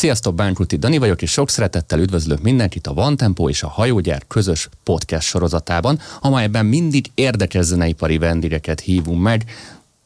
Sziasztok, 0.00 0.34
Bánkuti 0.34 0.76
Dani 0.76 0.98
vagyok, 0.98 1.22
és 1.22 1.30
sok 1.30 1.50
szeretettel 1.50 1.98
üdvözlök 1.98 2.42
mindenkit 2.42 2.86
a 2.86 2.94
Van 2.94 3.16
Tempo 3.16 3.48
és 3.48 3.62
a 3.62 3.68
Hajógyár 3.68 4.22
közös 4.28 4.68
podcast 4.84 5.26
sorozatában, 5.26 5.98
amelyben 6.20 6.66
mindig 6.66 7.10
érdekes 7.14 7.64
zeneipari 7.64 8.18
vendégeket 8.18 8.80
hívunk 8.80 9.22
meg, 9.22 9.44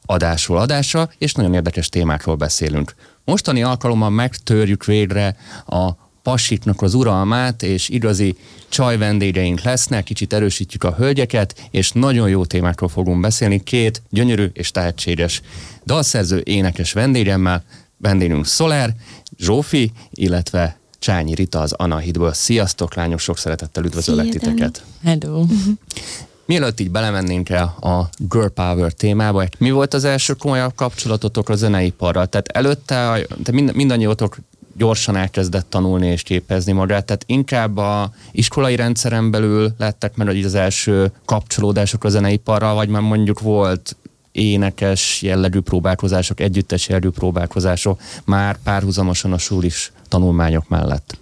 adásról 0.07 0.59
adásra, 0.59 1.11
és 1.19 1.33
nagyon 1.33 1.55
érdekes 1.55 1.89
témákról 1.89 2.35
beszélünk. 2.35 2.95
Mostani 3.25 3.63
alkalommal 3.63 4.11
megtörjük 4.11 4.85
végre 4.85 5.37
a 5.67 5.91
passiknak 6.23 6.83
az 6.83 6.95
uralmát, 6.95 7.63
és 7.63 7.89
igazi 7.89 8.37
csaj 8.69 8.99
vendégeink 8.99 9.61
lesznek, 9.61 10.05
kicsit 10.05 10.33
erősítjük 10.33 10.85
a 10.85 10.95
hölgyeket, 10.95 11.69
és 11.71 11.93
nagyon 11.93 12.29
jó 12.29 12.45
témákról 12.45 12.89
fogunk 12.89 13.21
beszélni, 13.21 13.63
két 13.63 14.03
gyönyörű 14.11 14.51
és 14.53 14.71
tehetséges 14.71 15.43
dalszerző 15.85 16.43
énekes 16.45 16.93
vendégemmel, 16.93 17.65
vendégünk 18.05 18.47
Szoler, 18.47 18.95
Zsófi, 19.39 19.93
illetve 20.11 20.79
Csányi 20.99 21.35
Rita 21.35 21.61
az 21.61 21.73
Anahidból. 21.73 22.33
Sziasztok, 22.33 22.95
lányok, 22.95 23.19
sok 23.19 23.39
szeretettel 23.39 23.85
üdvözöllek 23.85 24.29
titeket. 24.29 24.85
Hello. 25.03 25.45
Mielőtt 26.47 26.81
így 26.81 26.91
belemennénk 26.91 27.49
el 27.49 27.77
a 27.81 28.09
Girl 28.17 28.47
Power 28.47 28.93
témába, 28.93 29.45
mi 29.59 29.71
volt 29.71 29.95
az 29.95 30.05
első 30.05 30.33
komolyabb 30.33 30.75
kapcsolatotok 30.75 31.49
a 31.49 31.55
zeneiparral? 31.55 32.27
Tehát 32.27 32.49
előtte 32.49 33.27
te 33.43 33.53
mind, 33.53 33.75
mindannyiótok 33.75 34.37
gyorsan 34.77 35.17
elkezdett 35.17 35.67
tanulni 35.71 36.07
és 36.07 36.23
képezni 36.23 36.73
magát, 36.73 37.05
tehát 37.05 37.25
inkább 37.27 37.77
a 37.77 38.13
iskolai 38.33 38.77
rendszeren 38.77 39.31
belül 39.31 39.75
lettek 39.79 40.17
meg 40.17 40.29
az 40.29 40.55
első 40.55 41.13
kapcsolódások 41.25 42.05
a 42.05 42.09
zeneiparral, 42.09 42.75
vagy 42.75 42.89
már 42.89 43.03
mondjuk 43.03 43.41
volt 43.41 43.97
énekes 44.35 45.23
jellegű 45.23 45.61
próbálkozások, 45.61 46.41
együttes 46.41 46.89
jellegű 46.89 47.09
próbálkozások 47.09 48.01
már 48.25 48.57
párhuzamosan 48.63 49.33
a 49.33 49.39
sulis 49.39 49.93
tanulmányok 50.09 50.69
mellett? 50.69 51.19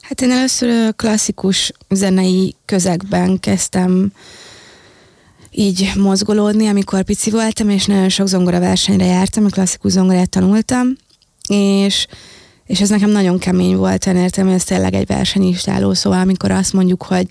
Hát 0.00 0.20
én 0.20 0.30
először 0.30 0.94
klasszikus 0.96 1.72
zenei 1.88 2.54
közegben 2.64 3.40
kezdtem 3.40 4.12
így 5.50 5.92
mozgolódni, 5.96 6.66
amikor 6.66 7.02
pici 7.02 7.30
voltam, 7.30 7.68
és 7.68 7.84
nagyon 7.84 8.08
sok 8.08 8.26
zongora 8.26 8.60
versenyre 8.60 9.04
jártam, 9.04 9.44
a 9.44 9.48
klasszikus 9.48 9.92
zongorát 9.92 10.30
tanultam, 10.30 10.96
és 11.48 12.06
és 12.66 12.80
ez 12.80 12.88
nekem 12.88 13.10
nagyon 13.10 13.38
kemény 13.38 13.76
volt, 13.76 14.06
én 14.06 14.16
értem, 14.16 14.46
hogy 14.46 14.54
ez 14.54 14.64
tényleg 14.64 14.94
egy 14.94 15.06
versenyistáló, 15.06 15.94
szóval 15.94 16.18
amikor 16.18 16.50
azt 16.50 16.72
mondjuk, 16.72 17.02
hogy 17.02 17.26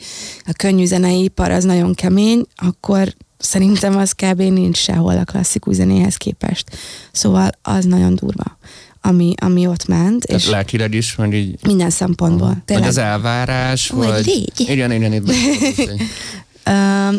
a 0.46 0.52
könnyű 0.58 0.86
zenei 0.86 1.24
ipar 1.24 1.52
az 1.52 1.64
nagyon 1.64 1.94
kemény, 1.94 2.46
akkor 2.56 3.14
szerintem 3.46 3.98
az 3.98 4.12
kb. 4.12 4.42
nincs 4.42 4.78
sehol 4.78 5.18
a 5.18 5.24
klasszikus 5.24 5.76
zenéhez 5.76 6.16
képest. 6.16 6.78
Szóval 7.12 7.50
az 7.62 7.86
nagyon 7.86 8.16
durva, 8.16 8.58
ami, 9.02 9.34
ami 9.38 9.68
ott 9.68 9.88
ment. 9.88 10.26
Tehát 10.26 10.42
és 10.42 10.50
lelkileg 10.50 10.94
is, 10.94 11.16
meg 11.16 11.34
így... 11.34 11.58
Minden 11.64 11.90
szempontból. 11.90 12.64
Vagy 12.66 12.88
az 12.88 12.98
elvárás, 12.98 13.90
vagy... 13.90 14.08
vagy 14.08 14.26
légy. 14.26 14.70
Igen, 14.70 14.92
igen, 14.92 15.14
itt 15.14 15.32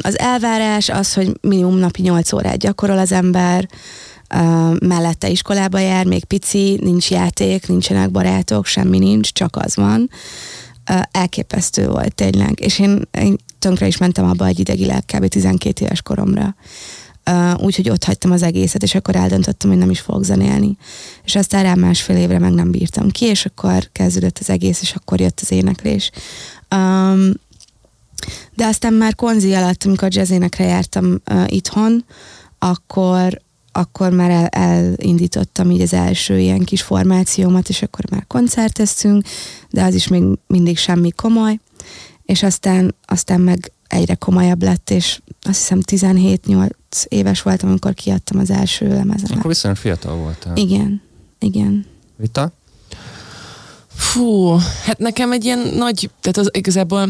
Az 0.01 0.19
elvárás 0.19 0.89
az, 0.89 1.15
hogy 1.15 1.33
minimum 1.41 1.79
napi 1.79 2.03
8 2.03 2.33
órát 2.33 2.59
gyakorol 2.59 2.99
az 2.99 3.13
ember, 3.13 3.69
mellette 4.79 5.29
iskolába 5.29 5.79
jár, 5.79 6.07
még 6.07 6.25
pici, 6.25 6.79
nincs 6.83 7.11
játék, 7.11 7.69
nincsenek 7.69 8.11
barátok, 8.11 8.67
semmi 8.67 8.99
nincs, 8.99 9.33
csak 9.33 9.57
az 9.57 9.77
van. 9.77 10.11
Elképesztő 11.11 11.89
volt 11.89 12.15
tényleg, 12.15 12.61
és 12.61 12.79
én, 12.79 13.03
én 13.11 13.37
tönkre 13.59 13.87
is 13.87 13.97
mentem 13.97 14.25
abba 14.25 14.47
egy 14.47 14.59
idegileg, 14.59 15.05
kb. 15.05 15.27
12 15.27 15.85
éves 15.85 16.03
koromra. 16.03 16.55
Úgyhogy 17.57 17.91
ott 17.91 18.05
hagytam 18.05 18.31
az 18.31 18.43
egészet, 18.43 18.83
és 18.83 18.95
akkor 18.95 19.17
eldöntöttem, 19.17 19.71
hogy 19.71 19.79
nem 19.79 19.91
is 19.91 20.01
fogok 20.01 20.25
zenélni. 20.25 20.77
És 21.25 21.35
aztán 21.35 21.63
rá 21.63 21.75
másfél 21.75 22.17
évre 22.17 22.39
meg 22.39 22.53
nem 22.53 22.71
bírtam 22.71 23.11
ki, 23.11 23.25
és 23.25 23.47
akkor 23.47 23.89
kezdődött 23.93 24.39
az 24.39 24.51
egész, 24.51 24.83
és 24.83 24.93
akkor 24.95 25.21
jött 25.21 25.41
az 25.43 25.53
éneklés. 25.53 26.11
Um, 26.75 27.33
de 28.55 28.67
aztán 28.67 28.93
már 28.93 29.15
konzi 29.15 29.55
alatt, 29.55 29.85
amikor 29.85 30.15
jazzénekre 30.15 30.65
jártam 30.65 31.21
uh, 31.31 31.45
itthon, 31.47 32.05
akkor, 32.59 33.41
akkor 33.77 34.11
már 34.11 34.31
el, 34.31 34.47
elindítottam 34.47 35.71
így 35.71 35.81
az 35.81 35.93
első 35.93 36.39
ilyen 36.39 36.65
kis 36.65 36.83
formációmat, 36.83 37.69
és 37.69 37.83
akkor 37.83 38.11
már 38.11 38.25
koncerteztünk, 38.27 39.25
de 39.71 39.85
az 39.85 39.95
is 39.95 40.09
még 40.09 40.23
mindig 40.47 40.79
semmi 40.79 41.11
komoly, 41.11 41.59
és 42.25 42.43
aztán, 42.43 42.95
aztán 43.05 43.41
meg 43.41 43.73
egyre 43.89 44.15
komolyabb 44.15 44.63
lett, 44.63 44.91
és 44.91 45.21
azt 45.43 45.59
hiszem 45.59 45.81
17-8 45.87 46.69
éves 47.09 47.43
voltam, 47.43 47.69
amikor 47.69 47.95
kiadtam 47.95 48.39
az 48.39 48.51
első 48.51 48.89
lemezemet. 48.89 49.37
Akkor 49.39 49.51
viszonylag 49.51 49.81
fiatal 49.81 50.17
voltál. 50.17 50.57
Igen, 50.57 51.03
igen. 51.39 51.87
Vita? 52.17 52.53
Fú, 53.97 54.57
hát 54.85 54.99
nekem 54.99 55.33
egy 55.33 55.45
ilyen 55.45 55.73
nagy, 55.77 56.11
tehát 56.21 56.37
az 56.37 56.51
igazából 56.53 57.09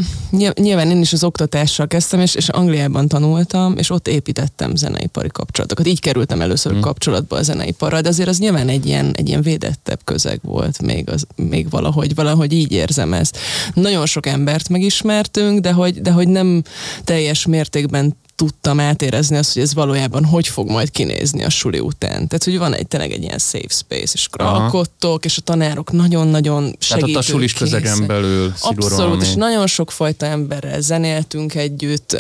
nyilván 0.55 0.91
én 0.91 1.01
is 1.01 1.13
az 1.13 1.25
oktatással 1.25 1.87
kezdtem, 1.87 2.21
és, 2.21 2.35
és 2.35 2.49
Angliában 2.49 3.09
tanultam, 3.09 3.77
és 3.77 3.91
ott 3.91 4.09
építettem 4.09 4.77
zeneipari 4.77 5.29
kapcsolatokat. 5.29 5.87
Így 5.87 6.01
kerültem 6.01 6.41
először 6.41 6.73
mm. 6.73 6.81
kapcsolatba 6.81 7.37
a 7.37 7.43
zeneiparral, 7.43 8.01
de 8.01 8.09
azért 8.09 8.29
az 8.29 8.39
nyilván 8.39 8.69
egy 8.69 8.87
ilyen, 8.87 9.13
egy 9.17 9.29
ilyen 9.29 9.43
védettebb 9.43 10.01
közeg 10.05 10.41
volt 10.43 10.83
még, 10.83 11.11
az, 11.11 11.27
még 11.37 11.71
valahogy, 11.71 12.15
valahogy 12.15 12.53
így 12.53 12.73
érzem 12.73 13.13
ezt. 13.13 13.39
Nagyon 13.75 14.07
sok 14.07 14.27
embert 14.27 14.69
megismertünk, 14.69 15.61
de 15.61 15.73
hogy, 15.73 16.01
de 16.01 16.11
hogy 16.11 16.29
nem 16.29 16.63
teljes 17.05 17.47
mértékben 17.47 18.17
tudtam 18.37 18.81
átérezni 18.81 19.37
azt, 19.37 19.53
hogy 19.53 19.63
ez 19.63 19.75
valójában 19.75 20.25
hogy 20.25 20.49
fog 20.49 20.69
majd 20.71 20.91
kinézni 20.91 21.45
a 21.45 21.51
suli 21.51 21.79
után. 21.79 22.11
Tehát, 22.11 22.45
hogy 22.45 22.59
van 22.59 22.75
egy 22.75 22.87
tényleg 22.87 23.11
egy 23.11 23.23
ilyen 23.23 23.39
safe 23.39 23.69
space, 23.69 24.13
és 24.15 24.29
akkor 24.31 24.47
alkottok, 24.47 25.25
és 25.25 25.37
a 25.37 25.41
tanárok 25.41 25.93
nagyon-nagyon 25.93 26.77
segítők. 26.79 26.89
Tehát 26.89 27.09
ott 27.09 27.17
a 27.17 27.23
sulis 27.23 27.53
közegen 27.53 28.07
belül 28.07 28.53
Abszolút, 28.61 29.23
és 29.23 29.35
nagyon 29.35 29.67
sok 29.67 29.91
fajta 29.91 30.27
emberrel 30.27 30.81
zenéltünk 30.81 31.55
együtt, 31.55 32.17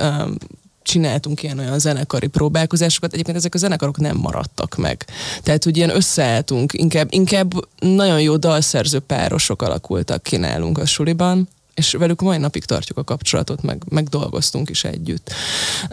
csináltunk 0.82 1.42
ilyen 1.42 1.58
olyan 1.58 1.78
zenekari 1.78 2.26
próbálkozásokat, 2.26 3.12
egyébként 3.12 3.36
ezek 3.36 3.54
a 3.54 3.58
zenekarok 3.58 3.98
nem 3.98 4.16
maradtak 4.16 4.76
meg. 4.76 5.04
Tehát, 5.42 5.64
hogy 5.64 5.76
ilyen 5.76 5.94
összeálltunk, 5.94 6.72
inkább, 6.72 7.08
inkább 7.10 7.52
nagyon 7.78 8.20
jó 8.20 8.36
dalszerző 8.36 8.98
párosok 8.98 9.62
alakultak 9.62 10.22
ki 10.22 10.36
nálunk 10.36 10.78
a 10.78 10.86
suliban, 10.86 11.48
és 11.76 11.92
velük 11.92 12.20
mai 12.20 12.38
napig 12.38 12.64
tartjuk 12.64 12.98
a 12.98 13.04
kapcsolatot, 13.04 13.62
meg, 13.62 13.82
meg 13.88 14.08
dolgoztunk 14.08 14.70
is 14.70 14.84
együtt 14.84 15.32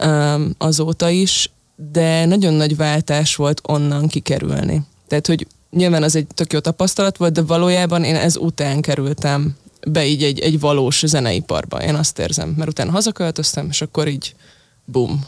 um, 0.04 0.54
azóta 0.58 1.08
is, 1.08 1.50
de 1.92 2.24
nagyon 2.24 2.54
nagy 2.54 2.76
váltás 2.76 3.36
volt 3.36 3.60
onnan 3.64 4.06
kikerülni. 4.06 4.82
Tehát, 5.08 5.26
hogy 5.26 5.46
nyilván 5.70 6.02
az 6.02 6.16
egy 6.16 6.26
tök 6.26 6.52
jó 6.52 6.58
tapasztalat 6.58 7.16
volt, 7.16 7.32
de 7.32 7.42
valójában 7.42 8.04
én 8.04 8.16
ez 8.16 8.36
után 8.36 8.80
kerültem 8.80 9.56
be 9.88 10.06
így 10.06 10.22
egy, 10.22 10.40
egy 10.40 10.60
valós 10.60 11.02
zeneiparba. 11.06 11.82
Én 11.82 11.94
azt 11.94 12.18
érzem, 12.18 12.48
mert 12.56 12.68
utána 12.68 12.90
hazaköltöztem, 12.90 13.66
és 13.70 13.82
akkor 13.82 14.08
így 14.08 14.34
bum, 14.84 15.26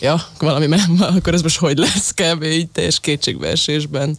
ja, 0.00 0.20
valami, 0.38 0.66
akkor 1.16 1.34
ez 1.34 1.42
most 1.42 1.58
hogy 1.58 1.78
lesz, 1.78 2.14
kb. 2.14 2.42
így 2.42 2.68
teljes 2.68 3.00
kétségbeesésben 3.00 4.18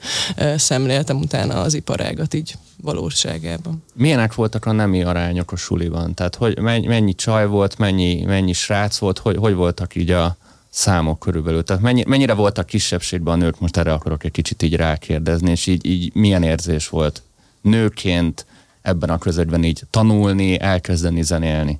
szemléltem 0.56 1.18
utána 1.18 1.62
az 1.62 1.74
iparágat 1.74 2.34
így 2.34 2.56
valóságában. 2.82 3.84
Milyenek 3.94 4.36
voltak 4.36 4.66
a 4.66 4.72
nemi 4.72 5.04
arányok 5.04 5.52
a 5.52 5.56
suliban? 5.56 6.14
Tehát 6.14 6.36
hogy 6.36 6.60
mennyi, 6.60 6.88
mennyi 6.88 7.16
csaj 7.16 7.48
volt, 7.48 7.78
mennyi, 7.78 8.24
mennyi 8.24 8.54
srác 8.54 8.98
volt, 8.98 9.18
hogy, 9.18 9.36
hogy 9.38 9.54
voltak 9.54 9.96
így 9.96 10.12
a 10.12 10.38
számok 10.70 11.20
körülbelül? 11.20 11.64
Tehát 11.64 11.82
mennyi, 11.82 12.04
mennyire 12.08 12.34
voltak 12.34 12.66
kisebbségben 12.66 13.34
a 13.34 13.38
nők? 13.38 13.60
Most 13.60 13.78
erre 13.78 13.94
akarok 13.94 14.24
egy 14.24 14.32
kicsit 14.32 14.62
így 14.62 14.76
rákérdezni, 14.76 15.52
és 15.52 15.68
így, 15.68 15.86
így 15.86 16.14
milyen 16.14 16.44
érzés 16.44 16.90
volt 16.90 17.22
nőként 17.62 18.46
ebben 18.82 19.10
a 19.10 19.18
közegben 19.18 19.64
így 19.64 19.82
tanulni, 19.90 20.60
elkezdeni 20.60 21.24
zenélni? 21.24 21.80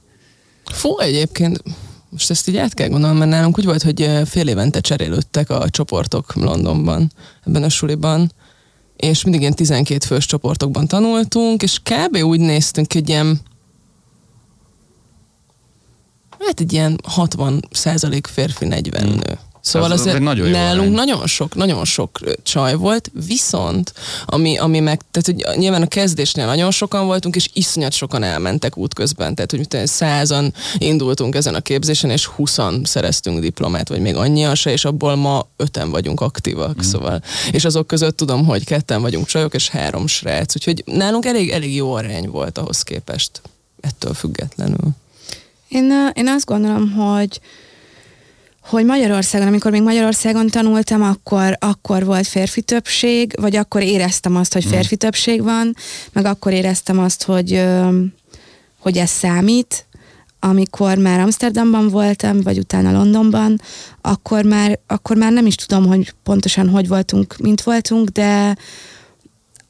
Fú, 0.64 1.00
egyébként 1.00 1.64
most 2.10 2.30
ezt 2.30 2.48
így 2.48 2.58
át 2.58 2.74
kell 2.74 2.88
gondolnom, 2.88 3.18
mert 3.18 3.32
nálunk 3.32 3.58
úgy 3.58 3.66
volt, 3.66 3.84
hogy 3.84 4.12
fél 4.26 4.48
évente 4.48 4.80
cserélődtek 4.80 5.50
a 5.50 5.70
csoportok 5.70 6.36
Londonban, 6.36 7.12
ebben 7.46 7.64
a 7.64 7.70
suliban, 7.70 8.32
és 8.96 9.24
mindig 9.24 9.42
ilyen 9.42 9.54
12 9.54 10.06
fős 10.06 10.26
csoportokban 10.26 10.88
tanultunk, 10.88 11.64
és 11.64 11.80
kb. 11.80 12.16
úgy 12.16 12.40
néztünk, 12.40 12.94
hogy 12.94 13.10
ilyen 13.10 13.42
hát 16.40 16.60
egy 16.60 16.74
ilyen 16.74 17.00
60 17.04 17.68
százalék 17.72 18.28
férfi, 18.28 18.66
40 18.66 19.04
hmm. 19.04 19.14
nő. 19.14 19.38
Szóval 19.68 19.92
az, 19.92 20.00
az 20.00 20.06
azért 20.06 20.22
nagyon 20.22 20.50
nálunk 20.50 20.96
nagyon 20.96 21.28
sok, 21.28 21.56
nagyon 21.56 21.86
sok 21.86 22.20
csaj 22.44 22.76
volt, 22.76 23.12
viszont 23.28 23.94
ami, 24.26 24.58
ami 24.58 24.80
meg, 24.80 25.02
tehát 25.12 25.46
hogy 25.46 25.58
nyilván 25.60 25.82
a 25.82 25.88
kezdésnél 25.88 26.46
nagyon 26.46 26.72
sokan 26.72 27.06
voltunk, 27.06 27.36
és 27.36 27.50
iszonyat 27.54 27.92
sokan 27.92 28.24
elmentek 28.24 28.78
útközben, 28.78 29.36
tehát 29.36 29.52
hogy 29.52 29.88
százan 29.88 30.54
indultunk 30.78 31.36
ezen 31.36 31.56
a 31.56 31.60
képzésen, 31.60 32.10
és 32.10 32.26
huszan 32.26 32.82
szereztünk 32.84 33.40
diplomát, 33.40 33.90
vagy 33.90 34.00
még 34.00 34.16
annyian 34.16 34.56
se, 34.56 34.72
és 34.72 34.86
abból 34.86 35.16
ma 35.16 35.48
öten 35.56 35.92
vagyunk 35.92 36.22
aktívak, 36.22 36.78
mm. 36.78 36.90
szóval. 36.90 37.22
És 37.52 37.66
azok 37.66 37.88
között 37.88 38.18
tudom, 38.18 38.46
hogy 38.46 38.66
ketten 38.66 39.02
vagyunk 39.02 39.26
csajok, 39.26 39.54
és 39.54 39.70
három 39.70 40.08
srác, 40.08 40.56
úgyhogy 40.56 40.84
nálunk 40.86 41.26
elég, 41.26 41.50
elég 41.50 41.76
jó 41.76 41.94
arány 41.94 42.30
volt 42.30 42.58
ahhoz 42.58 42.82
képest, 42.82 43.42
ettől 43.82 44.14
függetlenül. 44.14 44.90
Én, 45.68 46.12
én 46.14 46.28
azt 46.28 46.46
gondolom, 46.46 46.92
hogy 46.92 47.40
hogy 48.68 48.86
Magyarországon, 48.86 49.48
amikor 49.48 49.72
még 49.72 49.82
Magyarországon 49.82 50.48
tanultam, 50.48 51.02
akkor, 51.02 51.58
akkor 51.60 52.06
volt 52.06 52.28
férfi 52.28 52.62
többség, 52.62 53.34
vagy 53.42 53.56
akkor 53.56 53.82
éreztem 53.82 54.36
azt, 54.36 54.54
hogy 54.54 54.66
férfi 54.66 54.96
többség 54.96 55.44
van, 55.44 55.76
meg 56.14 56.26
akkor 56.26 56.52
éreztem 56.52 57.00
azt, 57.00 57.24
hogy, 57.24 57.64
hogy 58.80 58.98
ez 58.98 59.10
számít, 59.10 59.86
amikor 60.40 60.98
már 60.98 61.20
Amsterdamban 61.20 61.90
voltam, 61.90 62.42
vagy 62.42 62.58
utána 62.58 62.92
Londonban, 62.92 63.62
akkor 64.02 64.44
már, 64.44 64.80
akkor 64.88 65.16
már 65.18 65.32
nem 65.32 65.46
is 65.46 65.56
tudom, 65.56 65.86
hogy 65.86 66.14
pontosan 66.24 66.70
hogy 66.70 66.88
voltunk, 66.88 67.38
mint 67.38 67.62
voltunk, 67.62 68.10
de 68.10 68.58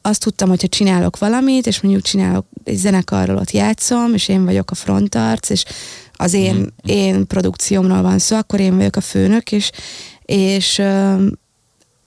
azt 0.02 0.22
tudtam, 0.22 0.48
hogyha 0.48 0.68
csinálok 0.68 1.18
valamit, 1.18 1.66
és 1.66 1.80
mondjuk 1.80 2.04
csinálok 2.04 2.46
egy 2.64 2.76
zenekarról 2.76 3.36
ott 3.36 3.50
játszom, 3.50 4.14
és 4.14 4.28
én 4.28 4.44
vagyok 4.44 4.70
a 4.70 4.74
frontarc, 4.74 5.50
és 5.50 5.64
az 6.20 6.32
én, 6.32 6.54
mm. 6.54 6.64
én 6.82 7.26
produkciómról 7.26 8.02
van 8.02 8.18
szó, 8.18 8.36
akkor 8.36 8.60
én 8.60 8.76
vagyok 8.76 8.96
a 8.96 9.00
főnök, 9.00 9.52
és, 9.52 9.70
és 10.22 10.82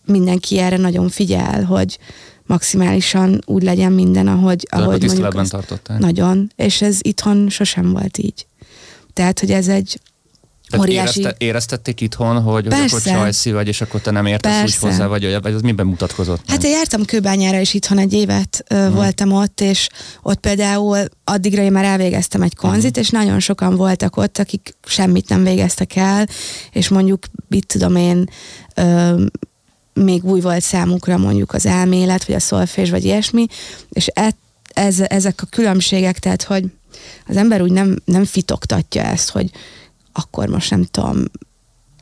mindenki 0.05 0.59
erre 0.59 0.77
nagyon 0.77 1.09
figyel, 1.09 1.63
hogy 1.63 1.99
maximálisan 2.45 3.41
úgy 3.45 3.63
legyen 3.63 3.91
minden, 3.91 4.27
ahogy, 4.27 4.67
Tehát 4.69 4.85
ahogy 4.85 5.05
mondjuk... 5.05 5.47
tartottál. 5.47 5.97
Nagyon, 5.97 6.51
és 6.55 6.81
ez 6.81 6.99
itthon 7.01 7.49
sosem 7.49 7.91
volt 7.91 8.17
így. 8.17 8.47
Tehát, 9.13 9.39
hogy 9.39 9.51
ez 9.51 9.67
egy 9.67 9.99
Tehát 10.71 10.85
óriási... 10.85 11.19
érezte, 11.19 11.45
éreztették 11.45 12.01
itthon, 12.01 12.41
hogy, 12.41 12.63
hogy 12.63 12.73
akkor 12.73 12.89
Persze. 12.89 13.11
csajszi 13.11 13.51
vagy, 13.51 13.67
és 13.67 13.81
akkor 13.81 14.01
te 14.01 14.11
nem 14.11 14.25
értesz 14.25 14.53
úgy 14.53 14.59
Persze. 14.59 14.87
hozzá, 14.87 15.05
vagy, 15.05 15.37
vagy 15.41 15.53
az 15.53 15.61
miben 15.61 15.85
mutatkozott? 15.85 16.41
Hát 16.47 16.63
én 16.63 16.71
jártam 16.71 17.05
Kőbányára 17.05 17.59
is 17.59 17.73
itthon 17.73 17.97
egy 17.97 18.13
évet 18.13 18.63
ö, 18.67 18.89
voltam 18.89 19.31
ott, 19.31 19.61
és 19.61 19.89
ott 20.21 20.39
például 20.39 20.97
addigra 21.23 21.61
én 21.61 21.71
már 21.71 21.83
elvégeztem 21.83 22.41
egy 22.41 22.55
konzit, 22.55 22.97
és 22.97 23.09
nagyon 23.09 23.39
sokan 23.39 23.75
voltak 23.75 24.17
ott, 24.17 24.37
akik 24.37 24.75
semmit 24.85 25.29
nem 25.29 25.43
végeztek 25.43 25.95
el, 25.95 26.27
és 26.71 26.87
mondjuk, 26.87 27.25
mit 27.47 27.67
tudom 27.67 27.95
én, 27.95 28.29
ö, 28.75 29.23
még 29.93 30.25
új 30.25 30.41
volt 30.41 30.61
számukra 30.61 31.17
mondjuk 31.17 31.53
az 31.53 31.65
elmélet, 31.65 32.25
vagy 32.25 32.35
a 32.35 32.39
szolfés, 32.39 32.89
vagy 32.89 33.05
ilyesmi, 33.05 33.45
és 33.89 34.07
e, 34.13 34.35
ez, 34.73 34.99
ezek 34.99 35.41
a 35.41 35.45
különbségek, 35.45 36.19
tehát 36.19 36.43
hogy 36.43 36.65
az 37.27 37.37
ember 37.37 37.61
úgy 37.61 37.71
nem, 37.71 37.97
nem 38.05 38.25
fitoktatja 38.25 39.03
ezt, 39.03 39.29
hogy 39.29 39.49
akkor 40.13 40.47
most 40.47 40.69
nem 40.69 40.83
tudom, 40.83 41.23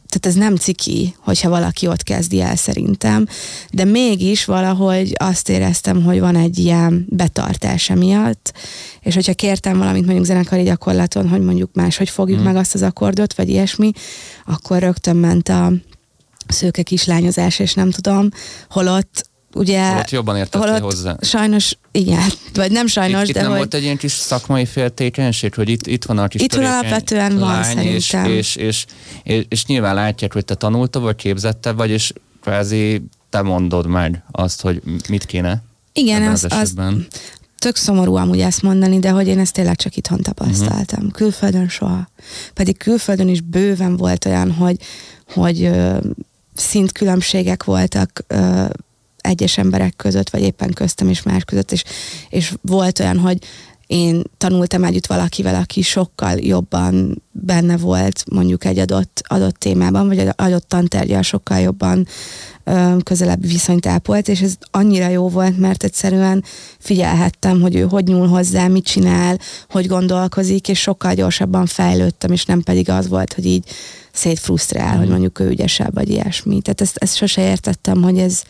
tehát 0.10 0.26
ez 0.38 0.44
nem 0.44 0.56
ciki, 0.56 1.16
hogyha 1.20 1.50
valaki 1.50 1.88
ott 1.88 2.04
kezdi 2.04 2.42
el 2.42 2.56
szerintem, 2.56 3.26
de 3.72 3.84
mégis 3.84 4.46
valahogy 4.46 5.14
azt 5.18 5.50
éreztem, 5.50 6.04
hogy 6.04 6.20
van 6.20 6.36
egy 6.36 6.58
ilyen 6.58 7.06
betartása 7.10 7.96
miatt, 7.96 8.54
és 9.02 9.14
hogyha 9.16 9.34
kértem 9.34 9.78
valamit 9.78 10.06
mondjuk 10.06 10.26
zenekari 10.26 10.64
gyakorlaton, 10.64 11.28
hogy 11.28 11.42
mondjuk 11.42 11.70
máshogy 11.74 12.10
fogjuk 12.10 12.40
Mm. 12.40 12.44
meg 12.44 12.56
azt 12.56 12.74
az 12.74 12.82
akkordot, 12.82 13.34
vagy 13.34 13.50
ilyesmi, 13.50 13.92
akkor 14.46 14.80
rögtön 14.80 15.16
ment 15.16 15.50
a 15.50 15.72
szőke 16.48 16.82
kislányozás, 16.84 17.60
és 17.60 17.74
nem 17.74 17.92
tudom, 17.92 18.30
holott 18.70 19.29
ugye... 19.54 19.90
Holott 19.90 20.10
jobban 20.10 20.38
értettél 20.38 20.80
hozzá. 20.80 21.16
Sajnos, 21.22 21.78
igen, 21.92 22.30
vagy 22.54 22.72
nem 22.72 22.88
sajnos, 22.88 23.22
itt, 23.22 23.28
itt 23.28 23.34
de 23.34 23.42
nem 23.42 23.50
hogy... 23.50 23.58
volt 23.58 23.74
egy 23.74 23.84
ilyen 23.84 23.98
kis 23.98 24.12
szakmai 24.12 24.66
féltékenység, 24.66 25.54
hogy 25.54 25.70
itt, 25.70 25.88
itt 25.88 26.06
van 26.06 26.18
a 26.18 26.28
kis 26.28 26.42
Itthon 26.42 26.60
törékeny 26.60 26.80
alapvetően 26.80 27.40
van, 27.40 27.60
lány, 27.60 27.78
és, 27.78 28.04
szerintem. 28.04 28.38
és, 28.38 28.56
és, 28.56 28.86
és, 29.24 29.46
és, 29.50 29.66
nyilván 29.66 29.96
látják, 29.96 30.34
hogy 30.34 30.46
te 30.46 30.56
tanulta, 30.56 31.00
vagy 31.00 31.16
képzette 31.16 31.72
vagy, 31.72 31.90
és 31.90 32.14
kvázi 32.42 33.02
te 33.30 33.42
mondod 33.42 33.88
meg 33.88 34.24
azt, 34.32 34.62
hogy 34.62 34.82
mit 35.10 35.26
kéne 35.26 35.64
Igen, 35.94 36.22
az, 36.22 36.44
az 36.44 36.52
az, 36.52 36.58
esetben. 36.58 37.08
tök 37.58 37.76
szomorú 37.76 38.16
amúgy 38.16 38.40
ezt 38.40 38.62
mondani, 38.62 39.00
de 39.00 39.10
hogy 39.10 39.28
én 39.28 39.40
ezt 39.40 39.54
tényleg 39.54 39.76
csak 39.76 39.96
itthon 39.96 40.22
tapasztaltam. 40.22 41.00
Uh-huh. 41.00 41.12
Külföldön 41.12 41.70
soha. 41.70 42.10
Pedig 42.54 42.78
külföldön 42.78 43.28
is 43.28 43.42
bőven 43.42 43.98
volt 43.98 44.26
olyan, 44.26 44.52
hogy, 44.52 44.76
hogy 45.34 45.70
szintkülönbségek 46.56 47.64
voltak 47.64 48.26
egyes 49.22 49.58
emberek 49.58 49.96
között, 49.96 50.30
vagy 50.30 50.42
éppen 50.42 50.74
köztem 50.74 51.10
és 51.10 51.24
más 51.24 51.44
között, 51.44 51.72
és, 51.72 51.84
és 52.30 52.54
volt 52.62 53.00
olyan, 53.00 53.18
hogy 53.18 53.38
én 53.90 54.22
tanultam 54.38 54.84
együtt 54.84 55.06
valakivel, 55.06 55.56
aki 55.56 55.82
sokkal 55.82 56.38
jobban 56.38 57.24
benne 57.32 57.78
volt 57.78 58.24
mondjuk 58.32 58.66
egy 58.66 58.80
adott, 58.80 59.22
adott 59.28 59.56
témában, 59.56 60.08
vagy 60.08 60.18
egy 60.18 60.30
adott 60.36 60.68
tantárgyal 60.68 61.22
sokkal 61.22 61.60
jobban 61.60 62.08
ö, 62.64 62.96
közelebb 63.04 63.42
viszonyt 63.42 63.86
ápolt, 63.86 64.28
és 64.28 64.42
ez 64.42 64.54
annyira 64.72 65.08
jó 65.08 65.30
volt, 65.30 65.58
mert 65.58 65.84
egyszerűen 65.84 66.44
figyelhettem, 66.80 67.62
hogy 67.62 67.76
ő 67.76 67.82
hogy 67.82 68.08
nyúl 68.08 68.28
hozzá, 68.28 68.68
mit 68.68 68.86
csinál, 68.86 69.40
hogy 69.70 69.88
gondolkozik, 69.88 70.68
és 70.68 70.80
sokkal 70.80 71.14
gyorsabban 71.14 71.66
fejlődtem, 71.66 72.32
és 72.32 72.46
nem 72.46 72.62
pedig 72.62 72.90
az 72.90 73.08
volt, 73.08 73.34
hogy 73.34 73.46
így 73.46 73.70
szétfrusztrál, 74.12 74.98
hogy 74.98 75.08
mondjuk 75.08 75.40
ő 75.40 75.50
ügyesebb, 75.50 75.94
vagy 75.94 76.10
ilyesmi. 76.10 76.62
Tehát 76.62 76.82
ezt, 76.82 76.98
ezt 76.98 77.16
sose 77.16 77.42
értettem, 77.50 78.02
hogy 78.02 78.18
ez, 78.18 78.42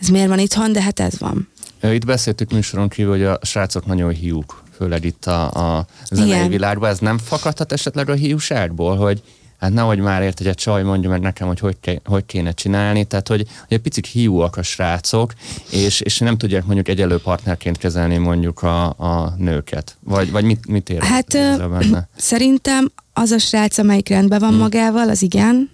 ez 0.00 0.08
miért 0.08 0.28
van 0.28 0.38
itthon, 0.38 0.72
de 0.72 0.82
hát 0.82 1.00
ez 1.00 1.18
van. 1.18 1.48
Itt 1.82 2.06
beszéltük 2.06 2.50
műsoron 2.50 2.88
kívül, 2.88 3.10
hogy 3.10 3.22
a 3.22 3.38
srácok 3.42 3.86
nagyon 3.86 4.10
hiúk, 4.10 4.62
főleg 4.76 5.04
itt 5.04 5.26
a, 5.26 5.50
a 5.50 5.86
zenei 6.10 6.28
Igen. 6.28 6.48
világban. 6.48 6.90
Ez 6.90 6.98
nem 6.98 7.18
fakadhat 7.18 7.72
esetleg 7.72 8.08
a 8.08 8.14
hiúságból, 8.14 8.96
hogy 8.96 9.22
hát 9.58 9.72
nehogy 9.72 9.98
már 9.98 10.22
ért, 10.22 10.38
hogy 10.38 10.46
egy 10.46 10.54
csaj 10.54 10.82
mondja 10.82 11.08
meg 11.08 11.20
nekem, 11.20 11.46
hogy 11.46 11.58
hogy, 11.58 11.76
ké, 11.80 12.00
hogy 12.04 12.26
kéne 12.26 12.52
csinálni, 12.52 13.04
tehát 13.04 13.28
hogy, 13.28 13.38
hogy 13.38 13.76
egy 13.76 13.80
picit 13.80 14.06
hiúak 14.06 14.56
a 14.56 14.62
srácok, 14.62 15.32
és, 15.70 16.00
és 16.00 16.18
nem 16.18 16.36
tudják 16.36 16.64
mondjuk 16.64 16.88
egyelő 16.88 17.18
partnerként 17.18 17.78
kezelni 17.78 18.16
mondjuk 18.16 18.62
a, 18.62 18.84
a 18.86 19.34
nőket. 19.38 19.96
Vagy, 20.00 20.30
vagy 20.30 20.44
mit, 20.44 20.66
mit 20.66 20.88
ér 20.88 21.02
Hát, 21.02 21.34
érzel 21.34 21.60
ö, 21.60 21.68
benne? 21.68 22.08
Szerintem 22.16 22.92
az 23.12 23.30
a 23.30 23.38
srác, 23.38 23.78
amelyik 23.78 24.08
rendben 24.08 24.40
van 24.40 24.54
magával, 24.54 25.08
az 25.08 25.22
igen. 25.22 25.70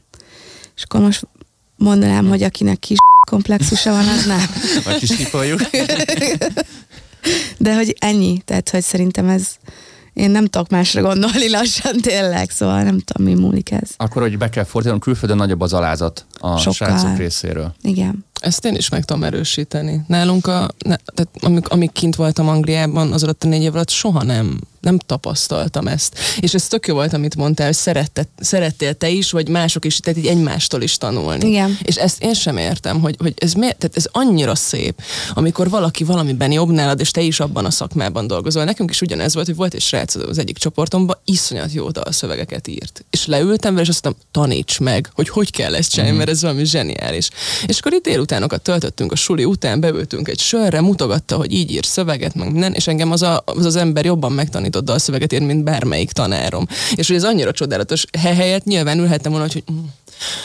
És 0.76 0.82
akkor 0.82 1.00
most 1.00 1.28
mondanám, 1.76 2.28
hogy 2.28 2.43
akinek 2.43 2.78
kis 2.78 2.99
komplexusa 3.31 3.91
van, 3.91 4.09
az 4.09 4.27
nem. 4.27 4.41
Vagy 4.85 4.99
kis 4.99 5.17
kipoljuk? 5.17 5.61
De 7.59 7.75
hogy 7.75 7.97
ennyi, 7.99 8.43
tehát 8.44 8.71
hogy 8.71 8.82
szerintem 8.82 9.29
ez, 9.29 9.47
én 10.12 10.31
nem 10.31 10.47
tudok 10.47 10.69
másra 10.69 11.03
gondolni 11.03 11.50
lassan 11.50 11.97
tényleg, 12.00 12.50
szóval 12.50 12.82
nem 12.82 12.99
tudom, 12.99 13.32
mi 13.32 13.41
múlik 13.41 13.71
ez. 13.71 13.91
Akkor, 13.97 14.23
hogy 14.23 14.38
be 14.38 14.49
kell 14.49 14.65
fordítanom, 14.65 15.00
külföldön 15.00 15.37
nagyobb 15.37 15.61
az 15.61 15.73
alázat 15.73 16.27
a 16.38 16.56
Sokkal. 16.56 16.73
srácok 16.73 17.17
részéről. 17.17 17.75
Igen. 17.82 18.25
Ezt 18.41 18.65
én 18.65 18.75
is 18.75 18.88
meg 18.88 19.05
tudom 19.05 19.25
erősíteni. 19.25 20.00
Nálunk, 20.06 20.47
a, 20.47 20.71
ne, 20.79 20.97
tehát 20.97 21.31
amíg, 21.41 21.65
amíg 21.69 21.93
kint 21.93 22.17
voltam 22.17 22.49
Angliában, 22.49 23.12
az 23.12 23.23
alatt 23.23 23.44
a 23.44 23.49
négy 23.49 23.62
év 23.62 23.75
alatt 23.75 23.91
soha 23.91 24.23
nem, 24.23 24.61
nem 24.81 24.99
tapasztaltam 24.99 25.87
ezt. 25.87 26.19
És 26.41 26.55
ez 26.55 26.67
tök 26.67 26.87
jó 26.87 26.94
volt, 26.94 27.12
amit 27.12 27.37
mondtál, 27.37 27.67
hogy 27.67 27.75
szeretted, 27.75 28.27
szerettél 28.38 28.94
te 28.94 29.09
is, 29.09 29.31
vagy 29.31 29.49
mások 29.49 29.85
is, 29.85 29.99
tehát 29.99 30.19
így 30.19 30.27
egymástól 30.27 30.83
is 30.83 30.97
tanulni. 30.97 31.49
Igen. 31.49 31.78
És 31.83 31.97
ezt 31.97 32.23
én 32.23 32.35
sem 32.35 32.57
értem, 32.57 33.00
hogy, 33.00 33.16
hogy 33.19 33.35
ez, 33.37 33.52
miért, 33.52 33.76
tehát 33.76 33.97
ez 33.97 34.07
annyira 34.12 34.54
szép, 34.54 35.02
amikor 35.35 35.71
valaki 35.71 36.04
valamiben 36.04 36.52
jobb 36.52 36.71
nálad, 36.71 37.00
és 37.00 37.11
te 37.11 37.21
is 37.21 37.40
abban 37.40 37.64
a 37.64 37.71
szakmában 37.71 38.26
dolgozol. 38.26 38.64
Nekünk 38.64 38.90
is 38.90 39.00
ugyanez 39.00 39.35
volt, 39.35 39.47
hogy 39.47 39.57
volt 39.57 39.75
egy 39.75 39.81
srác 39.81 40.14
az 40.14 40.38
egyik 40.38 40.59
csoportomban, 40.59 41.19
iszonyat 41.25 41.73
jó 41.73 41.90
dalszövegeket 41.90 42.69
írt. 42.69 43.04
És 43.11 43.26
leültem 43.26 43.71
vele, 43.73 43.83
és 43.83 43.88
azt 43.88 44.04
mondtam, 44.04 44.25
taníts 44.31 44.81
meg, 44.81 45.11
hogy 45.14 45.28
hogy 45.28 45.50
kell 45.50 45.75
ezt 45.75 45.90
csinálni, 45.90 46.16
mert 46.16 46.31
ez 46.31 46.43
valami 46.43 46.64
zseniális. 46.64 47.28
És 47.66 47.78
akkor 47.78 47.93
itt 47.93 48.02
délutánokat 48.02 48.62
töltöttünk 48.62 49.12
a 49.12 49.16
suli 49.16 49.45
után, 49.45 49.81
beültünk 49.81 50.28
egy 50.28 50.40
sörre, 50.40 50.81
mutogatta, 50.81 51.37
hogy 51.37 51.52
így 51.52 51.71
ír 51.71 51.85
szöveget, 51.85 52.35
meg 52.35 52.52
minden, 52.52 52.73
és 52.73 52.87
engem 52.87 53.11
az, 53.11 53.23
a, 53.23 53.43
az 53.45 53.64
az 53.64 53.76
ember 53.76 54.04
jobban 54.04 54.33
megtanított 54.71 54.85
dalszöveget 54.85 55.33
ír, 55.33 55.41
mint 55.41 55.65
bármelyik 55.65 56.12
tanárom. 56.12 56.67
És 56.95 57.07
hogy 57.07 57.17
ez 57.17 57.25
annyira 57.25 57.53
csodálatos, 57.53 58.05
He- 58.19 58.37
helyett 58.37 58.65
nyilván 58.65 58.99
ülhettem 58.99 59.33
volna, 59.33 59.47
hogy 59.53 59.65
mm, 59.73 59.85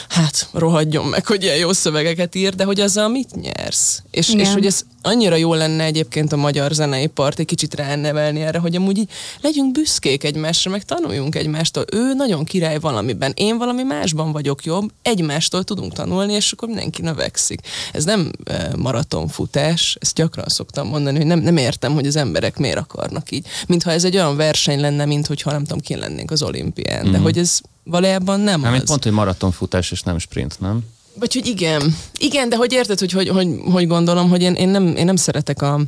hát 0.09 0.49
rohadjon 0.53 1.05
meg, 1.05 1.25
hogy 1.25 1.43
ilyen 1.43 1.57
jó 1.57 1.73
szövegeket 1.73 2.35
ír, 2.35 2.55
de 2.55 2.63
hogy 2.63 2.79
azzal 2.79 3.07
mit 3.07 3.35
nyersz? 3.41 4.01
És, 4.11 4.29
Igen. 4.29 4.39
és 4.39 4.53
hogy 4.53 4.65
ez 4.65 4.81
annyira 5.05 5.35
jó 5.35 5.53
lenne 5.53 5.83
egyébként 5.83 6.31
a 6.31 6.35
magyar 6.35 6.71
zenei 6.71 7.07
part 7.07 7.39
egy 7.39 7.45
kicsit 7.45 7.73
ránevelni 7.75 8.41
erre, 8.41 8.59
hogy 8.59 8.75
amúgy 8.75 8.97
így 8.97 9.09
legyünk 9.41 9.71
büszkék 9.71 10.23
egymásra, 10.23 10.71
meg 10.71 10.83
tanuljunk 10.83 11.35
egymástól. 11.35 11.85
Ő 11.93 12.13
nagyon 12.13 12.43
király 12.43 12.79
valamiben, 12.79 13.31
én 13.35 13.57
valami 13.57 13.83
másban 13.83 14.31
vagyok 14.31 14.63
jobb, 14.63 14.91
egymástól 15.01 15.63
tudunk 15.63 15.93
tanulni, 15.93 16.33
és 16.33 16.51
akkor 16.51 16.67
mindenki 16.67 17.01
növekszik. 17.01 17.59
Ez 17.91 18.03
nem 18.03 18.31
e, 18.43 18.69
maratonfutás, 18.77 19.97
ezt 19.99 20.15
gyakran 20.15 20.47
szoktam 20.47 20.87
mondani, 20.87 21.17
hogy 21.17 21.25
nem, 21.25 21.39
nem 21.39 21.57
értem, 21.57 21.93
hogy 21.93 22.07
az 22.07 22.15
emberek 22.15 22.57
miért 22.57 22.77
akarnak 22.77 23.31
így. 23.31 23.47
Mintha 23.67 23.91
ez 23.91 24.03
egy 24.03 24.15
olyan 24.15 24.35
verseny 24.35 24.79
lenne, 24.79 25.05
mint 25.05 25.27
hogyha 25.27 25.51
nem 25.51 25.63
tudom, 25.63 25.79
ki 25.79 25.95
lennénk 25.95 26.31
az 26.31 26.41
olimpián, 26.43 27.03
de 27.03 27.09
Mhm. 27.11 27.21
hogy 27.21 27.37
ez 27.37 27.59
valójában 27.83 28.39
nem 28.39 28.59
Nem, 28.61 28.69
az. 28.71 28.75
mint 28.77 28.83
pont, 28.89 29.03
hogy 29.03 29.11
maratonfutás 29.11 29.91
és 29.91 30.01
nem 30.01 30.17
sprint, 30.17 30.59
nem? 30.59 30.79
Vagy 31.19 31.33
hogy 31.33 31.47
igen. 31.47 31.97
Igen, 32.17 32.49
de 32.49 32.55
hogy 32.55 32.71
érted, 32.71 32.99
hogy 32.99 33.11
hogy, 33.11 33.27
hogy, 33.27 33.47
hogy 33.71 33.87
gondolom, 33.87 34.29
hogy 34.29 34.41
én, 34.41 34.53
én, 34.53 34.69
nem, 34.69 34.95
én 34.95 35.05
nem 35.05 35.15
szeretek 35.15 35.61
a 35.61 35.81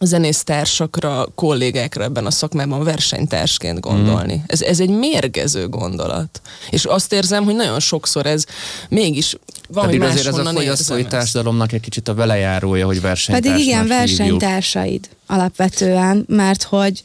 zenésztársakra, 0.00 1.26
kollégákra 1.34 2.04
ebben 2.04 2.26
a 2.26 2.30
szakmában 2.30 2.84
versenytársként 2.84 3.80
gondolni. 3.80 4.42
Ez, 4.46 4.62
ez 4.62 4.80
egy 4.80 4.90
mérgező 4.90 5.68
gondolat. 5.68 6.40
És 6.70 6.84
azt 6.84 7.12
érzem, 7.12 7.44
hogy 7.44 7.54
nagyon 7.54 7.80
sokszor 7.80 8.26
ez 8.26 8.44
mégis 8.88 9.36
valami 9.68 9.92
Pedig 9.92 10.08
azért 10.08 10.26
ez 10.26 10.46
a 10.46 10.52
fogyasztói 10.52 11.04
társadalomnak 11.04 11.72
egy 11.72 11.80
kicsit 11.80 12.08
a 12.08 12.14
velejárója, 12.14 12.86
hogy 12.86 13.00
versenytársnak 13.00 13.52
Pedig 13.52 13.66
igen, 13.66 13.82
hívjuk. 13.82 13.98
versenytársaid 13.98 15.08
alapvetően, 15.26 16.24
mert 16.28 16.62
hogy 16.62 17.02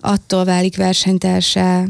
attól 0.00 0.44
válik 0.44 0.76
versenytársá, 0.76 1.84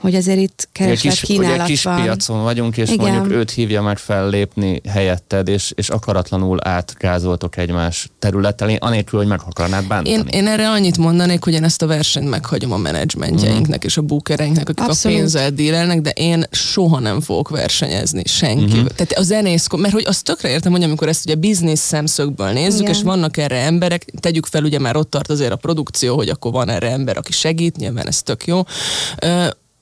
hogy 0.00 0.14
azért 0.14 0.38
itt 0.38 0.68
kereslet 0.72 1.14
kis, 1.14 1.20
kínálat 1.20 1.56
ugye 1.56 1.64
kis 1.64 1.82
van. 1.82 2.02
piacon 2.02 2.42
vagyunk, 2.42 2.76
és 2.76 2.90
Igen. 2.90 3.12
mondjuk 3.12 3.38
őt 3.38 3.50
hívja 3.50 3.82
meg 3.82 3.98
fellépni 3.98 4.80
helyetted, 4.88 5.48
és, 5.48 5.72
és 5.76 5.88
akaratlanul 5.88 6.58
átgázoltok 6.62 7.56
egymás 7.56 8.10
területtel, 8.18 8.76
anélkül, 8.78 9.18
hogy 9.18 9.28
meg 9.28 9.40
akarnád 9.46 9.86
bántani. 9.86 10.16
Én, 10.16 10.26
én 10.30 10.46
erre 10.46 10.68
annyit 10.70 10.98
mondanék, 10.98 11.44
hogy 11.44 11.52
én 11.52 11.64
ezt 11.64 11.82
a 11.82 11.86
versenyt 11.86 12.28
meghagyom 12.28 12.72
a 12.72 12.76
menedzsmentjeinknek 12.76 13.84
és 13.84 13.96
a 13.96 14.02
bookereinknek, 14.02 14.68
akik 14.68 14.84
Abszolút. 14.84 15.16
a 15.16 15.20
pénzzel 15.20 15.50
dílelnek, 15.50 16.00
de 16.00 16.10
én 16.10 16.44
soha 16.50 16.98
nem 16.98 17.20
fogok 17.20 17.48
versenyezni 17.48 18.22
senkivel. 18.24 18.82
Mhm. 18.82 18.94
Tehát 18.94 19.12
a 19.12 19.22
zenész, 19.22 19.66
mert 19.76 19.94
hogy 19.94 20.04
azt 20.06 20.24
tökre 20.24 20.48
értem, 20.48 20.72
hogy 20.72 20.82
amikor 20.82 21.08
ezt 21.08 21.24
ugye 21.24 21.34
biznisz 21.34 21.80
szemszögből 21.80 22.50
nézzük, 22.50 22.80
Igen. 22.80 22.92
és 22.92 23.02
vannak 23.02 23.36
erre 23.36 23.56
emberek, 23.56 24.04
tegyük 24.20 24.46
fel, 24.46 24.64
ugye 24.64 24.78
már 24.78 24.96
ott 24.96 25.10
tart 25.10 25.30
azért 25.30 25.52
a 25.52 25.56
produkció, 25.56 26.16
hogy 26.16 26.28
akkor 26.28 26.52
van 26.52 26.68
erre 26.68 26.90
ember, 26.90 27.16
aki 27.16 27.32
segít, 27.32 27.76
nyilván 27.76 28.06
ez 28.06 28.22
tök 28.22 28.46
jó. 28.46 28.62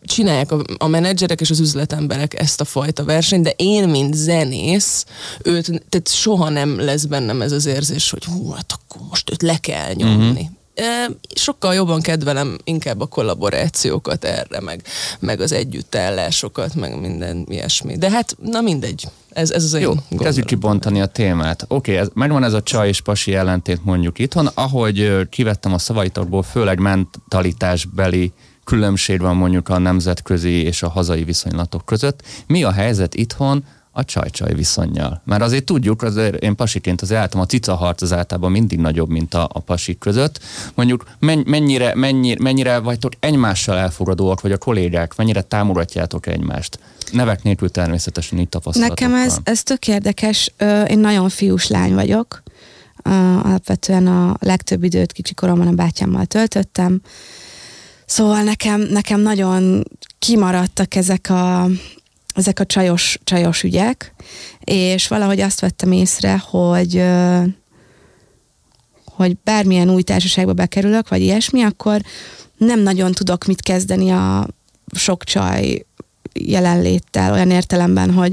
Csinálják 0.02 0.52
a, 0.52 0.62
a 0.78 0.86
menedzserek 0.86 1.40
és 1.40 1.50
az 1.50 1.60
üzletemberek 1.60 2.40
ezt 2.40 2.60
a 2.60 2.64
fajta 2.64 3.04
versenyt, 3.04 3.44
de 3.44 3.52
én, 3.56 3.88
mint 3.88 4.14
zenész, 4.14 5.04
őt, 5.42 5.64
tehát 5.88 6.08
soha 6.08 6.48
nem 6.48 6.80
lesz 6.80 7.04
bennem 7.04 7.42
ez 7.42 7.52
az 7.52 7.66
érzés, 7.66 8.10
hogy 8.10 8.24
hú, 8.24 8.50
hát 8.50 8.72
akkor 8.72 9.06
most 9.08 9.30
őt 9.30 9.42
le 9.42 9.56
kell 9.56 9.92
nyomni. 9.94 10.30
Uh-huh. 10.30 10.56
Sokkal 11.34 11.74
jobban 11.74 12.00
kedvelem 12.00 12.58
inkább 12.64 13.00
a 13.00 13.06
kollaborációkat 13.06 14.24
erre, 14.24 14.60
meg, 14.60 14.82
meg 15.18 15.40
az 15.40 15.52
együttállásokat, 15.52 16.74
meg 16.74 17.00
minden 17.00 17.46
ilyesmi. 17.48 17.96
De 17.96 18.10
hát, 18.10 18.36
na 18.42 18.60
mindegy. 18.60 19.08
Ez, 19.28 19.50
ez 19.50 19.64
az 19.64 19.74
én 19.74 19.80
Jó, 19.80 19.88
gondolatom. 19.88 20.18
kezdjük 20.18 20.46
kibontani 20.46 21.00
a 21.00 21.06
témát. 21.06 21.64
Oké, 21.68 21.94
okay, 21.94 22.08
megvan 22.14 22.44
ez 22.44 22.52
a 22.52 22.62
csaj 22.62 22.88
és 22.88 23.00
pasi 23.00 23.34
ellentét 23.34 23.84
mondjuk 23.84 24.18
itthon, 24.18 24.46
ahogy 24.54 25.28
kivettem 25.30 25.72
a 25.72 25.78
szavaitokból, 25.78 26.42
főleg 26.42 26.78
mentalitásbeli 26.78 28.32
különbség 28.68 29.20
van 29.20 29.36
mondjuk 29.36 29.68
a 29.68 29.78
nemzetközi 29.78 30.62
és 30.62 30.82
a 30.82 30.88
hazai 30.88 31.24
viszonylatok 31.24 31.86
között. 31.86 32.22
Mi 32.46 32.62
a 32.62 32.72
helyzet 32.72 33.14
itthon 33.14 33.64
a 33.90 34.04
csaj-csaj 34.04 34.54
viszonyjal? 34.54 35.22
Mert 35.24 35.42
azért 35.42 35.64
tudjuk, 35.64 36.02
azért 36.02 36.42
én 36.42 36.54
pasiként 36.54 37.02
azért 37.02 37.20
álltam, 37.20 37.40
a 37.40 37.46
cica 37.46 37.74
harc 37.74 38.02
az 38.02 38.12
általában 38.12 38.50
mindig 38.50 38.78
nagyobb, 38.78 39.08
mint 39.08 39.34
a, 39.34 39.48
a 39.52 39.60
pasik 39.60 39.98
között. 39.98 40.40
Mondjuk 40.74 41.04
men, 41.18 41.42
mennyire, 41.46 41.94
mennyire, 41.94 42.42
mennyire 42.42 42.78
vagytok 42.78 43.12
egymással 43.20 43.76
elfogadóak, 43.76 44.40
vagy 44.40 44.52
a 44.52 44.58
kollégák, 44.58 45.16
mennyire 45.16 45.42
támogatjátok 45.42 46.26
egymást? 46.26 46.78
Nevek 47.12 47.42
nélkül 47.42 47.70
természetesen 47.70 48.38
itt 48.38 48.50
tapasztalatokkal. 48.50 49.08
Nekem 49.08 49.26
ez, 49.26 49.36
ez 49.42 49.62
tök 49.62 49.88
érdekes. 49.88 50.52
Én 50.88 50.98
nagyon 50.98 51.28
fiús 51.28 51.66
lány 51.68 51.94
vagyok. 51.94 52.42
Alapvetően 53.42 54.06
a 54.06 54.36
legtöbb 54.40 54.84
időt 54.84 55.12
kicsikoromban 55.12 55.66
a 55.66 55.72
bátyámmal 55.72 56.24
töltöttem. 56.24 57.00
Szóval 58.08 58.42
nekem, 58.42 58.80
nekem 58.80 59.20
nagyon 59.20 59.84
kimaradtak 60.18 60.94
ezek 60.94 61.30
a, 61.30 61.68
ezek 62.34 62.60
a 62.60 62.66
csajos, 62.66 63.18
csajos 63.24 63.62
ügyek, 63.62 64.14
és 64.64 65.08
valahogy 65.08 65.40
azt 65.40 65.60
vettem 65.60 65.92
észre, 65.92 66.38
hogy 66.38 67.04
hogy 69.04 69.36
bármilyen 69.44 69.90
új 69.90 70.02
társaságba 70.02 70.52
bekerülök, 70.52 71.08
vagy 71.08 71.20
ilyesmi, 71.20 71.62
akkor 71.62 72.00
nem 72.56 72.80
nagyon 72.80 73.12
tudok 73.12 73.44
mit 73.44 73.62
kezdeni 73.62 74.10
a 74.10 74.46
sok 74.94 75.24
csaj 75.24 75.86
jelenléttel, 76.32 77.32
olyan 77.32 77.50
értelemben, 77.50 78.12
hogy 78.12 78.32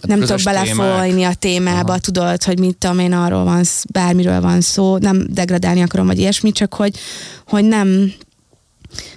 Hát 0.00 0.06
nem 0.06 0.20
tudok 0.20 0.40
belefolyni 0.44 1.24
a 1.24 1.34
témába, 1.34 1.90
Aha. 1.90 1.98
tudod, 1.98 2.42
hogy 2.42 2.58
mit 2.58 2.76
tudom 2.76 2.98
én, 2.98 3.12
arról 3.12 3.44
van, 3.44 3.64
bármiről 3.92 4.40
van 4.40 4.60
szó, 4.60 4.98
nem 4.98 5.26
degradálni 5.28 5.82
akarom, 5.82 6.06
vagy 6.06 6.18
ilyesmi, 6.18 6.52
csak 6.52 6.74
hogy, 6.74 6.98
hogy 7.46 7.64
nem, 7.64 8.12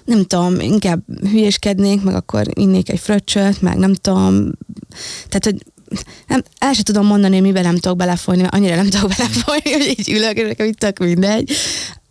nem 0.06 0.24
tudom, 0.24 0.60
inkább 0.60 1.00
hülyéskednék, 1.22 2.01
meg 2.01 2.15
akkor 2.15 2.46
innék 2.53 2.89
egy 2.89 3.00
fröccsöt, 3.00 3.62
meg 3.62 3.77
nem 3.77 3.94
tudom, 3.94 4.51
tehát, 5.27 5.44
hogy 5.44 5.56
nem, 6.27 6.44
el 6.58 6.74
sem 6.74 6.84
tudom 6.84 7.06
mondani, 7.06 7.34
hogy 7.34 7.44
miben 7.44 7.63
nem 7.63 7.77
tudok 7.77 7.98
belefolyni, 7.98 8.42
mert 8.42 8.53
annyira 8.53 8.75
nem 8.75 8.89
tudok 8.89 9.12
belefolyni, 9.18 9.72
hogy 9.72 9.96
így 9.98 10.12
ülök, 10.12 10.38
és 10.38 10.48
nekem 10.48 10.72
tök 10.72 11.00
mindegy. 11.00 11.51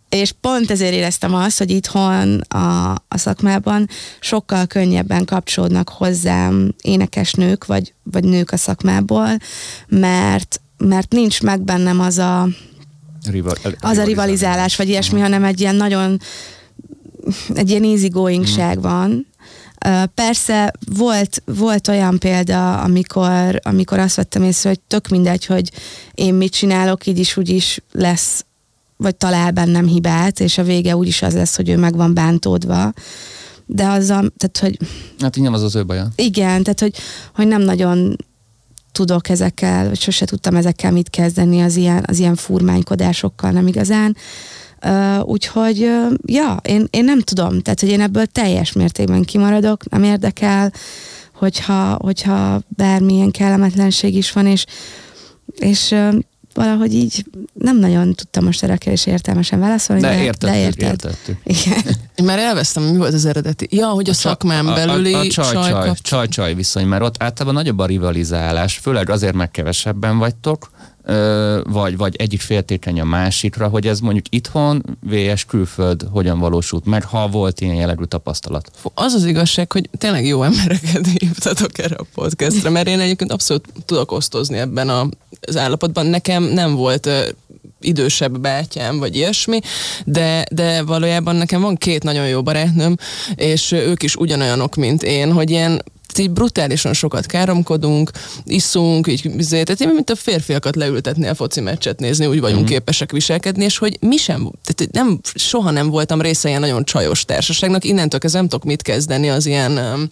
És 0.09 0.31
pont 0.41 0.71
ezért 0.71 0.93
éreztem 0.93 1.33
azt, 1.33 1.57
hogy 1.57 1.71
itthon 1.71 2.39
a, 2.39 2.91
a 2.91 3.17
szakmában 3.17 3.87
sokkal 4.19 4.65
könnyebben 4.65 5.25
kapcsolódnak 5.25 5.89
hozzám 5.89 6.73
énekesnők, 6.81 7.65
vagy, 7.65 7.93
vagy 8.03 8.23
nők 8.23 8.51
a 8.51 8.57
szakmából, 8.57 9.37
mert, 9.87 10.61
mert 10.77 11.11
nincs 11.11 11.41
meg 11.41 11.61
bennem 11.61 11.99
az 11.99 12.17
a, 12.17 12.47
Rival, 13.31 13.55
az 13.79 13.97
a 13.97 14.03
rivalizálás, 14.03 14.75
vagy 14.75 14.89
ilyesmi, 14.89 15.19
hanem 15.19 15.43
egy 15.43 15.59
ilyen 15.59 15.75
nagyon, 15.75 16.19
egy 17.53 17.69
ilyen 17.69 17.83
easygoingság 17.83 18.81
van. 18.81 19.27
Ö, 19.85 20.03
Persze 20.15 20.73
volt, 20.97 21.41
volt 21.45 21.87
olyan 21.87 22.19
példa, 22.19 22.81
amikor, 22.81 23.59
amikor 23.63 23.99
azt 23.99 24.15
vettem 24.15 24.43
észre, 24.43 24.69
hogy 24.69 24.79
tök 24.79 25.07
mindegy, 25.07 25.45
hogy 25.45 25.71
én 26.13 26.33
mit 26.33 26.51
csinálok, 26.53 27.05
így 27.05 27.19
is 27.19 27.37
úgy 27.37 27.49
is 27.49 27.79
lesz, 27.91 28.45
vagy 28.97 29.15
talál 29.15 29.51
bennem 29.51 29.87
hibát, 29.87 30.39
és 30.39 30.57
a 30.57 30.63
vége 30.63 30.95
úgyis 30.95 31.21
az 31.21 31.33
lesz, 31.33 31.55
hogy 31.55 31.69
ő 31.69 31.77
meg 31.77 31.95
van 31.95 32.13
bántódva. 32.13 32.93
De 33.65 33.87
az 33.87 34.09
a, 34.09 34.23
tehát, 34.37 34.57
hogy 34.59 34.77
Hát 35.19 35.37
így 35.37 35.43
nem 35.43 35.53
az 35.53 35.61
az 35.63 35.75
ő 35.75 35.85
baja. 35.85 36.07
igen, 36.15 36.63
tehát 36.63 36.79
hogy, 36.79 36.95
hogy 37.35 37.47
nem 37.47 37.61
nagyon 37.61 38.15
tudok 38.91 39.29
ezekkel, 39.29 39.87
vagy 39.87 39.99
sose 39.99 40.25
tudtam 40.25 40.55
ezekkel 40.55 40.91
mit 40.91 41.09
kezdeni 41.09 41.61
az 41.61 41.75
ilyen, 41.75 42.03
az 42.07 42.19
ilyen 42.19 42.35
furmánykodásokkal, 42.35 43.51
nem 43.51 43.67
igazán. 43.67 44.15
Uh, 44.85 45.27
úgyhogy, 45.27 45.83
uh, 45.83 46.13
ja, 46.25 46.59
én, 46.63 46.87
én 46.89 47.03
nem 47.03 47.19
tudom, 47.19 47.61
tehát 47.61 47.79
hogy 47.79 47.89
én 47.89 48.01
ebből 48.01 48.25
teljes 48.25 48.71
mértékben 48.71 49.23
kimaradok, 49.23 49.89
nem 49.89 50.03
érdekel, 50.03 50.73
hogyha, 51.33 51.97
hogyha 52.01 52.61
bármilyen 52.67 53.31
kellemetlenség 53.31 54.15
is 54.15 54.31
van, 54.31 54.45
és, 54.45 54.65
és 55.59 55.91
uh, 55.91 56.15
valahogy 56.53 56.93
így 56.93 57.25
nem 57.53 57.77
nagyon 57.79 58.13
tudtam 58.13 58.43
most 58.43 58.63
erre 58.63 58.73
a 58.73 58.77
kérdésre 58.77 59.11
értelmesen 59.11 59.59
válaszolni, 59.59 60.01
De 60.01 60.07
de, 60.07 60.23
értettük, 60.23 60.49
de 60.49 60.59
érted. 60.59 60.89
értettük. 60.89 61.37
Igen. 61.43 61.95
Én 62.15 62.25
már 62.25 62.39
elvesztem, 62.39 62.83
mi 62.83 62.97
volt 62.97 63.13
az 63.13 63.25
eredeti. 63.25 63.67
Ja, 63.71 63.87
hogy 63.87 64.09
a, 64.09 64.13
szakmán 64.13 64.65
belüli 64.65 65.13
a, 65.13 65.17
a, 65.17 65.21
a 65.21 65.27
csaj, 65.27 65.53
csaj, 65.53 65.71
kap- 65.71 66.01
csaj, 66.01 66.27
csaj 66.27 66.53
viszony, 66.53 66.85
mert 66.85 67.03
ott 67.03 67.23
általában 67.23 67.53
nagyobb 67.53 67.79
a 67.79 67.85
rivalizálás, 67.85 68.77
főleg 68.77 69.09
azért, 69.09 69.33
mert 69.33 69.51
kevesebben 69.51 70.17
vagytok, 70.17 70.71
vagy, 71.63 71.97
vagy 71.97 72.15
egyik 72.15 72.41
féltékeny 72.41 72.99
a 72.99 73.03
másikra, 73.03 73.67
hogy 73.67 73.87
ez 73.87 73.99
mondjuk 73.99 74.25
itthon, 74.29 74.97
VS 75.01 75.45
külföld 75.45 76.07
hogyan 76.11 76.39
valósult 76.39 76.85
meg, 76.85 77.03
ha 77.03 77.27
volt 77.27 77.61
ilyen 77.61 77.75
jellegű 77.75 78.03
tapasztalat. 78.03 78.71
Az 78.93 79.13
az 79.13 79.25
igazság, 79.25 79.71
hogy 79.71 79.89
tényleg 79.97 80.25
jó 80.25 80.43
embereket 80.43 81.07
hívtatok 81.19 81.77
erre 81.77 81.95
a 81.95 82.05
podcastra, 82.13 82.69
mert 82.69 82.87
én 82.87 82.99
egyébként 82.99 83.31
abszolút 83.31 83.67
tudok 83.85 84.11
osztozni 84.11 84.57
ebben 84.57 84.89
a, 84.89 85.07
az 85.41 85.57
állapotban. 85.57 86.05
Nekem 86.05 86.43
nem 86.43 86.75
volt 86.75 87.09
idősebb 87.83 88.39
bátyám, 88.39 88.99
vagy 88.99 89.15
ilyesmi, 89.15 89.59
de, 90.05 90.45
de 90.51 90.83
valójában 90.83 91.35
nekem 91.35 91.61
van 91.61 91.75
két 91.75 92.03
nagyon 92.03 92.27
jó 92.27 92.41
barátnőm, 92.41 92.95
és 93.35 93.71
ők 93.71 94.03
is 94.03 94.15
ugyanolyanok, 94.15 94.75
mint 94.75 95.03
én, 95.03 95.31
hogy 95.31 95.49
ilyen 95.49 95.81
így 96.19 96.31
brutálisan 96.31 96.93
sokat 96.93 97.25
káromkodunk, 97.25 98.11
iszunk, 98.43 99.07
így, 99.07 99.31
izé, 99.37 99.63
tehát 99.63 99.81
én, 99.81 99.87
mint 99.87 100.09
a 100.09 100.15
férfiakat 100.15 100.75
leültetni 100.75 101.27
a 101.27 101.35
foci 101.35 101.61
meccset 101.61 101.99
nézni, 101.99 102.25
úgy 102.25 102.39
vagyunk 102.39 102.63
mm. 102.63 102.65
képesek 102.65 103.11
viselkedni, 103.11 103.63
és 103.63 103.77
hogy 103.77 103.97
mi 103.99 104.17
sem, 104.17 104.51
tehát 104.63 104.91
nem, 104.91 105.19
soha 105.35 105.71
nem 105.71 105.89
voltam 105.89 106.21
része 106.21 106.49
ilyen 106.49 106.61
nagyon 106.61 106.83
csajos 106.83 107.25
társaságnak, 107.25 107.83
innentől 107.83 108.19
kezdve 108.19 108.39
nem 108.39 108.49
tudok 108.49 108.65
mit 108.65 108.81
kezdeni 108.81 109.29
az 109.29 109.45
ilyen 109.45 109.77
um, 109.77 110.07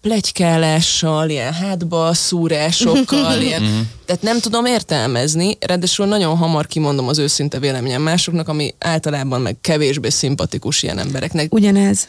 plegykálással, 0.00 1.30
ilyen 1.30 1.52
hátba 1.52 2.14
szúrásokkal, 2.14 3.40
ilyen, 3.42 3.88
tehát 4.06 4.22
nem 4.22 4.40
tudom 4.40 4.64
értelmezni, 4.64 5.56
ráadásul 5.60 6.06
nagyon 6.06 6.36
hamar 6.36 6.66
kimondom 6.66 7.08
az 7.08 7.18
őszinte 7.18 7.58
véleményem 7.58 8.02
másoknak, 8.02 8.48
ami 8.48 8.74
általában 8.78 9.40
meg 9.40 9.56
kevésbé 9.60 10.08
szimpatikus 10.08 10.82
ilyen 10.82 10.98
embereknek. 10.98 11.54
Ugyanez. 11.54 12.08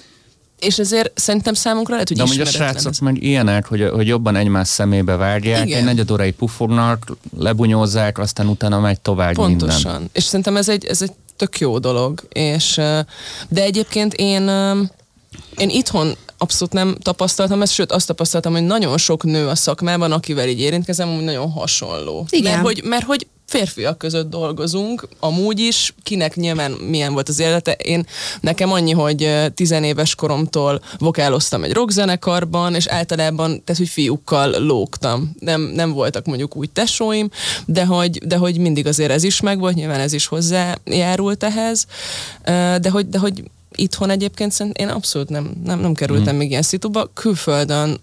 És 0.61 0.79
ezért 0.79 1.19
szerintem 1.19 1.53
számunkra 1.53 1.93
lehet, 1.93 2.07
hogy 2.07 2.17
De 2.17 2.23
amúgy 2.23 2.39
a 2.39 2.45
srácok 2.45 2.91
ez. 2.91 2.99
meg 2.99 3.23
ilyenek, 3.23 3.65
hogy, 3.65 3.89
hogy 3.93 4.07
jobban 4.07 4.35
egymás 4.35 4.67
szemébe 4.67 5.15
vágják, 5.15 5.65
Igen. 5.65 5.77
egy 5.77 5.83
negyed 5.83 6.11
órai 6.11 6.31
pufognak, 6.31 7.11
lebunyózzák, 7.37 8.17
aztán 8.17 8.47
utána 8.47 8.79
megy 8.79 8.99
tovább 8.99 9.33
Pontosan. 9.33 9.91
minden. 9.91 10.09
És 10.13 10.23
szerintem 10.23 10.57
ez 10.57 10.69
egy, 10.69 10.85
ez 10.85 11.01
egy 11.01 11.11
tök 11.35 11.59
jó 11.59 11.79
dolog. 11.79 12.21
És, 12.29 12.73
de 13.49 13.63
egyébként 13.63 14.13
én, 14.13 14.47
én 15.57 15.69
itthon 15.69 16.15
abszolút 16.37 16.73
nem 16.73 16.95
tapasztaltam 17.01 17.61
ezt, 17.61 17.73
sőt 17.73 17.91
azt 17.91 18.07
tapasztaltam, 18.07 18.51
hogy 18.53 18.63
nagyon 18.63 18.97
sok 18.97 19.23
nő 19.23 19.47
a 19.47 19.55
szakmában, 19.55 20.11
akivel 20.11 20.47
így 20.47 20.59
érintkezem, 20.59 21.15
hogy 21.15 21.23
nagyon 21.23 21.51
hasonló. 21.51 22.25
Igen. 22.29 22.51
Mert 22.51 22.65
hogy, 22.65 22.81
mert 22.83 23.05
hogy 23.05 23.27
férfiak 23.51 23.97
között 23.97 24.29
dolgozunk, 24.29 25.07
amúgy 25.19 25.59
is, 25.59 25.93
kinek 26.03 26.35
nyilván 26.35 26.71
milyen 26.71 27.13
volt 27.13 27.29
az 27.29 27.39
élete. 27.39 27.71
Én 27.71 28.05
nekem 28.41 28.71
annyi, 28.71 28.91
hogy 28.91 29.51
tizenéves 29.53 30.15
koromtól 30.15 30.81
vokáloztam 30.97 31.63
egy 31.63 31.73
rockzenekarban, 31.73 32.75
és 32.75 32.87
általában, 32.87 33.49
tehát 33.49 33.81
hogy 33.81 33.89
fiúkkal 33.89 34.49
lógtam. 34.49 35.35
Nem, 35.39 35.61
nem 35.61 35.91
voltak 35.91 36.25
mondjuk 36.25 36.55
úgy 36.55 36.69
tesóim, 36.69 37.29
de 37.65 37.85
hogy, 37.85 38.27
de 38.27 38.35
hogy 38.35 38.57
mindig 38.57 38.87
azért 38.87 39.11
ez 39.11 39.23
is 39.23 39.41
megvolt, 39.41 39.75
nyilván 39.75 39.99
ez 39.99 40.13
is 40.13 40.25
hozzájárult 40.25 41.43
ehhez, 41.43 41.85
de 42.81 42.89
hogy, 42.89 43.09
de 43.09 43.17
hogy 43.17 43.43
itthon 43.75 44.09
egyébként 44.09 44.51
szerint 44.51 44.77
én 44.77 44.87
abszolút 44.87 45.29
nem, 45.29 45.51
nem, 45.63 45.79
nem 45.79 45.93
kerültem 45.93 46.35
mm. 46.35 46.37
még 46.37 46.49
ilyen 46.49 46.61
szituba. 46.61 47.09
Külföldön 47.13 47.99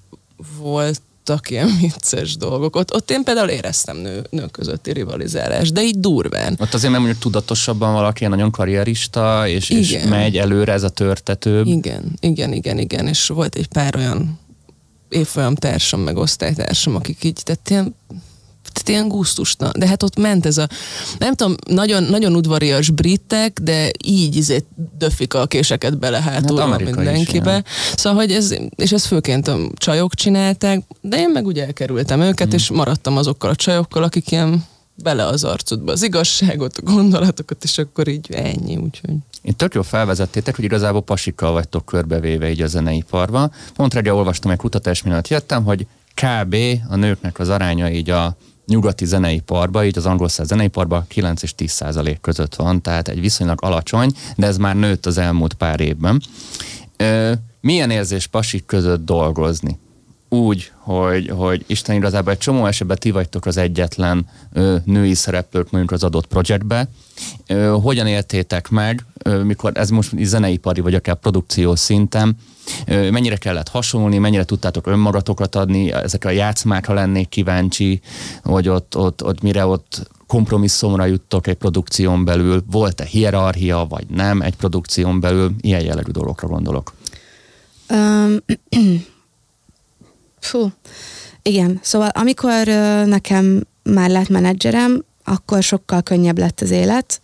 voltak 1.28 1.50
ilyen 1.50 1.76
vicces 1.80 2.37
dolgok. 2.37 2.76
Ott, 2.76 2.94
ott 2.94 3.11
én 3.11 3.23
például 3.23 3.49
éreztem 3.49 3.97
nő, 3.97 4.26
nők 4.30 4.50
közötti 4.50 4.92
rivalizálást, 4.92 5.73
de 5.73 5.82
így 5.82 6.00
durván. 6.00 6.56
Ott 6.61 6.75
azért 6.75 6.92
nem 6.92 7.00
mondjuk 7.02 7.23
tudatosabban 7.23 7.92
valaki 7.92 8.26
nagyon 8.26 8.50
karrierista, 8.50 9.49
és, 9.49 9.70
és 9.70 9.99
megy 10.08 10.37
előre 10.37 10.73
ez 10.73 10.82
a 10.82 10.88
törtető. 10.88 11.62
Igen, 11.64 12.12
igen, 12.20 12.52
igen, 12.52 12.78
igen, 12.78 13.06
és 13.06 13.26
volt 13.26 13.54
egy 13.54 13.68
pár 13.68 13.97
olyan 13.97 14.38
évfolyam 15.08 15.54
társam, 15.54 16.00
meg 16.00 16.16
osztálytársam, 16.16 16.94
akik 16.94 17.25
így, 17.25 17.40
tehát 17.44 17.70
ilyen 17.70 17.94
tehát 18.78 18.88
ilyen 18.88 19.08
gusztusna. 19.08 19.70
De 19.78 19.87
hát 19.87 20.02
ott 20.02 20.18
ment 20.18 20.47
ez 20.47 20.58
a, 20.58 20.68
nem 21.18 21.35
tudom, 21.35 21.54
nagyon, 21.66 22.02
nagyon 22.02 22.35
udvarias 22.35 22.90
britek, 22.90 23.61
de 23.62 23.90
így 24.04 24.37
izé 24.37 24.64
döfik 24.99 25.35
a 25.35 25.47
késeket 25.47 25.99
bele 25.99 26.20
hátul 26.23 26.61
hát 26.61 26.85
mindenkibe. 26.85 27.62
Is, 27.64 27.73
szóval, 27.97 28.18
hogy 28.18 28.32
ez, 28.32 28.54
és 28.76 28.92
ez 28.92 29.06
főként 29.06 29.49
a 29.49 29.58
csajok 29.75 30.14
csinálták, 30.14 30.82
de 31.00 31.18
én 31.18 31.30
meg 31.30 31.47
ugye 31.47 31.64
elkerültem 31.64 32.20
őket, 32.20 32.49
mm. 32.49 32.54
és 32.54 32.70
maradtam 32.70 33.16
azokkal 33.16 33.50
a 33.50 33.56
csajokkal, 33.56 34.02
akik 34.02 34.30
ilyen 34.30 34.64
bele 35.02 35.26
az 35.26 35.44
arcodba 35.44 35.92
az 35.92 36.02
igazságot, 36.02 36.76
a 36.76 36.82
gondolatokat, 36.82 37.64
és 37.64 37.78
akkor 37.78 38.08
így 38.08 38.32
ennyi, 38.32 38.76
úgyhogy. 38.76 39.14
Én 39.42 39.56
tök 39.56 39.75
jól 39.75 39.85
felvezettétek, 39.85 40.56
hogy 40.56 40.64
igazából 40.64 41.02
pasikkal 41.02 41.52
vagytok 41.52 41.85
körbevéve 41.85 42.50
így 42.50 42.62
a 42.62 42.66
zeneiparban. 42.66 43.52
Pont 43.75 43.94
reggel 43.94 44.14
olvastam 44.14 44.50
egy 44.50 44.58
kutatás 44.58 45.02
miatt 45.02 45.28
jöttem, 45.28 45.64
hogy 45.64 45.87
kb. 46.14 46.56
a 46.88 46.97
nőknek 46.97 47.38
az 47.38 47.49
aránya 47.49 47.90
így 47.90 48.11
a 48.11 48.37
nyugati 48.68 49.04
zeneiparba, 49.04 49.84
így 49.84 49.98
az 49.98 50.06
angol 50.06 50.28
száz 50.28 50.46
zeneiparba 50.46 51.04
9 51.08 51.42
és 51.42 51.54
10 51.54 51.70
százalék 51.70 52.20
között 52.20 52.54
van, 52.54 52.82
tehát 52.82 53.08
egy 53.08 53.20
viszonylag 53.20 53.58
alacsony, 53.62 54.12
de 54.37 54.46
ez 54.46 54.56
már 54.56 54.76
nőtt 54.76 55.06
az 55.06 55.18
elmúlt 55.18 55.54
pár 55.54 55.80
évben. 55.80 56.22
Milyen 57.60 57.90
érzés 57.90 58.26
pasik 58.26 58.66
között 58.66 59.04
dolgozni? 59.04 59.78
Úgy, 60.28 60.73
hogy, 60.76 61.32
hogy 61.37 61.64
Isten 61.66 61.97
igazából 61.97 62.32
egy 62.32 62.38
csomó 62.38 62.66
esetben 62.66 62.99
ti 63.00 63.11
vagytok 63.11 63.47
az 63.47 63.56
egyetlen 63.56 64.26
ö, 64.52 64.76
női 64.85 65.14
szereplők 65.14 65.70
mondjuk 65.70 65.92
az 65.92 66.04
adott 66.04 66.26
projektbe. 66.26 66.88
Ö, 67.47 67.76
hogyan 67.82 68.06
éltétek 68.06 68.68
meg, 68.68 69.04
ö, 69.23 69.42
mikor 69.42 69.73
ez 69.75 69.90
most 69.90 70.12
zeneipari 70.18 70.80
vagy 70.80 70.94
akár 70.94 71.14
produkció 71.14 71.75
szinten, 71.75 72.37
mennyire 72.87 73.37
kellett 73.37 73.68
hasonlni, 73.68 74.18
mennyire 74.18 74.44
tudtátok 74.44 74.87
önmagatokat 74.87 75.54
adni, 75.54 75.92
ezekre 75.92 76.28
a 76.28 76.32
játszmákra 76.32 76.94
lennék 76.94 77.28
kíváncsi, 77.28 78.00
hogy 78.42 78.68
ott, 78.68 78.97
ott, 78.97 79.25
ott 79.25 79.42
mire 79.42 79.66
ott 79.66 80.11
kompromisszumra 80.26 81.04
juttok 81.04 81.47
egy 81.47 81.56
produkción 81.56 82.25
belül, 82.25 82.64
volt-e 82.70 83.04
hierarchia, 83.04 83.87
vagy 83.88 84.06
nem 84.06 84.40
egy 84.40 84.56
produkción 84.56 85.20
belül, 85.20 85.54
ilyen 85.61 85.85
jellegű 85.85 86.11
dolgokra 86.11 86.49
gondolok. 86.49 86.92
Um, 87.90 88.37
fú, 90.40 90.73
igen, 91.42 91.78
szóval 91.83 92.09
amikor 92.09 92.66
nekem 93.07 93.66
már 93.83 94.11
lett 94.11 94.28
menedzserem, 94.28 95.04
akkor 95.25 95.62
sokkal 95.62 96.02
könnyebb 96.02 96.38
lett 96.38 96.61
az 96.61 96.71
élet, 96.71 97.21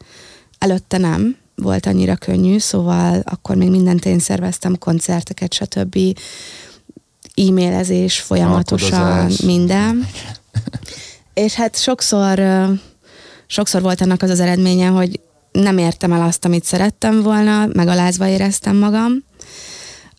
előtte 0.59 0.99
nem, 0.99 1.37
volt 1.55 1.87
annyira 1.87 2.17
könnyű, 2.17 2.59
szóval 2.59 3.23
akkor 3.25 3.57
még 3.57 3.71
mindent 3.71 4.05
én 4.05 4.19
szerveztem, 4.19 4.79
koncerteket, 4.79 5.53
stb. 5.53 5.99
E-mailezés 7.35 8.21
folyamatosan, 8.21 9.03
Alkudozás. 9.03 9.41
minden. 9.41 10.09
És 11.35 11.55
hát 11.55 11.77
sokszor, 11.77 12.43
sokszor 13.47 13.83
volt 13.83 14.01
ennek 14.01 14.23
az 14.23 14.31
az 14.31 14.41
eredménye, 14.41 14.87
hogy 14.87 15.21
nem 15.53 15.79
értem 15.79 16.13
el 16.13 16.23
azt, 16.23 16.45
amit 16.45 16.65
szerettem 16.65 17.23
volna, 17.23 17.67
megalázva 17.73 18.29
éreztem 18.29 18.77
magam. 18.77 19.25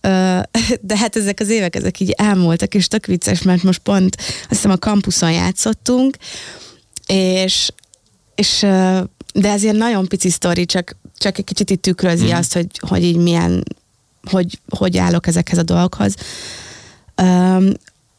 De 0.82 0.98
hát 0.98 1.16
ezek 1.16 1.40
az 1.40 1.50
évek, 1.50 1.76
ezek 1.76 2.00
így 2.00 2.12
elmúltak, 2.12 2.74
és 2.74 2.88
tök 2.88 3.06
vicces, 3.06 3.42
mert 3.42 3.64
most 3.64 3.80
pont 3.80 4.16
azt 4.18 4.48
hiszem 4.50 4.72
a 4.72 4.78
kampuszon 4.78 5.32
játszottunk, 5.32 6.18
és, 7.08 7.72
és 8.36 8.60
de 9.34 9.52
ez 9.52 9.64
ilyen 9.64 9.76
nagyon 9.76 10.08
pici 10.08 10.30
sztori, 10.30 10.66
csak 10.66 10.96
csak 11.18 11.38
egy 11.38 11.44
kicsit 11.44 11.70
itt 11.70 11.82
tükrözi 11.82 12.26
mm. 12.26 12.36
azt, 12.36 12.54
hogy, 12.54 12.68
hogy 12.88 13.04
így 13.04 13.18
milyen, 13.18 13.64
hogy, 14.30 14.60
hogy 14.70 14.98
állok 14.98 15.28
ezekhez 15.28 15.58
a 15.58 15.64
dolgokhoz. 15.64 16.16
Um, 17.22 17.72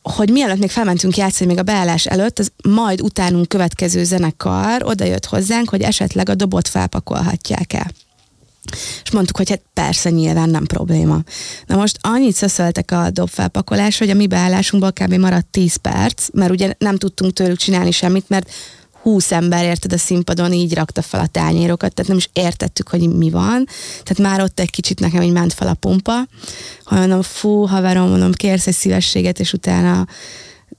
hogy 0.03 0.31
mielőtt 0.31 0.59
még 0.59 0.71
felmentünk 0.71 1.17
játszani, 1.17 1.51
még 1.51 1.59
a 1.59 1.63
beállás 1.63 2.07
előtt, 2.07 2.39
az 2.39 2.53
majd 2.69 3.01
utánunk 3.01 3.49
következő 3.49 4.05
zenekar 4.05 4.83
oda 4.85 5.05
jött 5.05 5.25
hozzánk, 5.25 5.69
hogy 5.69 5.83
esetleg 5.83 6.29
a 6.29 6.35
dobot 6.35 6.69
felpakolhatják-e. 6.69 7.91
És 9.05 9.11
mondtuk, 9.11 9.37
hogy 9.37 9.51
hát 9.51 9.63
persze, 9.73 10.11
nyilván 10.11 10.51
nem 10.51 10.65
probléma. 10.65 11.23
Na 11.67 11.77
most 11.77 11.99
annyit 12.01 12.35
szöszöltek 12.35 12.91
a 12.91 13.11
dobfelpakolás, 13.11 13.99
hogy 13.99 14.11
a 14.11 14.15
mi 14.15 14.27
beállásunkból 14.27 14.93
kb. 14.93 15.15
maradt 15.15 15.47
10 15.47 15.77
perc, 15.77 16.29
mert 16.33 16.51
ugye 16.51 16.73
nem 16.79 16.97
tudtunk 16.97 17.33
tőlük 17.33 17.59
csinálni 17.59 17.91
semmit, 17.91 18.29
mert 18.29 18.51
húsz 19.07 19.33
ember 19.33 19.65
érted 19.65 19.93
a 19.93 19.99
színpadon 19.99 20.53
így 20.53 20.75
rakta 20.75 21.03
fel 21.03 21.21
a 21.21 21.27
tányérokat, 21.27 21.95
tehát 21.95 22.11
nem 22.11 22.17
is 22.17 22.31
értettük, 22.33 22.89
hogy 22.89 23.09
mi 23.09 23.31
van. 23.31 23.67
Tehát 24.03 24.19
már 24.19 24.41
ott 24.41 24.61
egy 24.61 24.71
kicsit 24.71 25.01
nekem 25.01 25.23
így 25.23 25.33
ment 25.33 25.53
fel 25.53 25.69
a 25.69 25.75
pumpa, 25.75 26.27
ha 26.85 26.97
mondom, 26.97 27.23
fú, 27.23 27.67
haverom, 27.67 28.09
mondom, 28.09 28.33
kérsz 28.33 28.67
egy 28.67 28.75
szívességet, 28.75 29.41
és 29.41 29.53
utána 29.53 30.07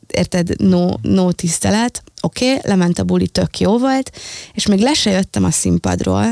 érted, 0.07 0.61
no, 0.61 0.89
no 1.01 1.31
tisztelet, 1.31 2.03
oké, 2.21 2.53
okay, 2.53 2.69
lement 2.69 2.99
a 2.99 3.03
buli, 3.03 3.27
tök 3.27 3.59
jó 3.59 3.77
volt, 3.77 4.11
és 4.53 4.65
még 4.65 4.79
le 4.79 4.93
se 4.93 5.11
jöttem 5.11 5.43
a 5.43 5.51
színpadról, 5.51 6.31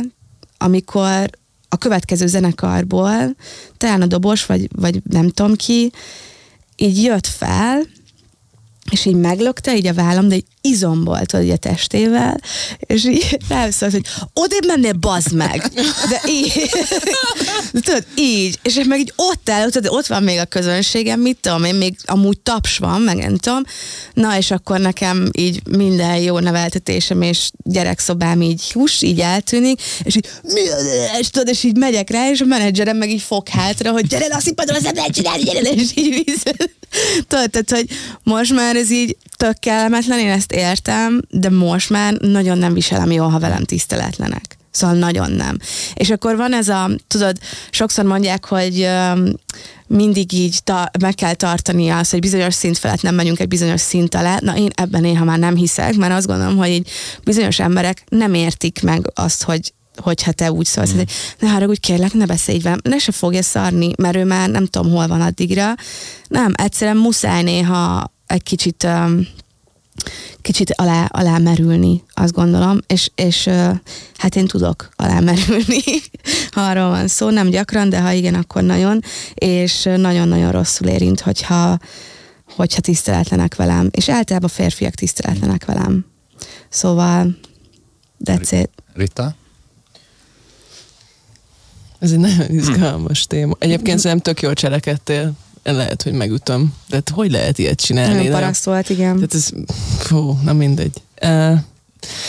amikor 0.57 1.29
a 1.69 1.77
következő 1.77 2.27
zenekarból, 2.27 3.35
talán 3.77 4.01
a 4.01 4.05
dobos, 4.05 4.45
vagy, 4.45 4.69
vagy 4.75 5.01
nem 5.03 5.29
tudom 5.29 5.55
ki, 5.55 5.91
így 6.75 7.03
jött 7.03 7.27
fel, 7.27 7.81
és 8.91 9.05
így 9.05 9.15
meglökte 9.15 9.75
így 9.75 9.87
a 9.87 9.93
vállam, 9.93 10.27
de 10.27 10.35
így 10.35 10.45
izombolt 10.65 11.25
tudod, 11.25 11.49
a 11.49 11.57
testével, 11.57 12.39
és 12.79 13.05
így 13.05 13.37
rám 13.49 13.71
szólt, 13.71 13.91
hogy 13.91 14.05
odébb 14.33 14.65
mennél, 14.65 14.93
bazd 14.93 15.33
meg! 15.33 15.71
De 16.09 16.21
így, 16.27 16.69
de 17.71 17.79
tudod, 17.79 18.05
így, 18.15 18.59
és 18.61 18.79
meg 18.87 18.99
így 18.99 19.13
ott 19.15 19.49
áll, 19.49 19.69
tudod, 19.69 19.93
ott 19.93 20.07
van 20.07 20.23
még 20.23 20.39
a 20.39 20.45
közönségem, 20.45 21.19
mit 21.19 21.37
tudom 21.41 21.63
én, 21.63 21.75
még 21.75 21.95
amúgy 22.05 22.39
taps 22.39 22.77
van, 22.77 23.01
meg 23.01 23.17
nem 23.17 23.37
tudom, 23.37 23.63
na 24.13 24.37
és 24.37 24.51
akkor 24.51 24.79
nekem 24.79 25.29
így 25.31 25.61
minden 25.69 26.17
jó 26.17 26.39
neveltetésem 26.39 27.21
és 27.21 27.49
gyerekszobám 27.63 28.41
így 28.41 28.71
hús, 28.71 29.01
így 29.01 29.19
eltűnik, 29.19 29.81
és 30.03 30.15
így, 30.15 30.29
mi 30.41 30.61
és 31.19 31.29
tudod, 31.29 31.47
és 31.47 31.63
így 31.63 31.77
megyek 31.77 32.09
rá, 32.09 32.29
és 32.29 32.41
a 32.41 32.45
menedzserem 32.45 32.97
meg 32.97 33.09
így 33.09 33.21
fog 33.21 33.47
hátra, 33.47 33.91
hogy 33.91 34.07
gyere 34.07 34.27
le 34.27 34.35
a 34.35 34.39
színpadon, 34.39 34.75
azt 34.75 34.93
nem 34.93 35.11
csinálni, 35.11 35.43
gyere 35.43 35.61
le, 35.61 35.69
és 35.69 35.89
így 35.95 36.23
víz. 36.25 36.43
Tudod, 37.27 37.49
tehát, 37.49 37.69
hogy 37.69 37.87
most 38.23 38.53
már 38.53 38.75
ez 38.75 38.91
így 38.91 39.17
tök 39.37 39.59
kellemetlen, 39.59 40.19
én 40.19 40.29
ezt 40.29 40.51
értem, 40.55 41.21
de 41.29 41.49
most 41.49 41.89
már 41.89 42.13
nagyon 42.13 42.57
nem 42.57 42.73
viselem 42.73 43.11
jól, 43.11 43.29
ha 43.29 43.39
velem 43.39 43.63
tiszteletlenek. 43.63 44.57
Szóval 44.71 44.95
nagyon 44.95 45.31
nem. 45.31 45.57
És 45.93 46.09
akkor 46.09 46.35
van 46.35 46.53
ez 46.53 46.67
a, 46.67 46.89
tudod, 47.07 47.37
sokszor 47.69 48.05
mondják, 48.05 48.45
hogy 48.45 48.89
mindig 49.87 50.33
így 50.33 50.63
ta, 50.63 50.91
meg 50.99 51.15
kell 51.15 51.33
tartani 51.33 51.89
azt, 51.89 52.11
hogy 52.11 52.19
bizonyos 52.19 52.53
szint 52.53 52.77
felett 52.77 53.01
nem 53.01 53.15
megyünk 53.15 53.39
egy 53.39 53.47
bizonyos 53.47 53.81
szint 53.81 54.15
alá. 54.15 54.37
Na 54.41 54.57
én 54.57 54.69
ebben 54.73 55.01
néha 55.01 55.23
már 55.23 55.39
nem 55.39 55.55
hiszek, 55.55 55.95
mert 55.95 56.13
azt 56.13 56.27
gondolom, 56.27 56.57
hogy 56.57 56.69
így 56.69 56.89
bizonyos 57.23 57.59
emberek 57.59 58.03
nem 58.09 58.33
értik 58.33 58.83
meg 58.83 59.11
azt, 59.13 59.43
hogy 59.43 59.73
hogyha 59.97 60.31
te 60.31 60.51
úgy 60.51 60.65
szólsz, 60.65 60.93
mm. 60.93 60.95
hogy 60.95 61.11
ne 61.39 61.49
haragudj, 61.49 61.79
kérlek, 61.79 62.13
ne 62.13 62.25
beszélj 62.25 62.59
velem, 62.59 62.79
ne 62.83 62.97
se 62.97 63.11
fogja 63.11 63.41
szarni, 63.41 63.91
mert 63.97 64.15
ő 64.15 64.23
már 64.23 64.49
nem 64.49 64.65
tudom, 64.65 64.91
hol 64.91 65.07
van 65.07 65.21
addigra. 65.21 65.73
Nem, 66.27 66.53
egyszerűen 66.55 66.97
muszáj 66.97 67.43
néha 67.43 68.13
egy 68.27 68.43
kicsit 68.43 68.83
um, 68.83 69.27
kicsit 70.41 70.71
alá, 70.71 71.05
alá 71.11 71.37
merülni, 71.37 72.03
azt 72.13 72.33
gondolom, 72.33 72.79
és, 72.87 73.09
és 73.15 73.49
hát 74.17 74.35
én 74.35 74.47
tudok 74.47 74.89
alá 74.95 75.19
merülni, 75.19 75.81
ha 76.55 76.61
arról 76.61 76.89
van 76.89 77.07
szó, 77.07 77.29
nem 77.29 77.49
gyakran, 77.49 77.89
de 77.89 78.01
ha 78.01 78.11
igen, 78.11 78.33
akkor 78.33 78.63
nagyon, 78.63 79.01
és 79.33 79.83
nagyon-nagyon 79.83 80.51
rosszul 80.51 80.87
érint, 80.87 81.19
hogyha, 81.19 81.79
hogyha 82.55 82.81
tiszteletlenek 82.81 83.55
velem, 83.55 83.89
és 83.91 84.09
általában 84.09 84.49
férfiak 84.49 84.93
tiszteletlenek 84.93 85.65
velem. 85.65 86.05
Szóval, 86.69 87.37
that's 88.25 88.47
it. 88.51 88.69
Rita? 88.93 89.35
Ez 91.99 92.11
egy 92.11 92.19
nagyon 92.19 92.49
izgalmas 92.49 93.27
téma. 93.27 93.55
Egyébként 93.59 94.03
nem 94.03 94.19
tök 94.19 94.41
jól 94.41 94.53
cselekedtél 94.53 95.33
lehet, 95.73 96.01
hogy 96.01 96.13
megütöm. 96.13 96.73
De 96.89 96.95
hát 96.95 97.09
hogy 97.09 97.31
lehet 97.31 97.57
ilyet 97.57 97.81
csinálni? 97.81 98.15
Nagyon 98.15 98.31
paraszt 98.31 98.63
volt, 98.63 98.89
igen. 98.89 99.15
Tehát 99.15 99.33
ez, 99.33 99.49
fú, 99.97 100.39
na 100.43 100.53
mindegy. 100.53 101.01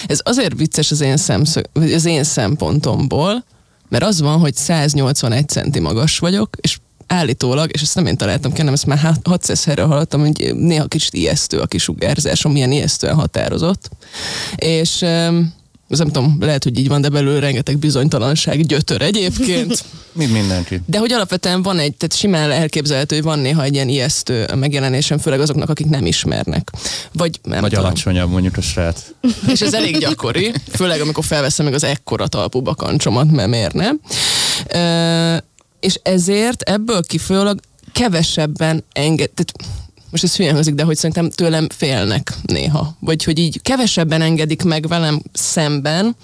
Ez 0.07 0.21
azért 0.23 0.57
vicces 0.57 0.91
az 0.91 1.01
én, 1.01 1.17
szemszög, 1.17 1.65
az 1.73 2.05
én 2.05 2.25
szempontomból, 2.25 3.45
mert 3.89 4.05
az 4.05 4.21
van, 4.21 4.39
hogy 4.39 4.55
181 4.55 5.49
centi 5.49 5.81
magas 5.81 6.19
vagyok, 6.19 6.57
és 6.61 6.79
állítólag, 7.07 7.71
és 7.73 7.83
ezt 7.83 7.95
nem 7.95 8.07
én 8.07 8.17
találtam 8.17 8.53
ki, 8.53 8.59
hanem 8.59 8.73
ezt 8.73 8.87
már 8.87 9.19
600 9.25 9.65
helyre 9.65 9.83
hallottam, 9.83 10.21
hogy 10.21 10.55
néha 10.55 10.87
kicsit 10.87 11.15
ijesztő 11.15 11.59
a 11.59 11.67
kisugárzásom, 11.67 12.53
milyen 12.53 12.73
ijesztően 12.73 13.15
határozott. 13.15 13.91
És 14.57 15.05
Ez 15.89 15.99
nem 15.99 16.07
tudom, 16.07 16.37
lehet, 16.41 16.65
hogy 16.65 16.79
így 16.79 16.89
van, 16.89 17.01
de 17.01 17.09
belőle 17.09 17.39
rengeteg 17.39 17.79
bizonytalanság 17.79 18.67
gyötör 18.67 19.03
egyébként. 19.03 19.85
Mint 20.13 20.33
mindenki. 20.33 20.81
De 20.87 20.99
hogy 20.99 21.13
alapvetően 21.13 21.63
van 21.63 21.79
egy, 21.79 21.95
tehát 21.95 22.17
simán 22.17 22.51
elképzelhető, 22.51 23.15
hogy 23.15 23.25
van 23.25 23.39
néha 23.39 23.63
egy 23.63 23.75
ilyen 23.75 23.89
ijesztő 23.89 24.47
megjelenésem, 24.55 25.19
főleg 25.19 25.41
azoknak, 25.41 25.69
akik 25.69 25.87
nem 25.87 26.07
ismernek. 26.07 26.71
Vagy 27.13 27.41
nem 27.43 27.61
Vagy 27.61 27.71
tudom. 27.71 27.85
alacsonyabb 27.85 28.31
mondjuk 28.31 28.57
a 28.57 28.61
srác. 28.61 29.01
És 29.53 29.61
ez 29.61 29.75
elég 29.75 29.99
gyakori, 29.99 30.53
főleg 30.71 31.01
amikor 31.01 31.25
felveszem 31.25 31.65
meg 31.65 31.75
az 31.75 31.85
ekkora 31.85 32.27
talpú 32.27 32.61
bakancsomat, 32.61 33.31
mert 33.31 33.49
miért 33.49 33.75
nem. 33.75 34.01
Ö, 34.69 35.37
és 35.81 36.01
ezért 36.03 36.63
ebből 36.63 37.03
kifolyólag 37.03 37.61
kevesebben 37.93 38.85
enged, 38.93 39.31
tehát 39.31 39.53
most 40.11 40.25
ez 40.25 40.37
hülyen 40.37 40.53
hangzik, 40.53 40.75
de 40.75 40.83
hogy 40.83 40.97
szerintem 40.97 41.31
tőlem 41.31 41.69
félnek 41.69 42.35
néha. 42.43 42.97
Vagy 43.01 43.25
hogy 43.25 43.39
így 43.39 43.63
kevesebben 43.63 44.23
engedik 44.23 44.63
meg 44.63 44.89
velem 44.89 45.23
szemben 45.33 46.17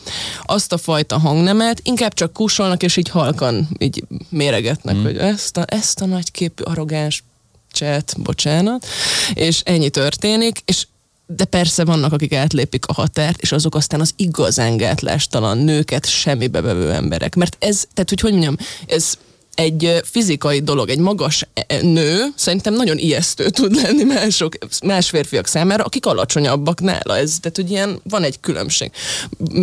azt 0.45 0.73
a 0.73 0.79
fajta 0.79 1.19
hangnemet, 1.19 1.81
inkább 1.83 2.15
csak 2.15 2.33
kusolnak, 2.33 2.83
és 2.83 2.97
így 2.97 3.09
halkan 3.09 3.69
így 3.79 4.05
méregetnek, 4.29 4.95
mm. 4.95 5.03
hogy 5.03 5.17
ezt 5.17 5.57
a, 5.57 5.65
ezt 5.67 6.01
a 6.01 6.07
nagyképű, 6.07 6.63
arrogáns 6.63 7.25
cset, 7.73 8.15
bocsánat, 8.17 8.87
és 9.35 9.61
ennyi 9.65 9.91
történik, 9.91 10.63
és 10.65 10.87
de 11.27 11.45
persze 11.45 11.85
vannak, 11.85 12.13
akik 12.13 12.35
átlépik 12.35 12.87
a 12.87 12.93
határt, 12.93 13.41
és 13.41 13.53
azok 13.53 13.75
aztán 13.75 14.01
az 14.01 14.13
igazán 14.17 14.77
gátlástalan 14.77 15.59
nőket 15.59 16.07
semmibe 16.07 16.61
vevő 16.61 16.93
emberek. 16.93 17.35
Mert 17.35 17.57
ez, 17.59 17.85
tehát 17.95 18.09
hogy 18.09 18.21
hogy 18.21 18.33
mondjam, 18.33 18.57
ez 18.87 19.15
egy 19.55 20.01
fizikai 20.05 20.61
dolog, 20.61 20.89
egy 20.89 20.99
magas 20.99 21.47
e- 21.55 21.83
nő 21.83 22.27
szerintem 22.35 22.75
nagyon 22.75 22.99
ijesztő 22.99 23.49
tud 23.51 23.75
lenni 23.75 24.03
mások, 24.03 24.55
más 24.85 25.09
férfiak 25.09 25.47
számára, 25.47 25.85
akik 25.85 26.07
alacsonyabbak 26.07 26.81
nála. 26.81 27.17
Ez, 27.17 27.37
tehát, 27.41 27.57
hogy 27.57 27.71
ilyen 27.71 28.01
van 28.09 28.23
egy 28.23 28.41
különbség. 28.41 28.91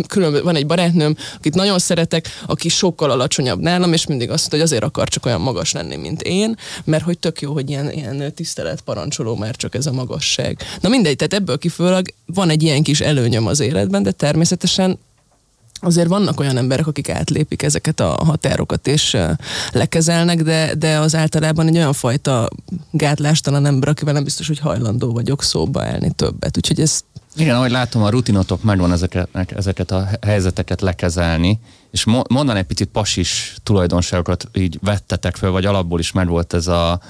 Külön, 0.06 0.42
van 0.42 0.56
egy 0.56 0.66
barátnőm, 0.66 1.16
akit 1.38 1.54
nagyon 1.54 1.78
szeretek, 1.78 2.28
aki 2.46 2.68
sokkal 2.68 3.10
alacsonyabb 3.10 3.60
nálam, 3.60 3.92
és 3.92 4.06
mindig 4.06 4.30
azt 4.30 4.38
mondta, 4.38 4.56
hogy 4.56 4.66
azért 4.66 4.84
akar 4.84 5.08
csak 5.08 5.26
olyan 5.26 5.40
magas 5.40 5.72
lenni, 5.72 5.96
mint 5.96 6.22
én, 6.22 6.56
mert 6.84 7.04
hogy 7.04 7.18
tök 7.18 7.40
jó, 7.40 7.52
hogy 7.52 7.70
ilyen, 7.70 7.92
ilyen 7.92 8.34
tisztelet 8.34 8.80
parancsoló 8.80 9.36
már 9.36 9.56
csak 9.56 9.74
ez 9.74 9.86
a 9.86 9.92
magasság. 9.92 10.58
Na 10.80 10.88
mindegy, 10.88 11.16
tehát 11.16 11.34
ebből 11.34 11.58
kifolyólag 11.58 12.06
van 12.26 12.50
egy 12.50 12.62
ilyen 12.62 12.82
kis 12.82 13.00
előnyöm 13.00 13.46
az 13.46 13.60
életben, 13.60 14.02
de 14.02 14.10
természetesen 14.10 14.98
azért 15.80 16.08
vannak 16.08 16.40
olyan 16.40 16.56
emberek, 16.56 16.86
akik 16.86 17.08
átlépik 17.08 17.62
ezeket 17.62 18.00
a 18.00 18.08
határokat 18.24 18.86
és 18.86 19.16
lekezelnek, 19.72 20.42
de, 20.42 20.74
de 20.74 20.98
az 20.98 21.14
általában 21.14 21.66
egy 21.66 21.76
olyan 21.76 21.92
fajta 21.92 22.48
gátlástalan 22.90 23.66
ember, 23.66 23.88
akivel 23.88 24.14
nem 24.14 24.24
biztos, 24.24 24.46
hogy 24.46 24.58
hajlandó 24.58 25.12
vagyok 25.12 25.42
szóba 25.42 25.82
állni 25.82 26.10
többet. 26.10 26.56
Úgyhogy 26.56 26.80
ez 26.80 27.00
Igen, 27.36 27.56
ahogy 27.56 27.70
látom, 27.70 28.02
a 28.02 28.10
rutinotok 28.10 28.62
megvan 28.62 28.92
ezeket, 28.92 29.28
ezeket 29.56 29.90
a 29.90 30.08
helyzeteket 30.26 30.80
lekezelni, 30.80 31.60
és 31.90 32.04
mo- 32.04 32.28
mondan 32.28 32.56
egy 32.56 32.64
picit 32.64 32.88
pasis 32.88 33.54
tulajdonságokat 33.62 34.48
így 34.52 34.78
vettetek 34.82 35.36
föl, 35.36 35.50
vagy 35.50 35.64
alapból 35.64 35.98
is 35.98 36.12
megvolt 36.12 36.52
ez 36.52 36.66
a 36.66 37.00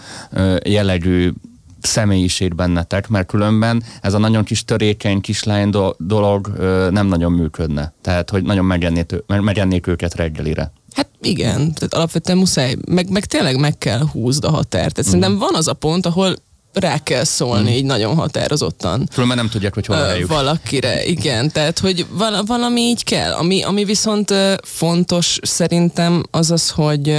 jellegű 0.64 1.32
személyiség 1.82 2.54
bennetek, 2.54 3.08
mert 3.08 3.26
különben 3.26 3.82
ez 4.00 4.14
a 4.14 4.18
nagyon 4.18 4.44
kis 4.44 4.64
törékeny 4.64 5.20
kislány 5.20 5.70
do- 5.70 5.96
dolog 5.98 6.52
ö, 6.58 6.88
nem 6.90 7.06
nagyon 7.06 7.32
működne. 7.32 7.92
Tehát, 8.02 8.30
hogy 8.30 8.42
nagyon 8.42 8.64
megennék, 8.64 9.14
megennék 9.26 9.86
őket 9.86 10.14
reggelire. 10.14 10.72
Hát 10.94 11.08
igen, 11.22 11.56
tehát 11.74 11.94
alapvetően 11.94 12.38
muszáj, 12.38 12.74
meg, 12.86 13.10
meg 13.10 13.24
tényleg 13.24 13.58
meg 13.58 13.78
kell 13.78 14.00
húzd 14.12 14.44
a 14.44 14.50
határt. 14.50 14.94
Tehát 14.94 15.04
szerintem 15.10 15.38
van 15.38 15.54
az 15.54 15.68
a 15.68 15.72
pont, 15.72 16.06
ahol 16.06 16.34
rá 16.72 16.98
kell 16.98 17.24
szólni 17.24 17.76
így 17.76 17.84
nagyon 17.84 18.14
határozottan. 18.14 19.08
Különben 19.12 19.36
nem 19.36 19.48
tudják, 19.48 19.74
hogy 19.74 19.86
hol 19.86 19.96
a 19.96 20.04
helyük. 20.04 20.28
valakire, 20.28 21.04
igen, 21.04 21.50
tehát 21.50 21.78
hogy 21.78 22.06
val- 22.10 22.46
valami 22.46 22.80
így 22.80 23.04
kell. 23.04 23.32
Ami, 23.32 23.62
ami 23.62 23.84
viszont 23.84 24.34
fontos 24.62 25.38
szerintem 25.42 26.22
az 26.30 26.50
az, 26.50 26.70
hogy 26.70 27.16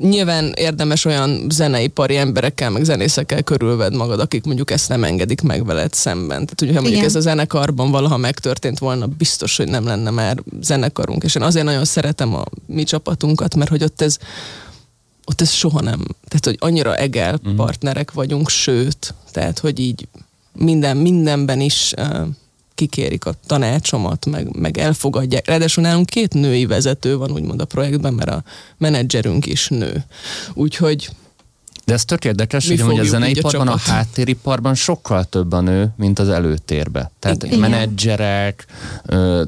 nyilván 0.00 0.52
érdemes 0.56 1.04
olyan 1.04 1.46
zeneipari 1.50 2.16
emberekkel, 2.16 2.70
meg 2.70 2.84
zenészekkel 2.84 3.42
körülved 3.42 3.94
magad, 3.96 4.20
akik 4.20 4.44
mondjuk 4.44 4.70
ezt 4.70 4.88
nem 4.88 5.04
engedik 5.04 5.40
meg 5.40 5.64
veled 5.64 5.92
szemben. 5.92 6.28
Tehát, 6.28 6.58
hogyha 6.60 6.74
mondjuk 6.74 6.94
Igen. 6.94 7.04
ez 7.04 7.14
a 7.14 7.20
zenekarban 7.20 7.90
valaha 7.90 8.16
megtörtént 8.16 8.78
volna, 8.78 9.06
biztos, 9.06 9.56
hogy 9.56 9.68
nem 9.68 9.84
lenne 9.84 10.10
már 10.10 10.42
zenekarunk. 10.60 11.22
És 11.22 11.34
én 11.34 11.42
azért 11.42 11.64
nagyon 11.64 11.84
szeretem 11.84 12.34
a 12.34 12.44
mi 12.66 12.82
csapatunkat, 12.82 13.54
mert 13.54 13.70
hogy 13.70 13.82
ott 13.82 14.00
ez 14.00 14.18
ott 15.28 15.40
ez 15.40 15.50
soha 15.50 15.80
nem, 15.80 16.00
tehát 16.28 16.44
hogy 16.44 16.56
annyira 16.58 16.96
egel 16.96 17.38
Mhm. 17.42 17.54
partnerek 17.54 18.12
vagyunk, 18.12 18.48
sőt, 18.48 19.14
tehát 19.32 19.58
hogy 19.58 19.78
így 19.78 20.08
minden, 20.52 20.96
mindenben 20.96 21.60
is 21.60 21.92
uh, 21.98 22.26
kikérik 22.76 23.24
a 23.24 23.34
tanácsomat, 23.46 24.26
meg, 24.26 24.56
meg 24.56 24.78
elfogadják. 24.78 25.46
Ráadásul 25.46 25.82
nálunk 25.82 26.06
két 26.06 26.34
női 26.34 26.66
vezető 26.66 27.16
van 27.16 27.30
úgymond 27.30 27.60
a 27.60 27.64
projektben, 27.64 28.14
mert 28.14 28.30
a 28.30 28.42
menedzserünk 28.78 29.46
is 29.46 29.68
nő. 29.68 30.04
Úgyhogy 30.54 31.08
De 31.86 31.92
ez 31.92 32.04
tök 32.04 32.24
érdekes, 32.24 32.66
Mi 32.66 32.78
hogy 32.78 32.98
a 32.98 33.02
a 33.02 33.04
zeneiparban, 33.04 33.68
a, 33.68 33.70
csapat. 33.70 33.80
háttériparban 33.80 34.74
sokkal 34.74 35.24
több 35.24 35.52
a 35.52 35.60
nő, 35.60 35.92
mint 35.96 36.18
az 36.18 36.28
előtérbe. 36.28 37.10
Tehát 37.18 37.42
Igen. 37.42 37.58
menedzserek, 37.58 38.66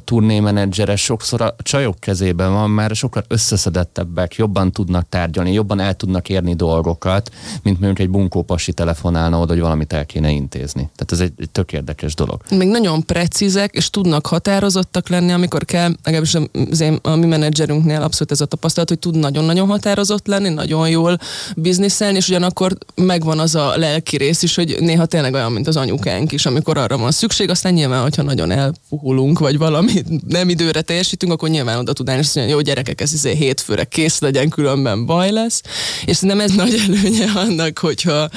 turnémenedzserek 0.05 0.97
sokszor 0.97 1.41
a 1.41 1.55
csajok 1.63 2.01
kezében 2.01 2.53
van, 2.53 2.71
már 2.71 2.91
sokkal 2.95 3.25
összeszedettebbek, 3.29 4.35
jobban 4.35 4.73
tudnak 4.73 5.09
tárgyalni, 5.09 5.53
jobban 5.53 5.81
el 5.81 5.95
tudnak 5.95 6.29
érni 6.29 6.55
dolgokat, 6.55 7.31
mint 7.63 7.79
mondjuk 7.81 7.99
egy 7.99 8.11
bunkópasi 8.11 8.73
telefonálna 8.73 9.39
oda, 9.39 9.53
hogy 9.53 9.63
valamit 9.63 9.93
el 9.93 10.07
kéne 10.07 10.31
intézni. 10.31 10.91
Tehát 10.97 11.13
ez 11.13 11.21
egy, 11.21 11.33
egy 11.39 11.51
tök 11.51 11.73
érdekes 11.73 12.15
dolog. 12.15 12.41
még 12.51 12.69
nagyon 12.69 13.03
precízek, 13.07 13.75
és 13.75 13.91
tudnak 13.91 14.27
határozottak 14.27 15.09
lenni, 15.09 15.33
amikor 15.33 15.65
kell, 15.65 15.93
legalábbis 16.03 16.35
az 16.71 16.81
én, 16.81 16.99
a 17.03 17.15
mi 17.15 17.27
menedzserünknél 17.27 18.03
abszolút 18.03 18.33
ez 18.33 18.41
a 18.41 18.47
tapasztalat, 18.47 18.89
hogy 18.89 18.99
tud 18.99 19.17
nagyon-nagyon 19.17 19.69
határozott 19.69 20.27
lenni, 20.27 20.49
nagyon 20.49 20.89
jól 20.89 21.19
bizniszelni, 21.57 22.17
és 22.17 22.28
ugyanakkor 22.29 22.77
megvan 22.95 23.39
az 23.39 23.55
a 23.55 23.77
lelki 23.77 24.17
rész 24.17 24.43
is, 24.43 24.55
hogy 24.55 24.77
néha 24.81 25.07
tényleg 25.07 25.35
olyan, 25.35 25.53
mint 25.53 25.67
az 25.67 25.77
anyukánk 25.77 26.33
is, 26.33 26.47
amikor 26.47 26.79
arra 26.79 26.99
van 26.99 27.11
szükség, 27.11 27.51
aztán 27.51 27.73
nyilván, 27.73 28.03
hogyha 28.03 28.23
nagyon 28.23 28.51
elpuhulunk, 28.51 29.39
vagy 29.39 29.59
valami 29.59 29.93
nem 30.27 30.49
időre 30.49 30.81
teljesítünk, 30.81 31.33
akkor 31.33 31.49
nyilván 31.49 31.79
oda 31.79 31.93
tud 31.93 32.09
állni, 32.09 32.21
és 32.21 32.35
mondja, 32.35 32.55
jó 32.55 32.61
gyerekek, 32.61 33.01
ez 33.01 33.13
izé 33.13 33.35
hétfőre 33.35 33.85
kész 33.85 34.21
legyen, 34.21 34.49
különben 34.49 35.07
baj 35.07 35.31
lesz. 35.31 35.63
És 36.05 36.17
szerintem 36.17 36.41
ez 36.41 36.53
nagy 36.53 36.75
előnye 36.89 37.31
annak, 37.35 37.79
hogyha, 37.79 38.29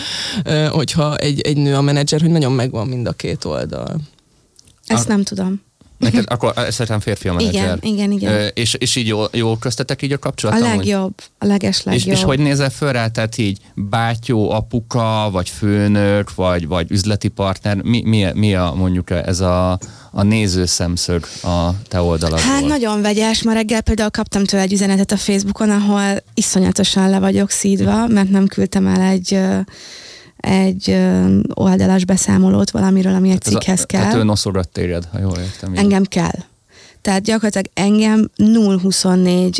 hogyha 0.70 1.16
egy, 1.16 1.42
egy 1.42 1.58
nő 1.58 1.76
a 1.76 1.82
menedzser, 1.82 2.22
hogy 2.22 2.32
nagyon 2.32 2.52
megvan 2.52 2.88
mind 2.88 3.08
a 3.08 3.12
két 3.12 3.46
oldal. 3.46 3.96
Ezt 4.86 5.08
nem 5.08 5.24
tudom. 5.24 5.62
Neked 6.02 6.24
akkor 6.28 6.54
esetleg 6.56 7.02
férfi 7.02 7.28
a 7.28 7.34
menedzser. 7.34 7.64
Igen, 7.64 7.80
igen, 7.82 8.12
igen. 8.12 8.52
És, 8.54 8.74
és 8.74 8.96
így 8.96 9.08
jól, 9.08 9.30
jól 9.32 9.58
köztetek 9.58 10.02
így 10.02 10.12
a 10.12 10.20
kapcsolat? 10.20 10.62
A 10.62 10.76
legjobb, 10.76 11.14
a 11.38 11.46
leges 11.46 11.78
És, 11.78 11.84
legjobb. 11.84 12.16
és 12.16 12.24
hogy 12.24 12.40
nézel 12.40 12.70
föl 12.70 12.92
rá, 12.92 13.08
tehát 13.08 13.38
így 13.38 13.58
bátyó, 13.76 14.52
apuka, 14.52 15.30
vagy 15.32 15.50
főnök, 15.50 16.36
vagy, 16.36 16.68
vagy 16.68 16.92
üzleti 16.92 17.28
partner, 17.28 17.82
mi, 17.82 18.02
mi, 18.06 18.28
mi 18.34 18.56
a 18.56 18.74
mondjuk 18.76 19.10
ez 19.10 19.40
a, 19.40 19.80
a 20.12 20.24
nézőszemszög 20.24 21.26
a 21.44 21.70
te 21.88 22.02
oldaladról? 22.02 22.52
Hát 22.52 22.66
nagyon 22.66 23.02
vegyes, 23.02 23.44
ma 23.44 23.54
reggel 23.54 23.82
például 23.82 24.10
kaptam 24.10 24.44
tőle 24.44 24.64
egy 24.64 24.74
üzenetet 24.74 25.12
a 25.12 25.18
Facebookon, 25.18 25.70
ahol 25.70 26.24
iszonyatosan 26.34 27.10
le 27.10 27.20
vagyok 27.20 27.50
szídva, 27.50 28.08
mert 28.08 28.30
nem 28.30 28.48
küldtem 28.48 28.88
el 28.88 29.02
egy 29.02 29.40
egy 30.42 30.98
oldalas 31.54 32.06
beszámolót 32.06 32.72
valamiről, 32.72 33.14
ami 33.14 33.30
egy 33.30 33.38
Ez 33.46 33.48
a- 33.48 33.58
cikkhez 33.58 33.86
Tehát 33.88 34.14
ő 34.14 34.16
kell. 34.16 34.24
noszogat 34.24 34.70
téged, 34.70 35.08
ha 35.12 35.20
jól 35.20 35.38
értem. 35.38 35.74
Engem 35.76 36.04
kell. 36.04 36.40
Tehát 37.02 37.22
gyakorlatilag 37.22 37.66
engem 37.74 38.30
0-24 38.38 39.58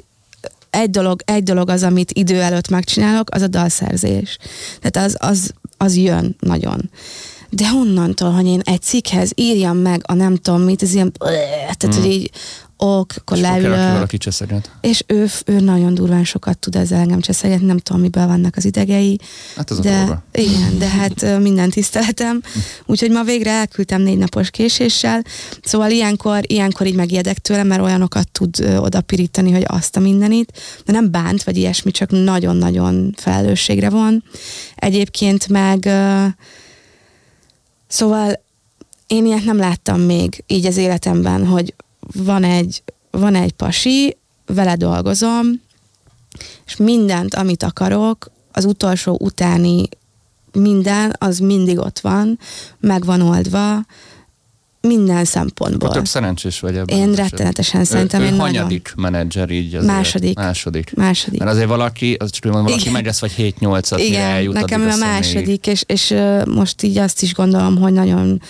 egy 0.70 0.90
dolog, 0.90 1.22
egy 1.26 1.44
dolog 1.44 1.70
az, 1.70 1.84
amit 1.84 2.12
idő 2.12 2.42
előtt 2.42 2.70
megcsinálok, 2.70 3.30
az 3.30 3.42
a 3.42 3.48
dalszerzés. 3.48 4.38
Tehát 4.82 5.08
az, 5.10 5.16
az, 5.30 5.52
az 5.78 5.96
jön 5.96 6.36
nagyon. 6.40 6.90
De 7.50 7.70
honnantól, 7.70 8.30
hogy 8.32 8.46
én 8.46 8.60
egy 8.64 8.82
cikkhez 8.82 9.32
írjam 9.36 9.78
meg 9.78 10.02
a 10.06 10.14
nem 10.14 10.36
tudom 10.36 10.62
mit, 10.62 10.82
ez 10.84 10.94
ilyen, 10.94 11.12
tehát 11.12 11.88
Mm. 11.88 11.92
hogy 12.02 12.06
így 12.12 12.32
ok, 12.84 13.14
akkor 13.18 13.38
és 13.38 13.44
akkor 13.44 13.52
kell, 13.52 13.52
aki 13.52 13.62
leülök, 13.62 13.92
valaki 13.92 14.18
cseszeget. 14.18 14.72
és 14.82 15.04
ő, 15.08 15.28
ő 15.46 15.60
nagyon 15.60 15.94
durván 15.94 16.24
sokat 16.24 16.58
tud 16.58 16.76
ezzel 16.76 17.00
engem 17.00 17.20
cseszegetni, 17.20 17.66
nem 17.66 17.78
tudom, 17.78 18.02
miből 18.02 18.28
vannak 18.28 18.56
az 18.56 18.66
idegei. 18.66 19.20
Hát 19.56 19.72
ez 19.72 19.78
a 19.78 19.82
de, 19.82 19.98
dolga. 19.98 20.24
igen, 20.34 20.78
de 20.78 20.88
hát 20.88 21.40
minden 21.40 21.70
tiszteletem. 21.70 22.42
Úgyhogy 22.86 23.12
ma 23.12 23.24
végre 23.24 23.52
elküldtem 23.52 24.02
négy 24.02 24.18
napos 24.18 24.50
késéssel. 24.50 25.24
Szóval 25.64 25.92
ilyenkor, 25.92 26.40
ilyenkor 26.42 26.88
így 26.88 26.96
megijedek 26.96 27.40
tőle, 27.40 27.64
mert 27.64 27.82
olyanokat 27.82 28.32
tud 28.32 28.60
ö, 28.60 28.78
oda 28.78 29.02
pirítani, 29.02 29.52
hogy 29.52 29.66
azt 29.68 29.98
a 29.98 30.00
mindenit. 30.00 30.60
De 30.86 30.92
nem 30.92 31.12
bánt, 31.12 31.44
vagy 31.44 31.58
ilyesmi, 31.58 31.92
csak 31.92 32.10
nagyon-nagyon 32.10 33.14
felelősségre 33.18 33.90
von. 33.90 34.24
Egyébként 34.76 35.48
meg 35.48 35.90
szóval 37.88 38.44
én 39.08 39.26
ilyet 39.26 39.44
nem 39.44 39.58
láttam 39.58 40.00
még 40.00 40.44
így 40.48 40.66
az 40.66 40.78
életemben, 40.78 41.46
hogy 41.46 41.74
van 42.14 42.44
egy, 42.44 42.84
van 43.12 43.36
egy 43.36 43.52
pasi, 43.52 44.18
vele 44.46 44.76
dolgozom, 44.76 45.62
és 46.66 46.76
mindent, 46.76 47.36
amit 47.36 47.64
akarok, 47.64 48.32
az 48.52 48.66
utolsó 48.66 49.18
utáni 49.22 49.84
minden, 50.52 51.16
az 51.20 51.40
mindig 51.40 51.80
ott 51.80 52.00
van, 52.00 52.40
meg 52.80 53.06
van 53.06 53.22
oldva, 53.22 53.86
Minden 54.88 55.26
szempontból. 55.26 55.90
Akkor 55.90 55.96
több 55.96 56.08
szerencsés 56.08 56.60
vagy 56.60 56.78
ebben. 56.78 56.98
Én 56.98 57.10
az 57.10 57.16
rettenetesen 57.16 57.84
szerintem 57.84 58.22
ő, 58.22 58.26
én 58.26 58.34
ő 58.34 58.36
nagyon- 58.36 58.56
hanyadik 58.56 58.94
menedzser 58.96 59.50
így 59.50 59.76
azért? 59.76 59.94
Második. 59.94 60.36
Második. 60.36 60.94
Második. 60.96 61.40
Mert 61.40 61.52
azért 61.52 61.68
valaki, 61.68 62.14
az 62.20 62.30
csak 62.32 62.44
mondom, 62.44 62.64
valaki 62.64 62.82
Igen. 62.82 62.94
megy 62.94 63.06
lesz 63.06 63.20
vagy 63.20 63.34
7-8-at, 63.38 63.96
mire 63.96 64.08
Igen, 64.08 64.22
eljut 64.22 64.54
nekem 64.54 64.82
a 64.82 64.96
második, 64.96 65.68
és, 65.68 65.84
és 65.88 66.12
ö, 66.12 66.46
most 66.46 66.84
így 66.84 66.98
azt 66.98 67.22
is 67.22 67.34
gondolom, 67.34 67.78
hogy 67.78 67.94
nagyon, 67.94 68.42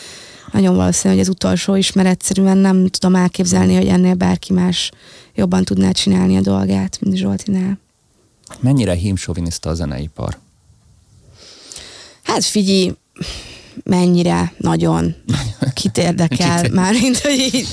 nagyon 0.51 0.75
valószínű, 0.75 1.13
hogy 1.13 1.23
az 1.23 1.29
utolsó 1.29 1.75
is, 1.75 1.91
mert 1.91 2.07
egyszerűen 2.07 2.57
nem 2.57 2.87
tudom 2.87 3.15
elképzelni, 3.15 3.75
hogy 3.75 3.87
ennél 3.87 4.13
bárki 4.13 4.53
más 4.53 4.91
jobban 5.35 5.63
tudná 5.63 5.91
csinálni 5.91 6.37
a 6.37 6.41
dolgát, 6.41 6.97
mint 7.01 7.17
Zsoltinál. 7.17 7.79
Mennyire 8.59 8.93
hímsoviniszta 8.93 9.69
a 9.69 9.73
zeneipar? 9.73 10.37
Hát 12.23 12.43
figyelj, 12.43 12.95
mennyire, 13.83 14.53
nagyon. 14.57 15.15
Kit 15.73 15.97
érdekel, 15.97 16.69
már 16.71 16.93
mint 16.93 17.17
hogy 17.17 17.51
így. 17.53 17.67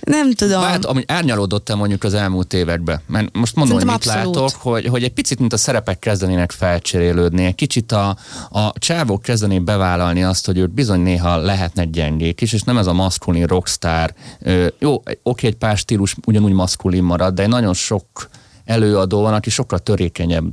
nem 0.00 0.32
tudom. 0.32 0.60
Hát, 0.62 0.84
ami 0.84 1.04
árnyalódott 1.06 1.68
el 1.68 1.76
mondjuk 1.76 2.04
az 2.04 2.14
elmúlt 2.14 2.52
években? 2.52 3.00
Mert 3.06 3.36
most 3.36 3.54
mondom, 3.54 3.76
hogy 3.76 3.86
mit 3.86 4.02
Szerintem 4.02 4.28
abszolút. 4.28 4.50
látok, 4.52 4.62
hogy, 4.62 4.86
hogy 4.86 5.02
egy 5.02 5.12
picit, 5.12 5.38
mint 5.38 5.52
a 5.52 5.56
szerepek 5.56 5.98
kezdenének 5.98 6.50
felcserélődni, 6.50 7.44
egy 7.44 7.54
kicsit 7.54 7.92
a, 7.92 8.16
a 8.50 8.72
csávók 8.78 9.22
kezdenék 9.22 9.64
bevállalni 9.64 10.22
azt, 10.22 10.46
hogy 10.46 10.58
ők 10.58 10.70
bizony 10.70 11.00
néha 11.00 11.36
lehetnek 11.36 11.90
gyengék 11.90 12.40
is, 12.40 12.52
és 12.52 12.62
nem 12.62 12.78
ez 12.78 12.86
a 12.86 12.92
maszkulin 12.92 13.46
rockstar. 13.46 14.14
Ö, 14.40 14.66
jó, 14.78 15.02
oké, 15.22 15.46
egy 15.46 15.56
pár 15.56 15.76
stílus 15.76 16.16
ugyanúgy 16.26 16.52
maszkulin 16.52 17.02
marad, 17.02 17.34
de 17.34 17.46
nagyon 17.46 17.74
sok 17.74 18.28
előadó 18.64 19.20
van, 19.20 19.34
aki 19.34 19.50
sokkal 19.50 19.78
törékenyebb, 19.78 20.44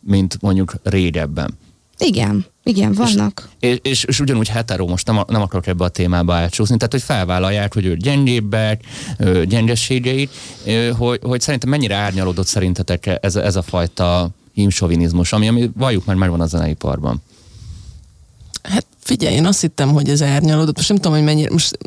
mint 0.00 0.36
mondjuk 0.40 0.74
régebben. 0.82 1.58
Igen, 2.00 2.44
igen, 2.64 2.92
vannak. 2.92 3.48
És, 3.60 3.78
és, 3.82 4.04
és 4.04 4.20
ugyanúgy 4.20 4.48
hetero, 4.48 4.86
most 4.86 5.06
nem, 5.06 5.20
nem 5.26 5.42
akarok 5.42 5.66
ebbe 5.66 5.84
a 5.84 5.88
témába 5.88 6.36
elcsúszni, 6.36 6.76
tehát 6.76 6.92
hogy 6.92 7.02
felvállalják, 7.02 7.74
hogy 7.74 7.84
ő 7.84 7.96
gyengébbek, 7.96 8.84
ö, 10.66 10.90
hogy, 10.96 11.20
hogy 11.22 11.40
szerintem 11.40 11.68
mennyire 11.70 11.94
árnyalódott 11.94 12.46
szerintetek 12.46 13.18
ez, 13.20 13.36
a- 13.36 13.44
ez 13.44 13.56
a 13.56 13.62
fajta 13.62 14.28
hímsovinizmus, 14.54 15.32
ami, 15.32 15.48
ami 15.48 15.70
valljuk 15.76 16.04
már 16.04 16.16
megvan 16.16 16.40
a 16.40 16.46
zeneiparban. 16.46 17.22
Hát 18.62 18.86
figyelj, 19.00 19.34
én 19.34 19.46
azt 19.46 19.60
hittem, 19.60 19.88
hogy 19.92 20.08
ez 20.08 20.22
árnyalódott. 20.22 20.76
Most 20.76 20.88
nem 20.88 20.96
tudom, 20.96 21.12
hogy 21.12 21.22
mennyire... 21.24 21.50
Most, 21.50 21.78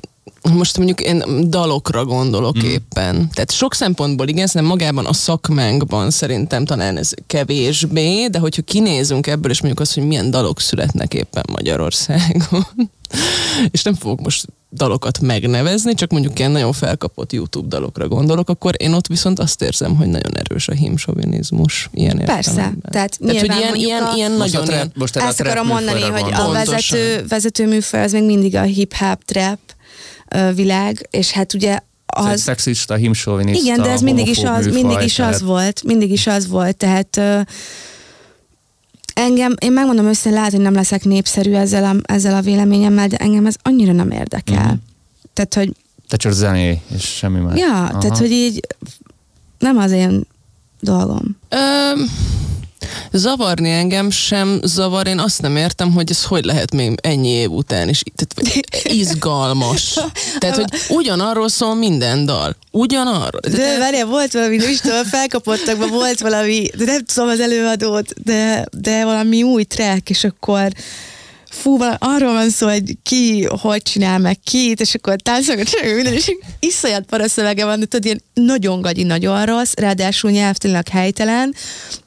most 0.51 0.77
mondjuk 0.77 1.01
én 1.01 1.23
dalokra 1.49 2.05
gondolok 2.05 2.57
mm. 2.57 2.67
éppen. 2.67 3.29
Tehát 3.33 3.51
sok 3.51 3.73
szempontból 3.73 4.27
igen, 4.27 4.47
szerintem 4.47 4.77
magában 4.77 5.05
a 5.05 5.13
szakmánkban 5.13 6.11
szerintem 6.11 6.65
talán 6.65 6.97
ez 6.97 7.11
kevésbé, 7.27 8.27
de 8.27 8.39
hogyha 8.39 8.61
kinézünk 8.61 9.27
ebből, 9.27 9.51
és 9.51 9.59
mondjuk 9.59 9.81
azt, 9.81 9.93
hogy 9.93 10.07
milyen 10.07 10.31
dalok 10.31 10.59
születnek 10.59 11.13
éppen 11.13 11.43
Magyarországon, 11.51 12.67
és 13.71 13.83
nem 13.83 13.93
fogok 13.93 14.21
most 14.21 14.45
dalokat 14.71 15.19
megnevezni, 15.19 15.93
csak 15.93 16.11
mondjuk 16.11 16.39
ilyen 16.39 16.51
nagyon 16.51 16.73
felkapott 16.73 17.33
YouTube 17.33 17.67
dalokra 17.67 18.07
gondolok, 18.07 18.49
akkor 18.49 18.73
én 18.77 18.93
ott 18.93 19.07
viszont 19.07 19.39
azt 19.39 19.61
érzem, 19.61 19.95
hogy 19.95 20.07
nagyon 20.07 20.37
erős 20.37 20.67
a 20.67 20.73
hímsovinizmus. 20.73 21.89
Ilyen 21.93 22.17
Persze. 22.17 22.49
értelemben. 22.49 22.91
Tehát 22.91 23.19
Tehát, 23.19 23.39
hogy 23.39 23.55
ilyen, 23.59 23.75
ilyen, 23.75 24.03
a- 24.03 24.15
ilyen 24.15 24.31
Most, 24.31 24.53
nagyon 24.53 24.67
a 24.67 24.71
trap, 24.71 24.95
most 24.95 25.15
Ezt 25.15 25.39
akarom 25.39 25.67
mondani, 25.67 26.01
hogy 26.01 26.31
a 26.33 26.51
vezető, 26.51 27.25
vezető 27.27 27.67
műfaj 27.67 28.03
az 28.03 28.11
még 28.11 28.23
mindig 28.23 28.55
a 28.55 28.61
hip-hop, 28.61 29.23
trap 29.23 29.59
világ, 30.55 31.07
és 31.11 31.31
hát 31.31 31.53
ugye 31.53 31.71
Ez 32.05 32.25
egy 32.25 32.31
az... 32.31 32.41
szexista, 32.41 32.95
hímsoviniszta, 32.95 33.63
Igen, 33.63 33.81
de 33.81 33.89
ez 33.89 34.01
mindig 34.01 34.27
is 34.27 34.43
az, 34.43 34.65
műfaj, 34.65 34.81
mindig 34.81 35.01
is 35.05 35.13
tehát- 35.13 35.33
az 35.33 35.41
volt, 35.41 35.83
mindig 35.83 36.11
is 36.11 36.27
az 36.27 36.47
volt, 36.47 36.77
tehát 36.77 37.17
ö, 37.17 37.39
engem, 39.13 39.55
én 39.59 39.71
megmondom 39.71 40.05
őszintén, 40.05 40.33
lehet, 40.33 40.51
hogy 40.51 40.61
nem 40.61 40.73
leszek 40.73 41.03
népszerű 41.03 41.53
ezzel 41.53 41.83
a, 41.83 42.13
ezzel 42.13 42.35
a 42.35 42.41
véleményemmel, 42.41 43.07
de 43.07 43.15
engem 43.17 43.45
ez 43.45 43.55
annyira 43.61 43.91
nem 43.91 44.11
érdekel. 44.11 44.63
Mhm. 44.65 44.73
Tehát, 45.33 45.53
hogy 45.53 45.73
Te 46.07 46.17
csak 46.17 46.31
zené, 46.31 46.81
és 46.95 47.03
semmi 47.03 47.39
más. 47.39 47.59
ja, 47.59 47.83
Aha. 47.83 47.97
tehát, 47.97 48.17
hogy 48.17 48.31
így 48.31 48.59
nem 49.59 49.77
az 49.77 49.91
én 49.91 50.23
dolgom. 50.79 51.37
Ö, 51.49 51.57
zavarni 53.11 53.71
engem 53.71 54.09
sem 54.09 54.59
zavar, 54.63 55.07
én 55.07 55.19
azt 55.19 55.41
nem 55.41 55.55
értem, 55.55 55.91
hogy 55.91 56.09
ez 56.09 56.23
hogy 56.23 56.45
lehet 56.45 56.73
még 56.73 56.97
ennyi 57.01 57.29
év 57.29 57.51
után 57.51 57.89
is 57.89 58.03
tehát, 58.15 58.65
izgalmas. 59.01 59.99
Tehát, 60.37 60.55
hogy 60.55 60.69
ugyanarról 60.89 61.49
szól 61.49 61.75
minden 61.75 62.25
dal. 62.25 62.55
Ugyanarról. 62.71 63.41
De 63.51 63.77
várjál, 63.77 64.05
volt 64.05 64.33
valami, 64.33 64.55
nem 64.55 64.69
is 64.69 64.79
tudom, 64.79 65.03
felkapottakban 65.03 65.89
volt 65.89 66.19
valami, 66.19 66.67
de 66.77 66.85
nem 66.85 67.05
tudom 67.05 67.29
az 67.29 67.39
előadót, 67.39 68.23
de, 68.23 68.65
de 68.71 69.05
valami 69.05 69.43
új 69.43 69.63
track, 69.63 70.09
és 70.09 70.23
akkor 70.23 70.71
fú, 71.53 71.77
vala, 71.77 71.95
arról 71.99 72.33
van 72.33 72.49
szó, 72.49 72.67
hogy 72.67 72.97
ki 73.03 73.47
hogy 73.61 73.81
csinál 73.81 74.19
meg 74.19 74.39
kit, 74.43 74.81
és 74.81 74.95
akkor 74.95 75.15
táncolgat, 75.15 75.67
csinálja 75.67 75.95
minden, 75.95 76.13
és 76.13 76.31
iszonyat 76.59 77.03
paraszövege 77.03 77.65
van, 77.65 77.79
de 77.79 77.85
tudod, 77.85 78.05
ilyen 78.05 78.21
nagyon 78.33 78.81
gagyi, 78.81 79.03
nagyon 79.03 79.45
rossz, 79.45 79.73
ráadásul 79.73 80.31
nyelvtanilag 80.31 80.87
helytelen, 80.87 81.55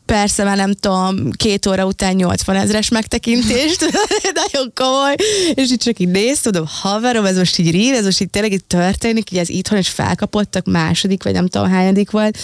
Persze, 0.06 0.44
már 0.44 0.56
nem 0.56 0.72
tudom, 0.72 1.30
két 1.30 1.66
óra 1.66 1.86
után 1.86 2.14
80 2.14 2.56
ezres 2.56 2.88
megtekintést, 2.88 3.80
nagyon 4.50 4.72
komoly, 4.74 5.14
és 5.54 5.70
így 5.70 5.78
csak 5.78 5.98
így 5.98 6.08
néztem, 6.08 6.52
tudom, 6.52 6.68
haverom, 6.70 7.24
ez 7.24 7.36
most 7.36 7.58
így 7.58 7.70
rír, 7.70 7.94
ez 7.94 8.04
most 8.04 8.20
így 8.20 8.30
tényleg 8.30 8.52
így 8.52 8.64
történik, 8.64 9.30
így 9.30 9.38
ez 9.38 9.48
itthon, 9.48 9.78
és 9.78 9.88
felkapottak, 9.88 10.66
második, 10.66 11.22
vagy 11.22 11.32
nem 11.32 11.48
tudom, 11.48 11.70
hányadik 11.70 12.10
volt, 12.10 12.38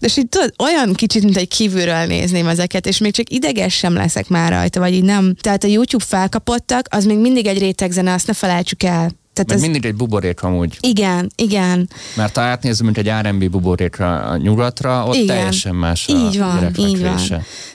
és 0.00 0.16
így 0.16 0.28
tudod, 0.28 0.54
olyan 0.58 0.92
kicsit, 0.92 1.22
mint 1.22 1.36
egy 1.36 1.48
kívülről 1.48 2.04
nézném 2.04 2.46
ezeket, 2.46 2.86
és 2.86 2.98
még 2.98 3.12
csak 3.12 3.30
ideges 3.30 3.74
sem 3.74 3.94
leszek 3.94 4.28
már 4.28 4.52
rajta, 4.52 4.80
vagy 4.80 4.92
így 4.92 5.04
nem. 5.04 5.34
Tehát 5.40 5.64
a 5.64 5.68
YouTube 5.68 6.04
felkapottak, 6.04 6.86
az 6.90 7.04
még 7.04 7.18
mindig 7.18 7.46
egy 7.46 7.58
rétegzene, 7.58 8.12
azt 8.12 8.26
ne 8.26 8.32
felejtsük 8.32 8.82
el. 8.82 9.10
Tehát 9.34 9.48
Meg 9.48 9.56
ez, 9.56 9.62
mindig 9.62 9.84
egy 9.84 9.94
buborék 9.94 10.42
amúgy. 10.42 10.78
igen, 10.80 11.30
igen, 11.36 11.88
Mert 12.16 12.36
ha 12.36 12.42
átnézzük, 12.42 12.84
mint 12.84 12.98
egy 12.98 13.10
R&B 13.22 13.50
buborékra 13.50 14.22
a 14.22 14.36
nyugatra, 14.36 15.06
ott 15.06 15.14
Igen. 15.14 15.26
teljesen 15.26 15.74
más 15.74 16.08
a 16.08 16.12
Így 16.12 16.38
van, 16.38 16.70
így 16.76 17.02
van. 17.02 17.18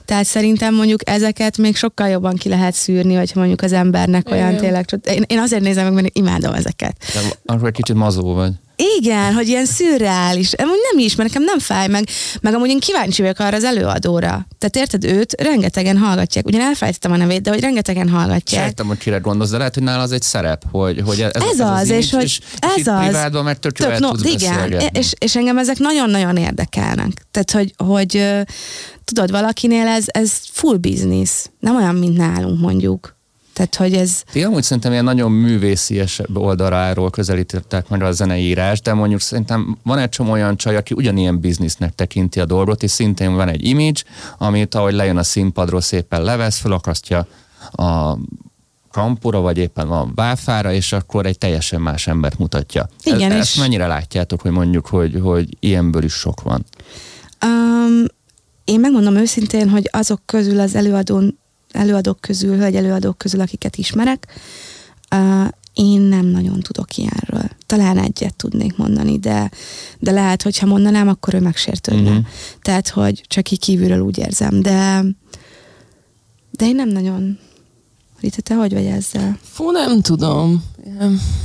Tehát 0.06 0.26
szerintem 0.26 0.76
mondjuk 0.76 1.10
ezeket 1.10 1.58
még 1.58 1.76
sokkal 1.76 2.08
jobban 2.08 2.36
ki 2.36 2.50
lehet 2.50 2.74
szűrni, 2.74 3.16
hogyha 3.16 3.40
mondjuk 3.40 3.62
az 3.62 3.74
embernek 3.74 4.30
olyan 4.32 4.50
Igen. 4.50 4.62
tényleg... 4.62 4.86
Én, 5.04 5.24
én 5.28 5.40
azért 5.40 5.62
nézem 5.62 5.84
meg, 5.84 5.94
mert 5.94 6.18
imádom 6.18 6.54
ezeket. 6.54 6.96
De 7.14 7.54
akkor 7.54 7.68
egy 7.68 7.74
kicsit 7.74 7.96
mazó 7.96 8.34
vagy. 8.34 8.52
Igen, 8.98 9.34
hogy 9.34 9.48
ilyen 9.48 9.66
szürreális. 9.66 10.54
Amúgy 10.54 10.80
nem 10.92 11.06
is, 11.06 11.16
mert 11.16 11.30
nekem 11.30 11.44
nem 11.44 11.60
fáj 11.60 11.88
meg. 11.88 12.08
Meg 12.42 12.54
amúgy 12.54 12.70
én 12.70 12.80
kíváncsi 12.80 13.22
vagyok 13.22 13.40
arra 13.40 13.56
az 13.56 13.64
előadóra. 13.64 14.48
Tehát 14.58 14.76
érted, 14.76 15.04
őt 15.04 15.42
rengetegen 15.42 15.98
hallgatják. 15.98 16.46
Ugyan 16.46 16.62
elfelejtettem 16.62 17.12
a 17.12 17.16
nevét, 17.16 17.42
de 17.42 17.50
hogy 17.50 17.60
rengetegen 17.60 18.10
hallgatják. 18.10 18.64
Sejtem, 18.64 18.88
hogy 18.88 18.98
kire 18.98 19.18
gondolsz, 19.18 19.50
de 19.50 19.58
lehet, 19.58 19.74
hogy 19.74 19.84
nála 19.84 20.02
az 20.04 20.12
egy 20.12 20.22
szerep, 20.22 20.64
hogy, 20.72 21.02
hogy 21.06 21.22
ez, 21.22 21.32
Ez 21.34 21.60
az, 21.60 21.60
image, 21.60 21.98
és 21.98 22.12
hogy 22.12 22.24
és, 22.24 22.40
ez 22.60 22.78
és 22.78 22.86
az. 22.86 23.00
privátban 23.04 23.44
meg 23.44 23.60
tök, 23.60 23.72
tök 23.72 24.00
no, 24.00 24.10
igen, 24.22 24.56
beszélgetni. 24.56 25.00
és, 25.00 25.14
és 25.18 25.36
engem 25.36 25.58
ezek 25.58 25.78
nagyon-nagyon 25.78 26.38
érdekelnek. 26.38 27.26
Tehát, 27.32 27.52
hogy, 27.52 27.74
hogy 27.88 28.26
tudod, 29.04 29.32
valakinél 29.32 29.88
ez, 29.88 30.04
ez 30.08 30.32
full 30.52 30.78
business. 30.78 31.32
Nem 31.60 31.76
olyan, 31.76 31.96
mint 31.96 32.18
nálunk 32.18 32.60
mondjuk. 32.60 33.18
Tehát, 33.60 33.76
hogy 33.76 33.94
ez... 33.94 34.22
Ti 34.32 34.44
amúgy 34.44 34.64
szerintem 34.64 34.92
ilyen 34.92 35.04
nagyon 35.04 35.32
művészies 35.32 36.22
oldaláról 36.34 37.10
közelítettek 37.10 37.90
meg 37.90 38.04
a 38.04 38.12
zeneírás, 38.12 38.82
de 38.82 38.94
mondjuk 38.94 39.20
szerintem 39.22 39.78
van 39.84 39.98
egy 39.98 40.10
csomó 40.10 40.32
olyan 40.32 40.58
csaj, 40.58 40.76
aki 40.76 40.94
ugyanilyen 40.94 41.40
biznisznek 41.40 41.96
tekinti 41.96 42.40
a 42.40 42.46
dolgot, 42.46 42.84
és 42.84 42.92
szintén 42.92 43.36
van 43.36 43.48
egy 43.50 43.64
image, 43.64 44.02
amit 44.38 44.76
ahogy 44.76 44.94
lejön 44.94 45.18
a 45.18 45.24
színpadról 45.24 45.82
szépen 45.82 46.22
levesz, 46.24 46.58
felakasztja 46.58 47.28
a 47.72 48.18
kampura, 48.92 49.40
vagy 49.40 49.58
éppen 49.58 49.88
a 49.88 50.08
váfára, 50.16 50.72
és 50.74 50.94
akkor 50.94 51.26
egy 51.26 51.38
teljesen 51.38 51.82
más 51.82 52.08
embert 52.08 52.38
mutatja. 52.38 52.90
Igen, 53.04 53.32
Ez, 53.32 53.38
és- 53.38 53.42
ezt 53.42 53.58
mennyire 53.60 53.88
látjátok, 53.88 54.42
hogy 54.42 54.52
mondjuk, 54.52 54.88
hogy, 54.88 55.20
hogy 55.22 55.48
ilyenből 55.60 56.04
is 56.04 56.14
sok 56.14 56.42
van? 56.42 56.66
Um, 57.46 58.06
én 58.64 58.80
megmondom 58.80 59.16
őszintén, 59.16 59.70
hogy 59.70 59.90
azok 59.92 60.22
közül 60.26 60.60
az 60.60 60.76
előadón, 60.76 61.38
előadók 61.72 62.22
közül, 62.22 62.58
hölgy 62.58 62.76
előadók 62.76 63.18
közül, 63.18 63.42
akiket 63.42 63.76
ismerek, 63.76 64.28
én 65.74 66.02
nem 66.02 66.26
nagyon 66.26 66.60
tudok 66.60 66.98
ilyenről. 66.98 67.50
Talán 67.66 67.98
egyet 67.98 68.36
tudnék 68.36 68.78
mondani, 68.78 69.20
de, 69.20 69.52
de 70.00 70.12
lehet, 70.12 70.42
hogyha 70.42 70.66
mondanám, 70.66 71.08
akkor 71.08 71.34
ő 71.34 71.40
megsértődne. 71.40 72.12
Mhm. 72.12 72.20
Tehát, 72.62 72.90
hogy 72.90 73.24
csak 73.28 73.52
így 73.52 73.60
kívülről 73.60 74.00
úgy 74.00 74.18
érzem, 74.18 74.62
de 74.62 75.04
de 76.60 76.66
én 76.66 76.76
nem 76.76 76.90
nagyon... 76.90 77.40
Rita, 78.22 78.42
te 78.42 78.54
hogy 78.56 78.74
vagy 78.74 78.86
ezzel? 78.86 79.38
Fú, 79.54 79.72
nem 79.72 80.02
tudom. 80.02 80.64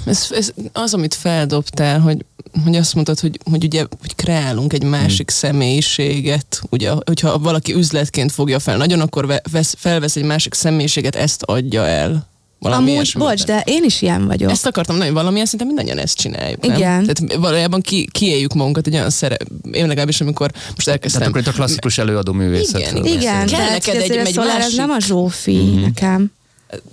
Ez, 0.07 0.27
ez 0.31 0.53
az, 0.73 0.95
amit 0.95 1.15
feldobtál, 1.15 2.01
hogy, 2.01 2.25
hogy 2.65 2.77
azt 2.77 2.95
mondtad, 2.95 3.21
hogy, 3.21 3.39
hogy 3.51 3.65
ugye 3.65 3.85
hogy 4.01 4.15
kreálunk 4.15 4.73
egy 4.73 4.83
másik 4.85 5.31
Hmm. 5.31 5.39
személyiséget, 5.39 6.61
ugye, 6.71 6.91
hogyha 7.07 7.39
valaki 7.39 7.75
üzletként 7.75 8.33
fogja 8.33 8.59
fel 8.59 8.77
nagyon, 8.77 9.01
akkor 9.01 9.27
ve- 9.27 9.49
vesz, 9.51 9.75
felvesz 9.79 10.17
egy 10.17 10.25
másik 10.25 10.55
személyiséget, 10.55 11.15
ezt 11.17 11.43
adja 11.43 11.87
el. 11.87 12.27
Valami 12.59 12.83
Amúgy, 12.83 12.95
ilyesmi. 12.95 13.21
bocs, 13.23 13.45
de 13.45 13.63
én 13.67 13.85
is 13.85 14.03
ilyen 14.03 14.27
vagyok. 14.27 14.51
Ezt 14.51 14.67
akartam 14.67 14.99
hogy 15.01 15.13
valamilyen 15.13 15.47
szinten 15.47 15.67
mindannyian 15.67 15.99
ezt 15.99 16.17
csináljuk. 16.17 16.61
Nem? 16.67 16.77
Igen. 16.77 17.07
Tehát 17.07 17.35
valójában 17.41 17.81
ki, 17.81 18.09
kiéljük 18.13 18.55
magunkat 18.55 18.87
egy 18.87 18.95
olyan 18.95 19.11
szerep. 19.11 19.45
Én 19.73 19.87
legalábbis, 19.87 20.21
amikor 20.21 20.51
most 20.53 20.75
Tehát 20.77 20.89
elkezdtem. 20.89 21.29
akkor 21.29 21.41
itt 21.41 21.47
a 21.47 21.53
klasszikus 21.53 21.99
előadó 21.99 22.33
művészetről 22.33 23.05
Igen, 23.05 23.19
Igen, 23.21 23.47
Kell 23.47 23.59
de 23.65 23.71
neked 23.71 23.95
egy, 23.95 24.11
egy- 24.11 24.17
egy, 24.17 24.33
szóval 24.33 24.51
ez 24.51 24.57
másik- 24.59 24.77
nem 24.77 24.91
a 24.91 25.01
Zsófi 25.01 25.57
Mhm. 25.57 25.81
nekem. 25.81 26.33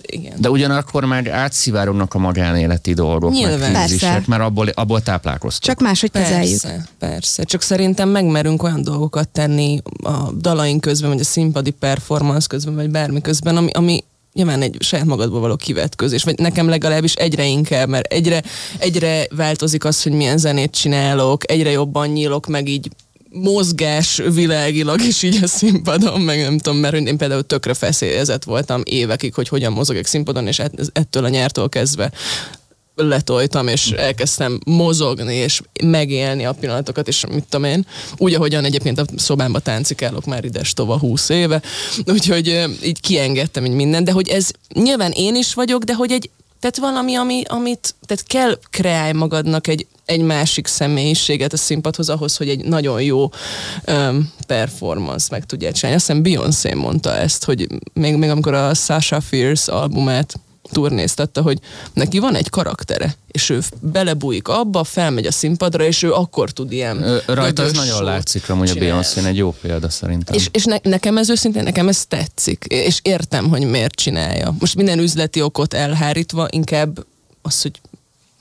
Igen. 0.02 0.34
De 0.38 0.50
ugyanakkor 0.50 1.06
már 1.06 1.28
átszivárognak 1.28 2.14
a 2.14 2.18
magánéleti 2.18 2.94
dolgok, 2.94 3.32
Nyilván. 3.32 3.72
meg 3.72 3.84
krízisek, 3.84 4.12
Persze. 4.12 4.26
mert 4.28 4.42
abból, 4.42 4.68
abból 4.68 5.02
táplálkoztok. 5.02 5.64
Csak 5.64 5.80
máshogy 5.80 6.12
kezeljük. 6.12 6.62
Persze, 6.62 6.88
persze. 7.00 7.44
Csak 7.44 7.62
szerintem 7.62 8.10
megmerünk 8.10 8.64
olyan 8.64 8.84
dolgokat 8.84 9.30
tenni 9.30 9.82
a 10.04 10.32
dalaink 10.32 10.82
közben, 10.82 11.10
vagy 11.10 11.20
a 11.20 11.24
színpadi 11.24 11.72
performance 11.72 12.48
közben, 12.48 12.76
vagy 12.76 12.90
bármi 12.90 13.22
közben, 13.22 13.58
ami, 13.58 13.72
ami 13.72 14.04
nyilván 14.34 14.62
egy 14.62 14.78
saját 14.80 15.06
magadból 15.06 15.40
való 15.40 15.56
kivetközés, 15.56 16.24
vagy 16.24 16.40
nekem 16.40 16.70
legalábbis 16.70 17.14
egyre 17.14 17.46
inkább, 17.46 17.88
mert 17.90 18.14
egyre, 18.14 18.44
egyre 18.78 19.28
változik 19.36 19.86
az, 19.86 20.04
hogy 20.04 20.12
milyen 20.12 20.38
zenét 20.38 20.72
csinálok, 20.72 21.52
egyre 21.52 21.72
jobban 21.72 22.08
nyílok 22.08 22.48
meg 22.48 22.68
így 22.68 22.90
mozgás 23.34 24.22
világilag 24.34 25.02
is 25.02 25.24
így 25.24 25.44
a 25.44 25.48
színpadon, 25.48 26.22
meg 26.22 26.42
nem 26.42 26.58
tudom, 26.58 26.80
mert 26.80 26.94
én 26.94 27.18
például 27.18 27.44
tökre 27.44 27.74
feszélyezett 27.74 28.44
voltam 28.44 28.82
évekig, 28.86 29.34
hogy 29.34 29.48
hogyan 29.48 29.72
mozogok 29.72 30.06
színpadon, 30.06 30.48
és 30.48 30.60
ett- 30.60 30.90
ettől 30.94 31.26
a 31.26 31.30
nyártól 31.30 31.70
kezdve 31.70 32.12
letoltam, 32.96 33.68
és 33.68 33.92
elkezdtem 33.92 34.60
mozogni, 34.66 35.36
és 35.36 35.62
megélni 35.84 36.46
a 36.46 36.52
pillanatokat, 36.52 37.08
és 37.08 37.26
mit 37.26 37.46
tudom 37.50 37.70
én, 37.70 37.86
úgy, 38.18 38.34
ahogyan 38.34 38.64
egyébként 38.64 39.00
a 39.00 39.06
szobámba 39.16 39.60
táncikálok 39.60 40.26
már 40.26 40.46
ides 40.46 40.74
tova 40.74 40.98
20 40.98 41.30
éve, 41.30 41.62
úgyhogy 42.06 42.66
így 42.84 43.00
kiengedtem 43.00 43.66
így 43.66 43.72
mindent, 43.72 44.06
de 44.06 44.12
hogy 44.12 44.30
ez 44.30 44.50
nyilván 44.74 45.12
én 45.12 45.36
is 45.36 45.54
vagyok, 45.54 45.84
de 45.84 45.94
hogy 45.94 46.12
egy 46.12 46.30
tehát 46.60 46.78
valami, 46.78 47.16
ami, 47.16 47.42
amit, 47.48 47.96
tehát 48.06 48.24
kell 48.28 48.60
kreálj 48.70 49.12
magadnak 49.12 49.68
egy, 49.68 49.88
egy 50.12 50.22
másik 50.22 50.68
személyiséget 50.68 51.54
a 51.54 51.58
színpadhoz 51.58 52.10
ahhoz, 52.10 52.38
hogy 52.38 52.50
egy 52.50 52.66
nagyon 52.66 53.02
jó 53.02 53.30
um, 53.88 54.34
performance 54.48 55.28
meg 55.32 55.46
tudja 55.46 55.72
csinálni. 55.72 55.98
Azt 55.98 56.08
hiszem 56.08 56.24
Beyoncé 56.24 56.74
mondta 56.74 57.16
ezt, 57.16 57.44
hogy 57.44 57.68
még, 57.94 58.16
még 58.16 58.30
amikor 58.30 58.54
a 58.54 58.74
Sasha 58.74 59.22
Fierce 59.22 59.72
albumát 59.72 60.40
turnéztette, 60.72 61.42
hogy 61.42 61.60
neki 61.94 62.20
van 62.20 62.36
egy 62.36 62.50
karaktere, 62.50 63.16
és 63.28 63.50
ő 63.50 63.62
belebújik 63.80 64.48
abba, 64.48 64.84
felmegy 64.84 65.26
a 65.26 65.32
színpadra, 65.32 65.84
és 65.84 66.04
ő 66.04 66.14
akkor 66.14 66.52
tud 66.52 66.72
ilyen 66.72 67.04
Ö, 67.04 67.18
Rajta 67.26 67.64
ez 67.64 67.72
nagyon 67.72 68.04
látszik, 68.04 68.50
amúgy 68.50 68.70
a. 68.70 68.74
Beyoncé 68.74 69.26
egy 69.26 69.38
jó 69.38 69.56
példa 69.62 69.90
szerintem. 69.90 70.36
És, 70.36 70.50
és 70.52 70.66
ne, 70.66 70.78
nekem 70.84 71.18
ez 71.18 71.30
őszintén, 71.30 71.64
nekem 71.64 71.88
ez 71.88 72.06
tetszik, 72.06 72.66
és 72.68 73.00
értem, 73.02 73.50
hogy 73.50 73.64
miért 73.66 73.96
csinálja. 73.96 74.56
Most 74.60 74.76
minden 74.76 75.00
üzleti 75.00 75.42
okot 75.42 75.74
elhárítva, 75.74 76.48
inkább 76.50 77.06
az, 77.42 77.62
hogy 77.62 77.80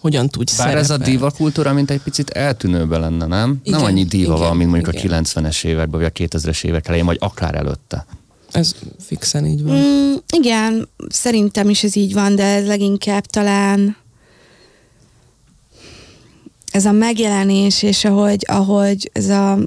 hogyan 0.01 0.29
tudj 0.29 0.53
Bár 0.57 0.77
ez 0.77 0.83
a 0.83 0.85
szerepelni. 0.85 1.13
diva 1.13 1.31
kultúra, 1.31 1.73
mint 1.73 1.91
egy 1.91 2.01
picit 2.01 2.31
eltűnőbe 2.31 2.99
lenne, 2.99 3.27
nem? 3.27 3.61
Igen, 3.63 3.79
nem 3.79 3.89
annyi 3.89 4.05
diva 4.05 4.35
igen, 4.35 4.47
van, 4.47 4.57
mint 4.57 4.71
mondjuk 4.71 4.95
igen. 4.95 5.13
a 5.13 5.23
90-es 5.23 5.65
években, 5.65 6.01
vagy 6.01 6.13
a 6.15 6.27
2000-es 6.27 6.65
évek 6.65 6.87
elején, 6.87 7.07
vagy 7.07 7.19
akár 7.21 7.55
előtte. 7.55 8.07
Ez 8.51 8.75
fixen 8.99 9.47
így 9.47 9.63
van. 9.63 9.77
Mm, 9.77 10.15
igen, 10.33 10.89
szerintem 11.09 11.69
is 11.69 11.85
ez 11.85 11.97
így 11.97 12.13
van, 12.13 12.35
de 12.37 12.45
ez 12.45 12.67
leginkább 12.67 13.27
talán 13.27 13.97
ez 16.71 16.85
a 16.85 16.93
megjelenés, 16.93 17.83
és 17.83 18.05
ahogy, 18.05 18.45
ahogy 18.49 19.11
ez 19.13 19.29
a 19.29 19.59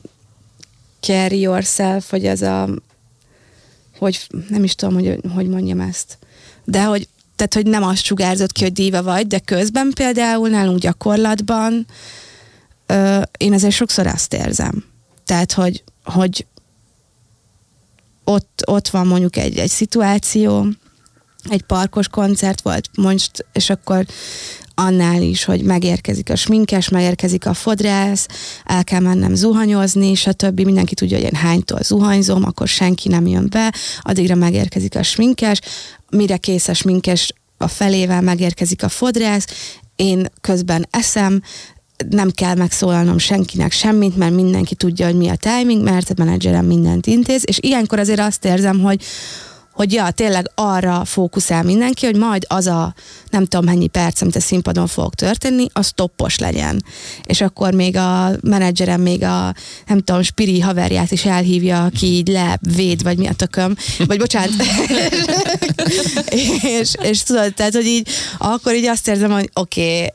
carry 1.00 1.40
yourself, 1.40 2.10
hogy 2.10 2.26
ez 2.26 2.42
a 2.42 2.70
hogy 3.98 4.28
nem 4.50 4.64
is 4.64 4.76
tudom, 4.76 4.94
hogy, 4.94 5.20
hogy 5.34 5.48
mondjam 5.48 5.80
ezt, 5.80 6.18
de 6.64 6.84
hogy 6.84 7.08
tehát, 7.48 7.68
hogy 7.68 7.74
nem 7.80 7.90
azt 7.90 8.04
sugárzott 8.04 8.52
ki, 8.52 8.64
hogy 8.64 8.74
díva 8.74 9.04
vagy, 9.04 9.28
de 9.28 9.40
közben 9.40 9.92
például 9.96 10.50
nálunk 10.50 10.80
gyakorlatban 10.80 11.86
ö, 12.86 13.22
én 13.38 13.54
azért 13.54 13.74
sokszor 13.74 14.08
azt 14.08 14.34
érzem. 14.34 14.86
Tehát, 15.26 15.52
hogy, 15.52 15.84
hogy 16.04 16.46
ott, 18.24 18.62
ott 18.66 18.88
van 18.88 19.08
mondjuk 19.08 19.36
egy, 19.38 19.58
egy 19.58 19.70
szituáció, 19.70 20.68
egy 21.50 21.62
parkos 21.62 22.08
koncert 22.08 22.62
volt 22.62 22.90
most, 22.98 23.46
és 23.54 23.70
akkor 23.70 24.06
annál 24.76 25.22
is, 25.22 25.44
hogy 25.44 25.64
megérkezik 25.64 26.30
a 26.30 26.36
sminkes, 26.36 26.90
megérkezik 26.90 27.46
a 27.46 27.54
fodrász, 27.54 28.28
el 28.66 28.84
kell 28.84 29.00
mennem 29.00 29.36
zuhanyozni, 29.36 30.16
stb. 30.16 30.60
Mindenki 30.60 30.94
tudja, 30.94 31.18
hogy 31.18 31.26
én 31.26 31.40
hánytól 31.40 31.80
zuhanyzom, 31.82 32.44
akkor 32.44 32.68
senki 32.68 33.10
nem 33.10 33.28
jön 33.28 33.48
be, 33.50 33.74
addigra 34.02 34.36
megérkezik 34.36 34.96
a 34.96 35.04
sminkes, 35.04 35.60
mire 36.10 36.38
kész 36.38 36.68
a 36.68 36.74
sminkes, 36.74 37.34
a 37.58 37.68
felével 37.68 38.22
megérkezik 38.22 38.84
a 38.84 38.90
fodrász, 38.90 39.48
én 39.96 40.28
közben 40.42 40.88
eszem, 40.90 41.42
nem 42.10 42.32
kell 42.32 42.56
megszólalnom 42.56 43.18
senkinek 43.18 43.72
semmit, 43.72 44.18
mert 44.18 44.34
mindenki 44.34 44.76
tudja, 44.76 45.06
hogy 45.06 45.16
mi 45.16 45.30
a 45.30 45.36
timing, 45.36 45.84
mert 45.84 46.10
a 46.10 46.14
menedzserem 46.18 46.66
mindent 46.66 47.08
intéz, 47.08 47.44
és 47.46 47.58
ilyenkor 47.62 48.00
azért 48.00 48.20
azt 48.20 48.46
érzem, 48.46 48.80
hogy 48.80 49.04
hogy 49.74 49.94
ja, 49.94 50.12
tényleg 50.12 50.52
arra 50.56 51.06
fókuszál 51.06 51.64
mindenki, 51.64 52.06
hogy 52.06 52.16
majd 52.16 52.46
az 52.48 52.68
a 52.68 52.94
nem 53.30 53.46
tudom 53.46 53.66
mennyi 53.66 53.88
perc, 53.88 54.22
amit 54.22 54.36
a 54.36 54.40
színpadon 54.40 54.88
fog 54.88 55.14
történni, 55.14 55.68
az 55.74 55.92
toppos 55.96 56.38
legyen. 56.38 56.84
És 57.24 57.42
akkor 57.42 57.74
még 57.74 57.96
a 57.98 58.32
menedzserem 58.42 59.02
még 59.02 59.24
a 59.24 59.54
nem 59.88 60.00
tudom, 60.00 60.22
spiri 60.22 60.60
haverját 60.60 61.12
is 61.12 61.26
elhívja, 61.26 61.84
aki 61.84 62.06
így 62.06 62.28
levéd, 62.28 63.04
vagy 63.04 63.18
mi 63.18 63.28
a 63.28 63.34
tököm. 63.34 63.76
Vagy 64.08 64.18
bocsánat. 64.18 64.52
és, 66.80 66.96
és 67.02 67.24
tudod, 67.24 67.54
tehát, 67.54 67.74
hogy 67.74 67.86
így 67.86 68.08
akkor 68.38 68.76
így 68.76 68.86
azt 68.86 69.08
érzem, 69.08 69.32
hogy 69.32 69.50
oké, 69.54 70.12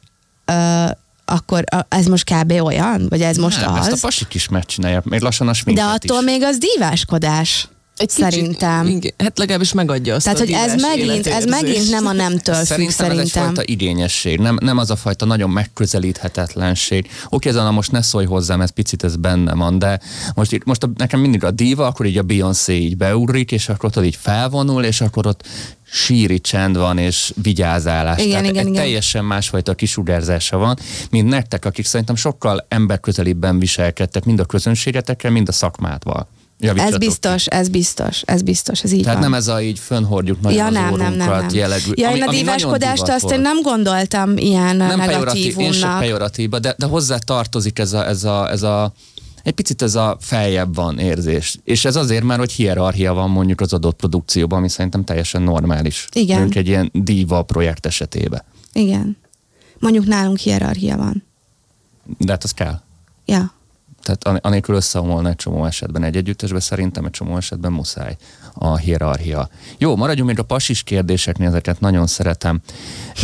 okay, 0.47 0.93
akkor 1.25 1.65
a- 1.71 1.87
ez 1.89 2.07
most 2.07 2.35
kb. 2.35 2.53
olyan? 2.53 3.07
Vagy 3.09 3.23
ez 3.23 3.37
most 3.37 3.61
nem, 3.61 3.73
az? 3.73 3.87
Ezt 3.87 3.97
a 3.97 4.07
pasik 4.07 4.35
is 4.35 4.49
megcsinálják, 4.49 5.05
még 5.05 5.21
lassan 5.21 5.49
a 5.49 5.53
De 5.65 5.83
attól 5.83 6.19
is. 6.19 6.25
még 6.25 6.43
az 6.43 6.59
díváskodás. 6.59 7.69
Egy 7.99 8.11
Szerintem. 8.11 8.85
Kicsit, 8.85 8.97
igen, 9.05 9.13
hát 9.19 9.39
legalábbis 9.39 9.73
megadja 9.73 10.15
azt 10.15 10.25
Tehát, 10.25 10.41
a 10.41 10.43
hogy 10.43 10.53
ez 10.53 10.81
megint, 10.81 11.27
ez 11.27 11.45
megint 11.45 11.91
nem 11.91 12.07
a 12.07 12.13
nemtől 12.13 12.55
függ, 12.55 12.65
Szerintem 12.65 12.89
ez 12.89 12.95
szerintem. 12.95 13.43
egyfajta 13.43 13.73
igényesség, 13.73 14.39
nem, 14.39 14.59
nem 14.61 14.79
az 14.79 14.91
a 14.91 14.97
fajta 14.97 15.25
nagyon 15.25 15.51
megközelíthetetlenség. 15.51 17.11
Oké, 17.29 17.49
ezen 17.49 17.73
most 17.73 17.91
ne 17.93 18.03
szólj 18.03 18.27
hozzám, 18.27 18.61
ez 18.61 18.71
picit 18.71 19.05
ez 19.05 19.17
benne 19.17 19.55
van, 19.55 19.79
de 19.79 20.01
most, 20.35 20.53
itt, 20.53 20.65
most 20.65 20.83
a, 20.83 20.91
nekem 20.97 21.21
mindig 21.21 21.45
a 21.45 21.51
diva, 21.51 21.87
akkor 21.87 22.07
így 22.07 22.19
a 22.19 22.23
Beyoncé 22.23 22.75
így 22.75 22.97
beugrik, 22.97 23.53
és 23.53 23.69
akkor 23.69 23.91
ott 23.97 24.05
így 24.05 24.19
felvonul, 24.21 24.85
és 24.85 25.01
akkor 25.01 25.27
ott 25.27 25.47
síri 25.91 26.41
csend 26.41 26.77
van, 26.77 26.99
és 26.99 27.33
vigyázálás. 27.43 28.19
Igen, 28.19 28.31
Tehát 28.31 28.45
igen, 28.45 28.57
egy 28.57 28.67
igen. 28.67 28.83
teljesen 28.83 29.25
másfajta 29.25 29.75
kisugárzása 29.75 30.57
van, 30.57 30.79
mint 31.11 31.29
nektek, 31.29 31.65
akik 31.65 31.87
szerintem 31.87 32.17
sokkal 32.17 32.67
emberközelibben 32.69 33.59
viselkedtek, 33.59 34.25
mind 34.25 34.41
a 34.41 34.45
közönségetekkel, 34.45 35.31
mind 35.31 35.49
a 35.49 35.53
szakmátval. 35.53 36.29
Ez 36.59 36.67
Javítsatok 36.67 36.99
biztos, 36.99 37.47
ez 37.47 37.69
biztos, 37.69 38.23
ez 38.23 38.43
biztos, 38.43 38.83
ez 38.83 38.93
így 38.93 39.03
Tehát 39.03 39.19
van. 39.19 39.31
nem 39.31 39.39
ez 39.39 39.49
a 39.49 39.63
így 39.63 39.79
fönhordjuk 39.79 40.41
nagyon 40.41 40.59
ja, 40.59 40.67
az 40.67 40.73
nem, 40.73 40.95
nem, 40.95 41.13
nem, 41.15 41.29
nem. 41.29 41.47
jellegű. 41.53 41.91
Ja, 41.95 42.09
ami- 42.09 42.19
én 42.19 42.25
a 42.25 42.31
díváskodást 42.31 43.09
azt 43.09 43.31
én 43.31 43.41
nem 43.41 43.63
gondoltam 43.63 44.37
ilyen 44.37 44.77
nem 44.77 44.99
pejoratív, 44.99 45.59
én 45.59 45.73
sem 45.73 45.99
negatívumnak. 45.99 46.61
de, 46.61 46.75
de 46.79 46.87
hozzá 46.87 47.17
tartozik 47.17 47.79
ez 47.79 47.93
a, 47.93 48.07
ez 48.07 48.25
a, 48.25 48.51
ez 48.51 48.63
a 48.63 48.93
egy 49.43 49.55
picit 49.55 49.83
ez 49.83 49.95
a 49.95 50.17
feljebb 50.21 50.75
van 50.75 50.99
érzés. 50.99 51.59
És 51.65 51.85
ez 51.85 51.97
azért 51.97 52.25
már, 52.25 52.39
hogy 52.39 52.53
hierarchia 52.53 53.15
van 53.15 53.31
mondjuk 53.31 53.61
az 53.61 53.73
adott 53.73 53.97
produkcióban, 53.97 54.59
ami 54.59 54.69
szerintem 54.69 55.05
teljesen 55.05 55.43
normális. 55.43 56.09
Igen. 56.13 56.39
Mondjuk 56.39 56.57
egy 56.65 56.69
ilyen 56.69 56.91
diva 56.93 57.43
projekt 57.43 57.87
esetében. 57.87 58.43
Igen. 58.73 59.17
Mondjuk 59.79 60.07
nálunk 60.07 60.39
hierarchia 60.39 60.97
van. 60.97 61.25
De 62.19 62.33
hát 62.33 62.45
az 62.45 62.51
kell. 62.53 62.81
Ja. 63.25 63.53
Tehát 64.03 64.25
an- 64.25 64.45
anélkül 64.45 64.75
összeomolna 64.75 65.29
egy 65.29 65.37
csomó 65.37 65.65
esetben 65.65 66.03
egy 66.03 66.17
együttesben, 66.17 66.61
szerintem 66.61 67.05
egy 67.05 67.11
csomó 67.11 67.37
esetben 67.37 67.73
muszáj 67.73 68.17
a 68.55 68.77
hierarchia. 68.77 69.49
Jó, 69.79 69.97
maradjunk 69.97 70.29
még 70.29 70.39
a 70.39 70.43
pasis 70.43 70.83
kérdéseknél, 70.83 71.49
ezeket 71.49 71.81
nagyon 71.81 72.07
szeretem. 72.07 72.61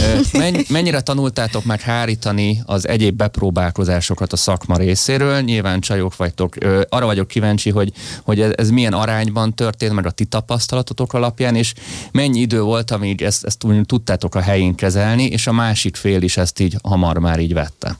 Mennyire 0.68 1.00
tanultátok 1.00 1.64
meg 1.64 1.80
hárítani 1.80 2.62
az 2.66 2.88
egyéb 2.88 3.16
bepróbálkozásokat 3.16 4.32
a 4.32 4.36
szakma 4.36 4.76
részéről? 4.76 5.40
Nyilván 5.40 5.80
csajok 5.80 6.16
vagytok. 6.16 6.54
Arra 6.88 7.06
vagyok 7.06 7.28
kíváncsi, 7.28 7.70
hogy, 7.70 7.92
hogy 8.22 8.40
ez, 8.40 8.52
ez 8.56 8.70
milyen 8.70 8.92
arányban 8.92 9.54
történt, 9.54 9.92
meg 9.92 10.06
a 10.06 10.10
ti 10.10 10.24
tapasztalatotok 10.24 11.12
alapján, 11.12 11.56
és 11.56 11.74
mennyi 12.12 12.40
idő 12.40 12.60
volt, 12.60 12.90
amíg 12.90 13.22
ezt, 13.22 13.44
ezt 13.44 13.64
úgy 13.64 13.86
tudtátok 13.86 14.34
a 14.34 14.40
helyén 14.40 14.74
kezelni, 14.74 15.24
és 15.24 15.46
a 15.46 15.52
másik 15.52 15.96
fél 15.96 16.22
is 16.22 16.36
ezt 16.36 16.60
így 16.60 16.76
hamar 16.82 17.18
már 17.18 17.38
így 17.38 17.54
vette. 17.54 17.96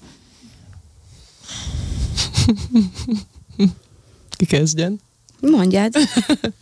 Ki 4.37 4.45
kezdjen? 4.45 5.01
Mondjad. 5.51 5.93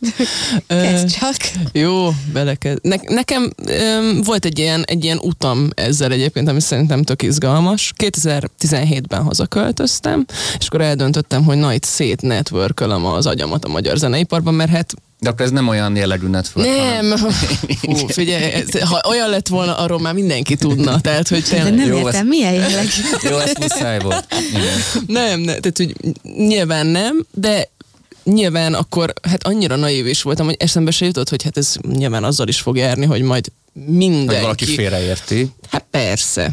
Kezd 0.66 1.18
csak. 1.18 1.36
Jó, 1.72 2.08
belekez. 2.32 2.78
Ne, 2.82 2.96
nekem 3.06 3.50
öm, 3.66 4.22
volt 4.22 4.44
egy 4.44 4.58
ilyen, 4.58 4.84
egy 4.84 5.04
ilyen 5.04 5.18
utam 5.18 5.68
ezzel 5.74 6.12
egyébként, 6.12 6.48
ami 6.48 6.60
szerintem 6.60 7.02
tök 7.02 7.22
izgalmas. 7.22 7.92
2017-ben 7.96 9.22
hazaköltöztem, 9.22 10.24
és 10.58 10.66
akkor 10.66 10.80
eldöntöttem, 10.80 11.44
hogy 11.44 11.56
na 11.56 11.74
itt 11.74 11.84
szétnetworkölöm 11.84 13.04
az 13.06 13.26
agyamat 13.26 13.64
a 13.64 13.68
magyar 13.68 13.96
zeneiparban, 13.96 14.54
mert 14.54 14.70
hát 14.70 14.94
De 15.22 15.28
akkor 15.28 15.44
ez 15.44 15.50
nem 15.50 15.68
olyan 15.68 15.96
jellegű 15.96 16.26
hanem- 16.52 17.06
nem, 17.06 17.18
Hú, 17.82 17.94
figyelj, 18.18 18.42
ez- 18.52 18.82
ha 18.82 19.00
olyan 19.08 19.30
lett 19.30 19.48
volna, 19.48 19.76
arról 19.76 20.00
már 20.00 20.14
mindenki 20.14 20.54
tudna, 20.56 21.00
tehát 21.00 21.28
hogy 21.28 21.42
De 21.42 21.48
tényleg. 21.48 21.74
nem 21.74 21.88
Jó, 21.88 21.96
értem, 21.96 22.08
ezt- 22.14 22.24
milyen 22.24 22.52
jelleg. 22.52 22.86
Jó, 23.30 23.38
ez 23.38 23.52
muszáj 23.60 23.98
volt. 23.98 24.26
Igen. 24.50 24.78
Nem, 25.06 25.40
ne, 25.40 25.54
tehát 25.54 25.76
hogy 25.76 25.94
nyilván 26.36 26.86
nem, 26.86 27.26
de 27.34 27.68
nyilván 28.24 28.74
akkor 28.74 29.12
hát 29.28 29.46
annyira 29.46 29.76
naív 29.76 30.06
is 30.06 30.22
voltam, 30.22 30.46
hogy 30.46 30.56
eszembe 30.58 30.90
se 30.90 31.04
jutott, 31.04 31.28
hogy 31.28 31.42
hát 31.42 31.56
ez 31.56 31.74
nyilván 31.88 32.24
azzal 32.24 32.48
is 32.48 32.60
fog 32.60 32.76
járni, 32.76 33.06
hogy 33.06 33.22
majd 33.22 33.46
mindenki. 33.86 34.32
Hogy 34.34 34.42
valaki 34.42 34.64
félreérti. 34.64 35.50
Hát 35.70 35.84
persze. 35.90 36.50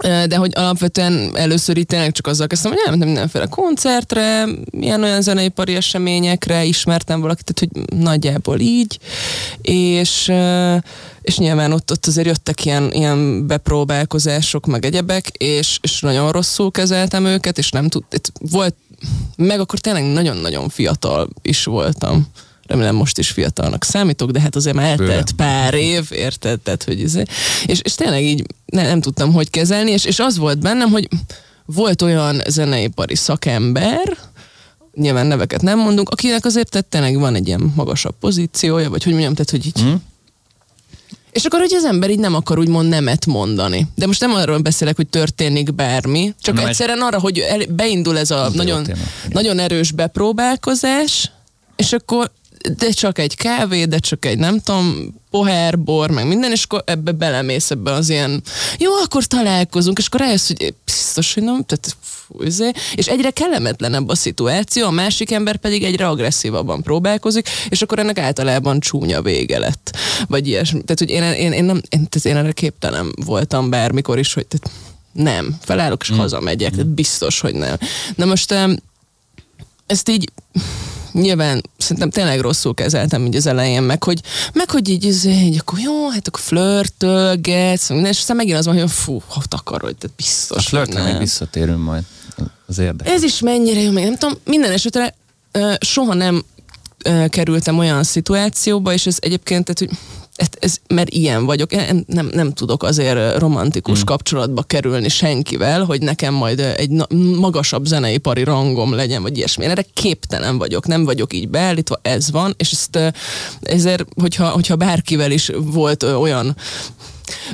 De 0.00 0.36
hogy 0.36 0.52
alapvetően 0.54 1.30
először 1.34 1.76
itt 1.76 1.88
tényleg 1.88 2.12
csak 2.12 2.26
azzal 2.26 2.46
kezdtem, 2.46 2.70
hogy 2.70 2.80
elmentem 2.84 3.08
mindenféle 3.08 3.46
koncertre, 3.46 4.44
ilyen 4.70 5.02
olyan 5.02 5.22
zeneipari 5.22 5.74
eseményekre, 5.74 6.64
ismertem 6.64 7.20
valakit, 7.20 7.44
tehát 7.52 7.74
hogy 7.74 7.98
nagyjából 7.98 8.58
így, 8.58 8.98
és, 9.62 10.32
és 11.20 11.38
nyilván 11.38 11.72
ott, 11.72 11.90
ott 11.90 12.06
azért 12.06 12.26
jöttek 12.26 12.64
ilyen, 12.64 12.92
ilyen 12.92 13.46
bepróbálkozások, 13.46 14.66
meg 14.66 14.84
egyebek, 14.84 15.28
és, 15.28 15.78
és 15.82 16.00
nagyon 16.00 16.32
rosszul 16.32 16.70
kezeltem 16.70 17.24
őket, 17.24 17.58
és 17.58 17.70
nem 17.70 17.88
tud, 17.88 18.04
volt, 18.38 18.74
meg 19.36 19.60
akkor 19.60 19.78
tényleg 19.78 20.04
nagyon-nagyon 20.04 20.68
fiatal 20.68 21.28
is 21.42 21.64
voltam 21.64 22.26
remélem 22.70 22.94
most 22.94 23.18
is 23.18 23.30
fiatalnak 23.30 23.84
számítok, 23.84 24.30
de 24.30 24.40
hát 24.40 24.56
azért 24.56 24.76
már 24.76 25.00
eltelt 25.00 25.32
pár 25.32 25.74
év, 25.74 26.08
érted? 26.10 26.60
Tehát, 26.60 26.82
hogy 26.82 26.94
ez, 26.94 27.00
izé- 27.00 27.30
és, 27.66 27.80
és 27.82 27.94
tényleg 27.94 28.22
így 28.22 28.44
ne, 28.64 28.82
nem 28.82 29.00
tudtam, 29.00 29.32
hogy 29.32 29.50
kezelni, 29.50 29.90
és, 29.90 30.04
és 30.04 30.18
az 30.18 30.38
volt 30.38 30.58
bennem, 30.58 30.90
hogy 30.90 31.08
volt 31.64 32.02
olyan 32.02 32.42
zeneipari 32.48 33.14
szakember, 33.14 34.16
nyilván 34.94 35.26
neveket 35.26 35.62
nem 35.62 35.78
mondunk, 35.78 36.08
akinek 36.08 36.44
azért 36.44 36.70
tehát 36.70 36.86
tényleg 36.86 37.18
van 37.18 37.34
egy 37.34 37.46
ilyen 37.46 37.72
magasabb 37.76 38.14
pozíciója, 38.20 38.90
vagy 38.90 39.02
hogy 39.02 39.12
mondjam, 39.12 39.34
tehát 39.34 39.50
hogy 39.50 39.66
így 39.66 39.82
mm. 39.84 39.94
És 41.32 41.44
akkor, 41.44 41.60
hogy 41.60 41.74
az 41.74 41.84
ember 41.84 42.10
így 42.10 42.18
nem 42.18 42.34
akar 42.34 42.58
úgymond 42.58 42.88
nemet 42.88 43.26
mondani. 43.26 43.86
De 43.94 44.06
most 44.06 44.20
nem 44.20 44.34
arról 44.34 44.58
beszélek, 44.58 44.96
hogy 44.96 45.06
történik 45.06 45.74
bármi, 45.74 46.34
csak 46.40 46.54
Na, 46.54 46.68
egyszerűen 46.68 47.00
arra, 47.00 47.20
hogy 47.20 47.66
beindul 47.68 48.18
ez 48.18 48.30
a 48.30 48.50
nagyon, 48.54 48.86
nagyon 49.28 49.58
erős 49.58 49.92
bepróbálkozás, 49.92 51.30
és 51.76 51.92
akkor 51.92 52.30
de 52.76 52.90
csak 52.90 53.18
egy 53.18 53.36
kávé, 53.36 53.84
de 53.84 53.98
csak 53.98 54.24
egy 54.24 54.38
nem 54.38 54.60
tudom, 54.60 55.14
pohár, 55.30 55.78
bor, 55.78 56.10
meg 56.10 56.26
minden, 56.26 56.50
és 56.50 56.64
akkor 56.64 56.82
ebbe 56.86 57.12
belemész 57.12 57.70
ebbe 57.70 57.92
az 57.92 58.08
ilyen, 58.08 58.42
jó, 58.78 58.92
akkor 58.92 59.24
találkozunk, 59.24 59.98
és 59.98 60.06
akkor 60.06 60.20
rájössz, 60.20 60.46
hogy 60.46 60.74
biztos, 60.84 61.34
hogy 61.34 61.42
nem, 61.42 61.64
tehát 61.64 61.96
fújzé, 62.00 62.70
és 62.94 63.06
egyre 63.06 63.30
kellemetlenebb 63.30 64.08
a 64.08 64.14
szituáció, 64.14 64.86
a 64.86 64.90
másik 64.90 65.30
ember 65.30 65.56
pedig 65.56 65.84
egyre 65.84 66.08
agresszívabban 66.08 66.82
próbálkozik, 66.82 67.48
és 67.68 67.82
akkor 67.82 67.98
ennek 67.98 68.18
általában 68.18 68.80
csúnya 68.80 69.22
vége 69.22 69.58
lett. 69.58 69.96
Vagy 70.28 70.48
ilyesmi. 70.48 70.82
Tehát, 70.82 70.98
hogy 70.98 71.10
én, 71.10 71.22
én, 71.22 71.52
én, 71.52 71.64
nem, 71.64 71.80
én, 71.88 72.08
tehát 72.08 72.24
én 72.24 72.36
erre 72.36 72.52
képtelen 72.52 73.12
voltam 73.24 73.70
bármikor 73.70 74.18
is, 74.18 74.32
hogy 74.32 74.46
tehát 74.46 74.76
nem, 75.12 75.56
felállok 75.60 76.02
és 76.02 76.12
mm. 76.12 76.16
hazamegyek, 76.16 76.70
tehát 76.70 76.86
biztos, 76.86 77.40
hogy 77.40 77.54
nem. 77.54 77.76
Na 78.14 78.24
most 78.24 78.54
ezt 79.86 80.08
így 80.08 80.32
nyilván 81.12 81.62
szerintem 81.76 82.10
tényleg 82.10 82.40
rosszul 82.40 82.74
kezeltem 82.74 83.26
így 83.26 83.36
az 83.36 83.46
elején, 83.46 83.82
meg 83.82 84.04
hogy, 84.04 84.20
meg 84.52 84.70
hogy 84.70 84.88
így, 84.88 85.04
így, 85.04 85.24
így 85.26 85.58
akkor 85.58 85.78
jó, 85.78 86.08
hát 86.08 86.28
akkor 86.28 86.40
flörtölgetsz, 86.40 87.90
és 87.90 88.18
aztán 88.18 88.36
megint 88.36 88.58
az 88.58 88.66
van, 88.66 88.80
hogy 88.80 88.90
fú, 88.90 89.22
ha 89.28 89.42
takarodj, 89.48 89.94
tehát 89.98 90.16
biztos. 90.16 90.56
A 90.56 90.68
flörtre 90.68 91.02
még 91.02 91.18
visszatérünk 91.18 91.82
majd. 91.84 92.02
Az 92.66 92.78
érdekes. 92.78 93.12
Ez 93.12 93.22
is 93.22 93.40
mennyire 93.40 93.80
jó, 93.80 93.90
még 93.90 94.04
nem 94.04 94.16
tudom, 94.16 94.38
minden 94.44 94.72
esetre 94.72 95.14
soha 95.80 96.14
nem 96.14 96.44
kerültem 97.28 97.78
olyan 97.78 98.02
szituációba, 98.02 98.92
és 98.92 99.06
ez 99.06 99.16
egyébként, 99.20 99.64
tehát, 99.64 99.78
hogy 99.78 99.98
ez, 100.40 100.48
ez, 100.58 100.76
mert 100.88 101.10
ilyen 101.10 101.44
vagyok. 101.44 101.72
Én 101.72 102.04
nem, 102.06 102.30
nem 102.32 102.52
tudok 102.52 102.82
azért 102.82 103.38
romantikus 103.38 103.96
hmm. 103.96 104.06
kapcsolatba 104.06 104.62
kerülni 104.62 105.08
senkivel, 105.08 105.84
hogy 105.84 106.02
nekem 106.02 106.34
majd 106.34 106.60
egy 106.60 106.90
na- 106.90 107.06
magasabb 107.38 107.84
zeneipari 107.84 108.44
rangom 108.44 108.94
legyen, 108.94 109.22
vagy 109.22 109.36
ilyesmi. 109.36 109.64
Én 109.64 109.70
erre 109.70 109.84
képtelen 109.94 110.58
vagyok, 110.58 110.86
nem 110.86 111.04
vagyok 111.04 111.32
így 111.32 111.48
beállítva, 111.48 111.98
ez 112.02 112.30
van, 112.30 112.54
és 112.56 112.70
ezt 112.70 113.14
ezért, 113.60 114.04
hogyha, 114.20 114.48
hogyha 114.48 114.76
bárkivel 114.76 115.30
is 115.30 115.50
volt 115.54 116.02
olyan 116.02 116.56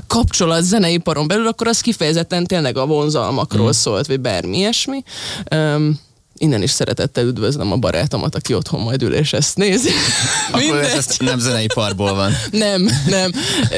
kapcsolat 0.07 0.63
zeneiparon 0.63 1.27
belül, 1.27 1.47
akkor 1.47 1.67
az 1.67 1.81
kifejezetten 1.81 2.45
tényleg 2.45 2.77
a 2.77 2.87
vonzalmakról 2.87 3.67
mm. 3.67 3.71
szólt, 3.71 4.07
vagy 4.07 4.21
bármi 4.21 4.57
ilyesmi. 4.57 5.03
Um, 5.55 5.99
Innen 6.39 6.63
is 6.63 6.71
szeretettel 6.71 7.27
üdvözlöm 7.27 7.73
a 7.73 7.77
barátomat, 7.77 8.35
aki 8.35 8.55
otthon 8.55 8.81
majd 8.81 9.03
ül 9.03 9.15
és 9.15 9.33
ezt 9.33 9.57
nézi. 9.57 9.89
Akkor 10.53 10.81
ez 10.81 11.07
nem 11.19 11.39
zenei 11.39 11.67
parból 11.75 12.15
van. 12.15 12.33
Nem, 12.51 12.89
nem. 13.07 13.31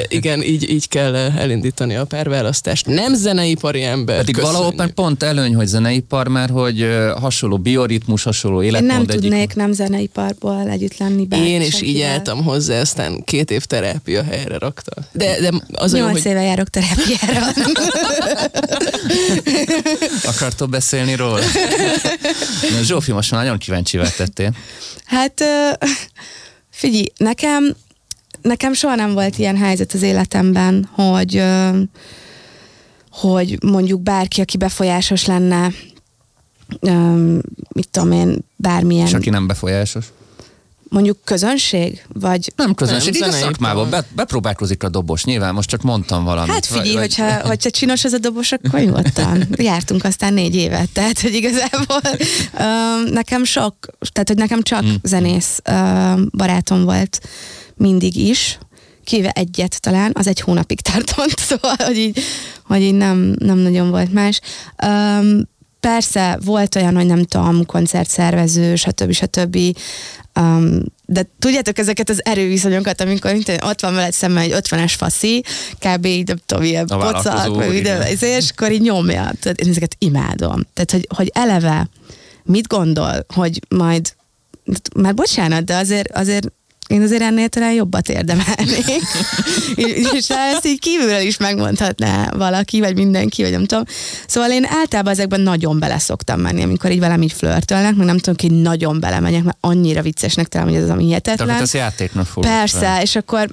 Igen, 0.09 0.43
így, 0.43 0.71
így 0.71 0.89
kell 0.89 1.15
elindítani 1.15 1.97
a 1.97 2.05
párválasztást. 2.05 2.87
Nem 2.87 3.15
zeneipari 3.15 3.83
ember. 3.83 4.19
Pedig 4.19 4.35
köszönjük. 4.35 4.61
valahol 4.61 4.87
pont 4.95 5.23
előny, 5.23 5.55
hogy 5.55 5.67
zeneipar, 5.67 6.29
mert 6.29 6.51
hogy 6.51 6.89
hasonló 7.21 7.59
bioritmus, 7.59 8.23
hasonló 8.23 8.63
életmód. 8.63 8.91
Én 8.91 8.97
nem 8.97 9.07
egyik... 9.09 9.21
tudnék 9.21 9.55
nem 9.55 9.73
zeneiparból 9.73 10.69
együtt 10.69 10.97
lenni 10.99 11.27
bár 11.27 11.41
Én 11.41 11.61
is 11.61 11.83
így 11.83 12.01
álltam 12.01 12.45
hozzá, 12.45 12.81
aztán 12.81 13.23
két 13.25 13.51
év 13.51 13.65
terápia 13.65 14.23
helyre 14.23 14.59
rakta. 14.59 14.93
De, 15.13 15.41
de 15.41 15.51
az 15.73 15.93
Nyolc 15.93 16.13
hogy... 16.13 16.27
éve 16.27 16.43
járok 16.43 16.69
terápiára. 16.69 17.47
Akartok 20.33 20.69
beszélni 20.69 21.15
róla? 21.15 21.41
Na, 22.71 22.83
Zsófi, 22.83 23.13
most 23.13 23.31
már 23.31 23.43
nagyon 23.43 23.59
kíváncsi 23.59 23.99
tettél. 24.17 24.55
Hát 25.05 25.43
figyelj, 26.71 27.07
nekem, 27.17 27.77
nekem 28.43 28.73
soha 28.73 28.95
nem 28.95 29.13
volt 29.13 29.39
ilyen 29.39 29.57
helyzet 29.57 29.93
az 29.93 30.03
életemben, 30.03 30.89
hogy, 30.93 31.43
hogy 33.11 33.63
mondjuk 33.63 34.01
bárki, 34.01 34.41
aki 34.41 34.57
befolyásos 34.57 35.27
lenne, 35.27 35.73
mit 37.75 37.89
tudom 37.91 38.13
én, 38.13 38.39
bármilyen... 38.57 39.07
És 39.07 39.15
aki 39.15 39.31
nem 39.31 39.47
befolyásos? 39.47 40.07
Mondjuk 40.89 41.19
közönség? 41.25 42.07
Vagy... 42.13 42.53
Nem 42.57 42.75
közönség, 42.75 43.15
így 43.15 43.23
a 43.23 43.31
szakmában 43.31 43.91
be, 43.91 44.05
bepróbálkozik 44.15 44.83
a 44.83 44.89
dobos, 44.89 45.25
nyilván 45.25 45.55
most 45.55 45.69
csak 45.69 45.83
mondtam 45.83 46.25
valamit. 46.25 46.53
Hát 46.53 46.67
figyelj, 46.67 46.93
vagy, 46.93 47.15
hogyha, 47.17 47.47
hogyha 47.47 47.71
csinos 47.71 48.05
ez 48.05 48.13
a 48.13 48.19
dobos, 48.19 48.53
akkor 48.53 48.81
nyugodtan. 48.81 49.47
Jártunk 49.57 50.05
aztán 50.05 50.35
négy 50.35 50.55
évet, 50.55 50.91
tehát 50.93 51.21
hogy 51.21 51.35
igazából 51.35 52.01
uh, 52.03 53.11
nekem 53.11 53.45
sok, 53.45 53.75
tehát 54.13 54.29
hogy 54.29 54.37
nekem 54.37 54.63
csak 54.63 54.81
hmm. 54.81 54.97
zenész 55.03 55.61
uh, 55.71 56.21
barátom 56.31 56.85
volt 56.85 57.21
mindig 57.75 58.17
is, 58.17 58.59
kivéve 59.05 59.31
egyet 59.31 59.81
talán, 59.81 60.11
az 60.15 60.27
egy 60.27 60.41
hónapig 60.41 60.81
tartott, 60.81 61.39
szóval, 61.49 61.75
hogy 61.79 61.97
így, 61.97 62.19
hogy 62.65 62.83
így 62.83 62.95
nem, 62.95 63.35
nem 63.39 63.59
nagyon 63.59 63.91
volt 63.91 64.13
más. 64.13 64.41
Um, 64.87 65.49
persze 65.81 66.39
volt 66.45 66.75
olyan, 66.75 66.95
hogy 66.95 67.07
nem 67.07 67.25
tudom, 67.25 67.67
koncertszervező, 67.67 68.77
stb. 68.77 69.13
stb. 69.13 69.59
Um, 70.39 70.83
de 71.07 71.31
tudjátok 71.39 71.79
ezeket 71.79 72.11
az 72.11 72.25
erőviszonyokat, 72.25 73.01
amikor 73.01 73.33
mint, 73.33 73.59
ott 73.65 73.81
van 73.81 73.95
veled 73.95 74.13
szemben 74.13 74.43
egy 74.43 74.55
50-es 74.55 74.95
faszi, 74.97 75.45
kb. 75.79 76.05
így 76.05 76.27
nem 76.27 76.37
tudom, 76.47 76.65
ilyen 76.65 76.87
pocak, 76.87 77.55
vagy 77.55 77.75
ide, 77.75 78.11
és 78.21 78.51
akkor 78.51 78.73
így 78.73 78.81
nyomja. 78.81 79.33
Tehát 79.41 79.61
én 79.61 79.69
ezeket 79.69 79.97
imádom. 79.99 80.67
Tehát, 80.75 80.91
hogy, 80.91 81.09
hogy 81.17 81.31
eleve 81.35 81.89
mit 82.45 82.67
gondol, 82.67 83.27
hogy 83.35 83.61
majd 83.69 84.15
már 84.95 85.15
bocsánat, 85.15 85.65
de 85.65 85.77
azért, 85.77 86.11
azért 86.17 86.53
én 86.89 87.03
azért 87.03 87.23
ennél 87.23 87.49
talán 87.49 87.73
jobbat 87.73 88.09
érdemelnék. 88.09 88.87
és 90.15 90.29
ezt 90.29 90.67
így 90.67 90.79
kívülről 90.79 91.21
is 91.21 91.37
megmondhatná 91.37 92.31
valaki, 92.31 92.81
vagy 92.81 92.95
mindenki, 92.95 93.43
vagy 93.43 93.51
nem 93.51 93.65
tudom. 93.65 93.85
Szóval 94.27 94.51
én 94.51 94.67
általában 94.71 95.13
ezekben 95.13 95.41
nagyon 95.41 95.79
bele 95.79 95.99
szoktam 95.99 96.41
menni, 96.41 96.63
amikor 96.63 96.91
így 96.91 97.01
velem 97.01 97.23
így 97.23 97.33
flörtölnek, 97.33 97.95
meg 97.95 98.07
nem 98.07 98.19
tudom, 98.19 98.35
hogy 98.41 98.63
nagyon 98.63 99.01
belemegyek, 99.01 99.43
mert 99.43 99.57
annyira 99.61 100.03
viccesnek 100.03 100.47
talán, 100.47 100.67
hogy 100.67 100.77
ez 100.77 100.83
az, 100.83 100.91
ami 100.91 101.05
hihetetlen. 101.05 101.47
Tehát 101.47 101.63
ez 101.63 101.75
játéknak 101.75 102.27
fog. 102.27 102.43
Persze, 102.43 102.79
fel. 102.79 103.03
és 103.03 103.17
akkor 103.17 103.49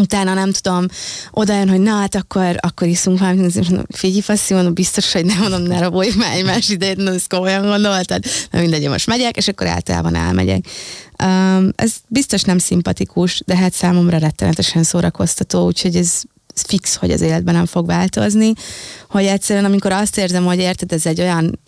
utána 0.00 0.34
nem 0.34 0.52
tudom, 0.52 0.86
oda 1.30 1.56
jön, 1.56 1.68
hogy 1.68 1.80
na 1.80 1.94
hát 1.94 2.14
akkor, 2.14 2.56
akkor 2.60 2.86
iszunk 2.86 3.18
valamit, 3.18 3.56
és 3.56 3.68
mondom, 3.68 3.86
figyelj, 3.88 4.20
faszi, 4.20 4.54
mondom, 4.54 4.74
biztos, 4.74 5.12
hogy 5.12 5.24
nem 5.24 5.38
mondom, 5.38 5.62
ne 5.62 5.78
raboljuk 5.78 6.16
már 6.16 6.36
egymás 6.36 6.68
idejét, 6.68 6.96
na, 6.96 7.12
ezt 7.12 7.28
komolyan 7.28 7.66
gondoltad, 7.66 8.24
na 8.50 8.60
mindegy, 8.60 8.88
most 8.88 9.06
megyek, 9.06 9.36
és 9.36 9.48
akkor 9.48 9.66
általában 9.66 10.14
elmegyek. 10.14 10.66
Um, 11.24 11.70
ez 11.76 11.92
biztos 12.08 12.42
nem 12.42 12.58
szimpatikus, 12.58 13.42
de 13.46 13.56
hát 13.56 13.72
számomra 13.72 14.18
rettenetesen 14.18 14.82
szórakoztató, 14.82 15.66
úgyhogy 15.66 15.96
ez 15.96 16.22
fix, 16.66 16.96
hogy 16.96 17.10
az 17.10 17.20
életben 17.20 17.54
nem 17.54 17.66
fog 17.66 17.86
változni, 17.86 18.52
hogy 19.08 19.24
egyszerűen 19.24 19.64
amikor 19.64 19.92
azt 19.92 20.18
érzem, 20.18 20.44
hogy 20.44 20.58
érted, 20.58 20.92
ez 20.92 21.06
egy 21.06 21.20
olyan 21.20 21.58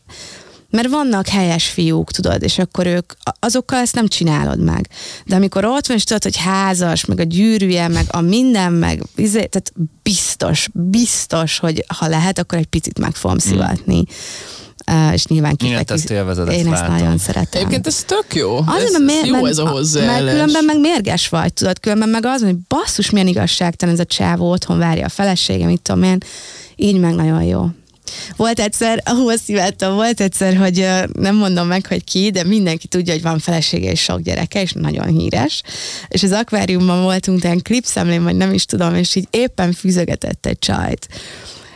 mert 0.70 0.88
vannak 0.88 1.28
helyes 1.28 1.66
fiúk, 1.66 2.10
tudod, 2.10 2.42
és 2.42 2.58
akkor 2.58 2.86
ők, 2.86 3.12
azokkal 3.40 3.78
ezt 3.78 3.94
nem 3.94 4.08
csinálod 4.08 4.60
meg. 4.60 4.88
De 5.26 5.34
amikor 5.34 5.64
ott 5.64 5.86
van, 5.86 5.96
és 5.96 6.04
tudod, 6.04 6.22
hogy 6.22 6.36
házas, 6.36 7.04
meg 7.04 7.20
a 7.20 7.22
gyűrűje, 7.22 7.88
meg 7.88 8.06
a 8.08 8.20
minden, 8.20 8.72
meg 8.72 9.02
izé, 9.16 9.44
tehát 9.44 9.72
biztos, 10.02 10.68
biztos, 10.72 11.58
hogy 11.58 11.84
ha 11.98 12.08
lehet, 12.08 12.38
akkor 12.38 12.58
egy 12.58 12.66
picit 12.66 12.98
meg 12.98 13.14
fogom 13.14 13.36
hmm. 13.38 13.50
szivatni. 13.50 13.96
Mm. 13.96 14.02
Uh, 14.90 15.12
és 15.12 15.26
nyilván 15.26 15.56
kifek, 15.56 15.90
ezt 15.90 16.10
élvezed, 16.10 16.48
Én 16.48 16.72
ezt, 16.72 16.82
ezt 16.82 16.90
nagyon 16.90 17.18
szeretem. 17.18 17.60
Egyébként 17.60 17.86
ez 17.86 18.04
tök 18.06 18.34
jó. 18.34 18.56
Azért, 18.66 18.94
ez, 18.94 19.00
mér, 19.00 19.24
jó 19.24 19.46
ez 19.46 19.58
a 19.58 19.68
hozzáállás. 19.68 20.22
Mert 20.22 20.30
különben 20.30 20.64
meg 20.64 20.80
mérges 20.80 21.28
vagy, 21.28 21.52
tudod, 21.52 21.80
különben 21.80 22.08
meg 22.08 22.26
az, 22.26 22.42
hogy 22.42 22.56
basszus, 22.56 23.10
milyen 23.10 23.26
igazságtalan 23.26 23.94
ez 23.94 24.00
a 24.00 24.04
csávó, 24.04 24.50
otthon 24.50 24.78
várja 24.78 25.04
a 25.04 25.08
felesége, 25.08 25.66
mit 25.66 25.80
tudom 25.80 26.02
én, 26.02 26.18
így 26.76 26.98
meg 26.98 27.14
nagyon 27.14 27.42
jó. 27.42 27.68
Volt 28.36 28.60
egyszer, 28.60 29.02
ahol 29.04 29.36
szívettem, 29.36 29.94
volt 29.94 30.20
egyszer, 30.20 30.56
hogy 30.56 30.88
nem 31.12 31.36
mondom 31.36 31.66
meg, 31.66 31.86
hogy 31.86 32.04
ki, 32.04 32.30
de 32.30 32.44
mindenki 32.44 32.86
tudja, 32.86 33.12
hogy 33.12 33.22
van 33.22 33.38
felesége 33.38 33.90
és 33.90 34.00
sok 34.00 34.20
gyereke, 34.20 34.60
és 34.62 34.72
nagyon 34.72 35.06
híres. 35.06 35.62
És 36.08 36.22
az 36.22 36.32
akváriumban 36.32 37.02
voltunk, 37.02 37.42
ilyen 37.42 37.62
klipszemlén, 37.62 38.22
vagy 38.22 38.36
nem 38.36 38.52
is 38.52 38.64
tudom, 38.64 38.94
és 38.94 39.14
így 39.14 39.26
éppen 39.30 39.72
fűzögetett 39.72 40.46
egy 40.46 40.58
csajt. 40.58 41.08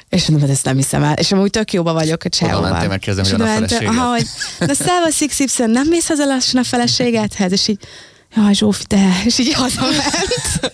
És 0.08 0.20
mondom, 0.26 0.40
hogy 0.46 0.56
ezt 0.56 0.64
nem 0.64 0.76
hiszem 0.76 1.02
el. 1.02 1.14
És 1.14 1.32
amúgy 1.32 1.50
tök 1.50 1.72
jóba 1.72 1.92
vagyok 1.92 2.22
a 2.24 2.26
Oda 2.26 2.36
csávóval. 2.36 2.86
megkérdezni, 2.86 3.22
És 3.22 3.30
hogy 3.30 3.38
van 3.38 3.48
a 3.48 3.50
oda 3.50 3.60
mentem, 3.60 3.78
feleséged? 3.78 4.02
aha, 4.02 4.10
hogy, 4.10 4.26
na 4.58 4.74
szevasz 4.74 5.18
XY, 5.26 5.62
nem 5.66 5.86
mész 5.88 6.06
haza 6.08 6.24
lassan 6.24 6.60
a 6.60 6.64
feleségedhez? 6.64 7.52
És 7.52 7.68
így, 7.68 7.78
jaj 8.36 8.54
Zsófi, 8.54 8.84
te, 8.84 9.20
és 9.24 9.38
így 9.38 9.52
hazament. 9.52 10.04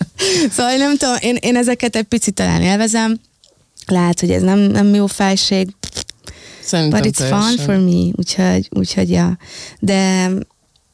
szóval 0.55 0.75
nem 0.75 0.97
tudom, 0.97 1.15
én, 1.19 1.37
én 1.39 1.55
ezeket 1.55 1.95
egy 1.95 2.03
picit 2.03 2.33
talán 2.33 2.61
élvezem. 2.61 3.19
Lehet, 3.89 4.19
hogy 4.19 4.31
ez 4.31 4.41
nem, 4.41 4.59
nem 4.59 4.93
jó 4.93 5.05
felség, 5.05 5.69
Szerintem 6.61 7.01
but 7.01 7.11
it's 7.11 7.27
fun 7.27 7.39
teljesen. 7.39 7.65
for 7.65 7.77
me, 7.77 8.11
úgyhogy, 8.15 8.69
úgyhogy 8.71 9.09
ja. 9.09 9.37
De, 9.79 10.31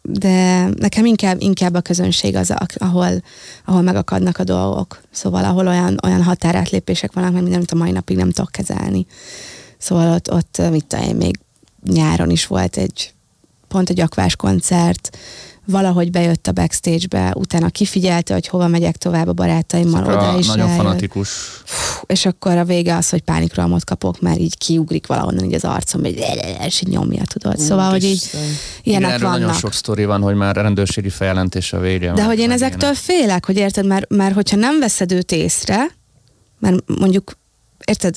de 0.02 0.66
nekem 0.76 1.06
inkább, 1.06 1.42
inkább 1.42 1.74
a 1.74 1.82
közönség 1.82 2.36
az, 2.36 2.54
ahol, 2.78 3.22
ahol 3.66 3.82
megakadnak 3.82 4.38
a 4.38 4.44
dolgok. 4.44 5.02
Szóval 5.12 5.44
ahol 5.44 5.68
olyan, 5.68 6.00
olyan 6.04 6.24
határátlépések 6.24 7.14
vannak, 7.14 7.34
meg 7.34 7.54
amit 7.54 7.72
a 7.72 7.76
mai 7.76 7.92
napig 7.92 8.18
nem 8.18 8.32
tudok 8.32 8.52
kezelni. 8.52 9.06
Szóval 9.78 10.14
ott, 10.14 10.32
ott 10.32 10.62
mit 10.72 10.86
tudom 10.86 11.06
én, 11.06 11.16
még 11.16 11.40
nyáron 11.84 12.30
is 12.30 12.48
volt 12.48 12.78
egy 12.78 13.14
pont 13.68 13.90
egy 13.90 14.00
akvás 14.00 14.36
koncert, 14.36 15.18
valahogy 15.66 16.12
bejött 16.12 16.48
a 16.48 16.52
backstage-be, 16.52 17.34
utána 17.38 17.70
kifigyelte, 17.70 18.34
hogy 18.34 18.48
hova 18.48 18.68
megyek 18.68 18.98
tovább 18.98 19.28
a 19.28 19.34
barátaimmal, 19.34 20.02
Akkor 20.02 20.14
oda 20.14 20.34
a 20.34 20.38
is 20.38 20.48
nagyon 20.48 20.68
eljött. 20.68 20.82
fanatikus. 20.84 21.30
és 22.06 22.26
akkor 22.26 22.58
a 22.58 22.64
vége 22.66 22.96
az, 22.96 23.10
hogy 23.10 23.22
pánikrohamot 23.22 23.84
kapok, 23.84 24.22
mert 24.22 24.40
így 24.40 24.58
kiugrik 24.58 25.08
valahonnan 25.08 25.44
így 25.44 25.54
az 25.54 25.64
arcom, 25.64 26.02
hogy 26.02 26.24
és 26.66 26.82
így 26.82 26.88
nyomja, 26.88 27.24
tudod. 27.24 27.60
Szóval, 27.60 27.90
hogy 27.90 28.04
így 28.04 28.30
ilyenek 28.84 29.12
erről 29.12 29.30
nagyon 29.30 29.46
vannak. 29.46 29.60
sok 29.60 29.74
sztori 29.74 30.06
van, 30.06 30.22
hogy 30.22 30.36
már 30.36 30.56
rendőrségi 30.56 31.10
feljelentés 31.10 31.74
a 31.74 31.80
vége. 31.80 32.14
De 32.14 32.24
hogy 32.24 32.40
én 32.40 32.52
ezektől 32.52 32.94
félek, 32.94 33.46
hogy 33.46 33.58
érted, 33.58 33.86
mert, 33.86 34.10
mert 34.10 34.34
hogyha 34.34 34.56
nem 34.58 34.80
veszed 34.80 35.12
őt 35.12 35.32
észre, 35.32 35.88
mert 36.60 36.76
mondjuk, 37.00 37.38
érted, 37.86 38.16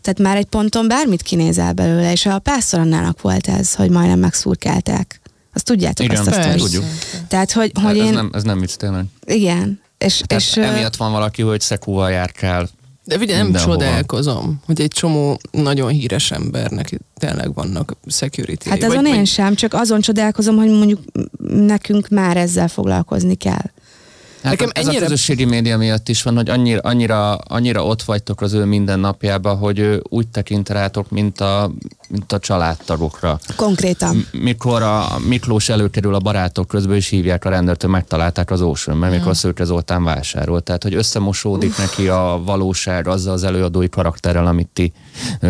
tehát 0.00 0.18
már 0.18 0.36
egy 0.36 0.44
ponton 0.46 0.88
bármit 0.88 1.22
kinézel 1.22 1.72
belőle, 1.72 2.12
és 2.12 2.26
a 2.26 2.38
pásztorannának 2.38 3.20
volt 3.20 3.46
ez, 3.48 3.74
hogy 3.74 3.90
majdnem 3.90 4.18
megszurkálták. 4.18 5.19
Azt 5.52 5.64
tudjátok 5.64 6.06
Igen, 6.06 6.18
azt 6.18 6.28
a 6.28 6.32
sztorit? 6.32 6.62
tudjuk. 6.62 6.84
Tehát, 7.28 7.52
hogy, 7.52 7.72
hogy 7.82 7.98
ez, 7.98 8.06
én, 8.06 8.12
nem, 8.12 8.30
ez 8.32 8.42
nem 8.42 8.60
vicc 8.60 8.74
tényleg. 8.74 9.04
igen, 9.26 9.80
és, 9.98 10.22
Tehát 10.26 10.42
és 10.42 10.56
emiatt 10.56 10.96
van 10.96 11.12
valaki, 11.12 11.42
hogy 11.42 11.60
szekúval 11.60 12.10
járkál. 12.10 12.68
De 13.04 13.16
ugye 13.16 13.36
nem 13.36 13.44
Mindenhova. 13.44 13.76
csodálkozom, 13.76 14.60
hogy 14.66 14.80
egy 14.80 14.90
csomó 14.90 15.40
nagyon 15.50 15.88
híres 15.90 16.30
embernek 16.30 17.00
tényleg 17.14 17.54
vannak 17.54 17.96
security 18.06 18.68
hát 18.68 18.82
azon 18.82 19.06
én 19.06 19.24
sem, 19.24 19.54
csak 19.54 19.74
azon 19.74 20.00
csodálkozom, 20.00 20.56
hogy 20.56 20.68
mondjuk 20.68 21.00
nekünk 21.48 22.08
már 22.08 22.36
ezzel 22.36 22.68
foglalkozni 22.68 23.34
kell. 23.34 23.70
Hát 24.42 24.52
Nekem 24.52 24.68
ez 24.72 24.84
ennyire- 24.86 25.02
a 25.02 25.04
közösségi 25.04 25.44
média 25.44 25.78
miatt 25.78 26.08
is 26.08 26.22
van, 26.22 26.36
hogy 26.36 26.48
annyira, 26.50 26.80
annyira, 26.80 27.34
annyira 27.34 27.84
ott 27.84 28.02
vagytok 28.02 28.40
az 28.40 28.52
ő 28.52 28.64
mindennapjába, 28.64 29.54
hogy 29.54 29.78
ő 29.78 30.02
úgy 30.08 30.28
tekint 30.28 30.68
rátok, 30.68 31.10
mint 31.10 31.40
a, 31.40 31.70
mint 32.08 32.32
a 32.32 32.38
családtagokra. 32.38 33.38
Konkrétan. 33.56 34.26
Mikor 34.32 34.82
a 34.82 35.18
Miklós 35.28 35.68
előkerül 35.68 36.14
a 36.14 36.18
barátok 36.18 36.68
közben, 36.68 36.96
és 36.96 37.08
hívják 37.08 37.44
a 37.44 37.48
rendőrt, 37.48 37.80
hogy 37.80 37.90
megtalálták 37.90 38.50
az 38.50 38.62
Ocean, 38.62 38.96
mert 38.96 39.12
mikor 39.12 39.36
Szőke 39.36 39.64
Zoltán 39.64 40.04
vásárol. 40.04 40.60
Tehát, 40.60 40.82
hogy 40.82 40.94
összemosódik 40.94 41.76
neki 41.76 42.08
a 42.08 42.40
valóság 42.44 43.08
azzal 43.08 43.32
az 43.32 43.44
előadói 43.44 43.88
karakterrel, 43.88 44.46
amit 44.46 44.68
ti 44.72 44.92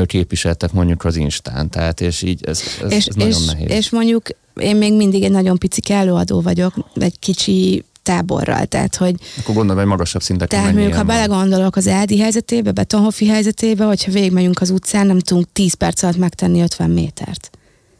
képviseltek 0.05 0.73
mondjuk 0.73 1.05
az 1.05 1.17
Instán. 1.17 1.71
Tehát, 1.71 2.01
és 2.01 2.23
így 2.23 2.45
ez, 2.45 2.63
ez, 2.83 2.93
és, 2.93 3.07
ez 3.07 3.15
nagyon 3.15 3.41
és, 3.41 3.47
nehéz. 3.47 3.71
és 3.71 3.91
mondjuk 3.91 4.29
én 4.61 4.77
még 4.77 4.95
mindig 4.95 5.23
egy 5.23 5.31
nagyon 5.31 5.59
pici 5.59 5.93
előadó 5.93 6.41
vagyok, 6.41 6.75
egy 6.95 7.19
kicsi 7.19 7.85
táborral, 8.03 8.67
tehát 8.67 8.97
hogy 8.97 9.15
Akkor 9.39 9.55
gondolom, 9.55 9.77
hogy 9.77 9.91
magasabb 9.91 10.23
szinteken 10.23 10.59
Tehát 10.59 10.75
mondjuk, 10.75 10.95
ha 10.95 11.03
belegondolok 11.03 11.77
az 11.77 11.87
Eldi 11.87 12.19
helyzetébe, 12.19 12.73
Betonhofi 12.73 13.27
helyzetébe, 13.27 13.85
hogyha 13.85 14.13
végigmegyünk 14.13 14.61
az 14.61 14.71
utcán, 14.71 15.07
nem 15.07 15.19
tudunk 15.19 15.47
10 15.53 15.75
perc 15.75 16.03
alatt 16.03 16.17
megtenni 16.17 16.61
50 16.63 16.91
métert. 16.91 17.51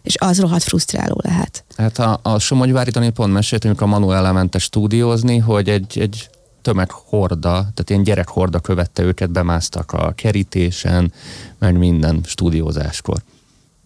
És 0.03 0.15
az 0.19 0.41
rohadt 0.41 0.63
frusztráló 0.63 1.21
lehet. 1.23 1.65
Hát 1.77 1.99
a, 1.99 2.21
a 2.23 2.39
Somogyvári 2.39 2.91
Dani 2.91 3.11
pont 3.11 3.33
mesélt, 3.33 3.65
amikor 3.65 3.83
a 3.83 3.91
Manuel 3.91 4.27
elmente 4.27 4.59
stúdiózni, 4.59 5.39
hogy 5.39 5.69
egy, 5.69 5.99
egy 5.99 6.31
tömeghorda, 6.63 7.51
tehát 7.51 7.91
ilyen 7.91 8.03
gyerekhorda 8.03 8.59
követte 8.59 9.03
őket, 9.03 9.31
bemásztak 9.31 9.93
a 9.93 10.13
kerítésen, 10.17 11.13
meg 11.59 11.79
minden 11.79 12.21
stúdiózáskor. 12.25 13.23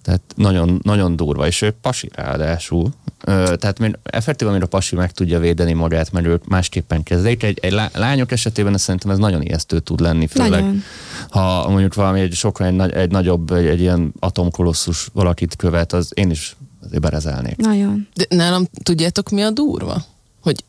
Tehát 0.05 0.21
nagyon, 0.37 0.81
nagyon 0.83 1.17
durva, 1.17 1.47
és 1.47 1.63
ő 1.63 1.75
pasi 1.81 2.11
ráadásul. 2.15 2.93
Ö, 3.25 3.57
tehát 3.57 3.79
még 3.79 3.99
effektív, 4.03 4.49
amire 4.49 4.65
a 4.65 4.69
pasi 4.69 4.97
meg 4.97 5.13
tudja 5.13 5.39
védeni 5.39 5.73
magát, 5.73 6.13
mert 6.13 6.27
ők 6.27 6.47
másképpen 6.47 7.03
kezdik. 7.03 7.43
Egy, 7.43 7.59
egy 7.63 7.73
lá- 7.73 7.97
lányok 7.97 8.33
esetében 8.33 8.79
szerintem 8.79 9.11
ez 9.11 9.19
nagyon 9.19 9.43
ijesztő 9.43 9.79
tud 9.79 10.01
lenni, 10.01 10.27
főleg 10.27 10.51
Nagyon. 10.51 10.83
ha 11.31 11.69
mondjuk 11.69 11.95
valami 11.95 12.21
egy 12.21 12.33
sokkal 12.33 12.67
egy, 12.67 12.93
egy 12.93 13.11
nagyobb, 13.11 13.53
egy, 13.53 13.67
egy 13.67 13.81
ilyen 13.81 14.13
atomkolosszus 14.19 15.09
valakit 15.13 15.57
követ, 15.57 15.93
az 15.93 16.11
én 16.15 16.31
is 16.31 16.57
azért 16.85 17.01
berezelnék. 17.01 17.57
Nagyon. 17.57 18.09
De 18.15 18.37
nálam 18.37 18.65
tudjátok 18.83 19.31
mi 19.31 19.43
a 19.43 19.51
durva? 19.51 20.05
Hogy 20.43 20.65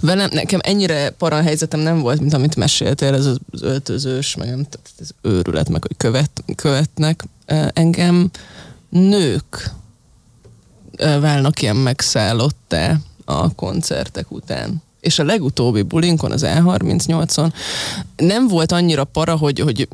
velem, 0.00 0.28
nekem 0.32 0.60
ennyire 0.62 1.10
para 1.10 1.42
helyzetem 1.42 1.80
nem 1.80 2.00
volt, 2.00 2.20
mint 2.20 2.32
amit 2.32 2.56
meséltél, 2.56 3.14
ez 3.14 3.26
az 3.26 3.38
öltözős, 3.60 4.34
meg 4.34 4.48
nem, 4.48 4.62
tehát 4.62 4.90
ez 5.00 5.10
őrület, 5.22 5.68
meg 5.68 5.82
hogy 5.82 5.96
követ, 5.96 6.30
követnek. 6.54 7.24
Engem 7.72 8.30
nők 8.88 9.70
válnak 11.20 11.62
ilyen 11.62 11.76
megszállottá 11.76 12.96
a 13.24 13.54
koncertek 13.54 14.30
után. 14.30 14.82
És 15.00 15.18
a 15.18 15.24
legutóbbi 15.24 15.82
bulinkon, 15.82 16.32
az 16.32 16.44
E38-on 16.46 17.52
nem 18.16 18.48
volt 18.48 18.72
annyira 18.72 19.04
para, 19.04 19.36
hogy, 19.36 19.60
hogy 19.60 19.88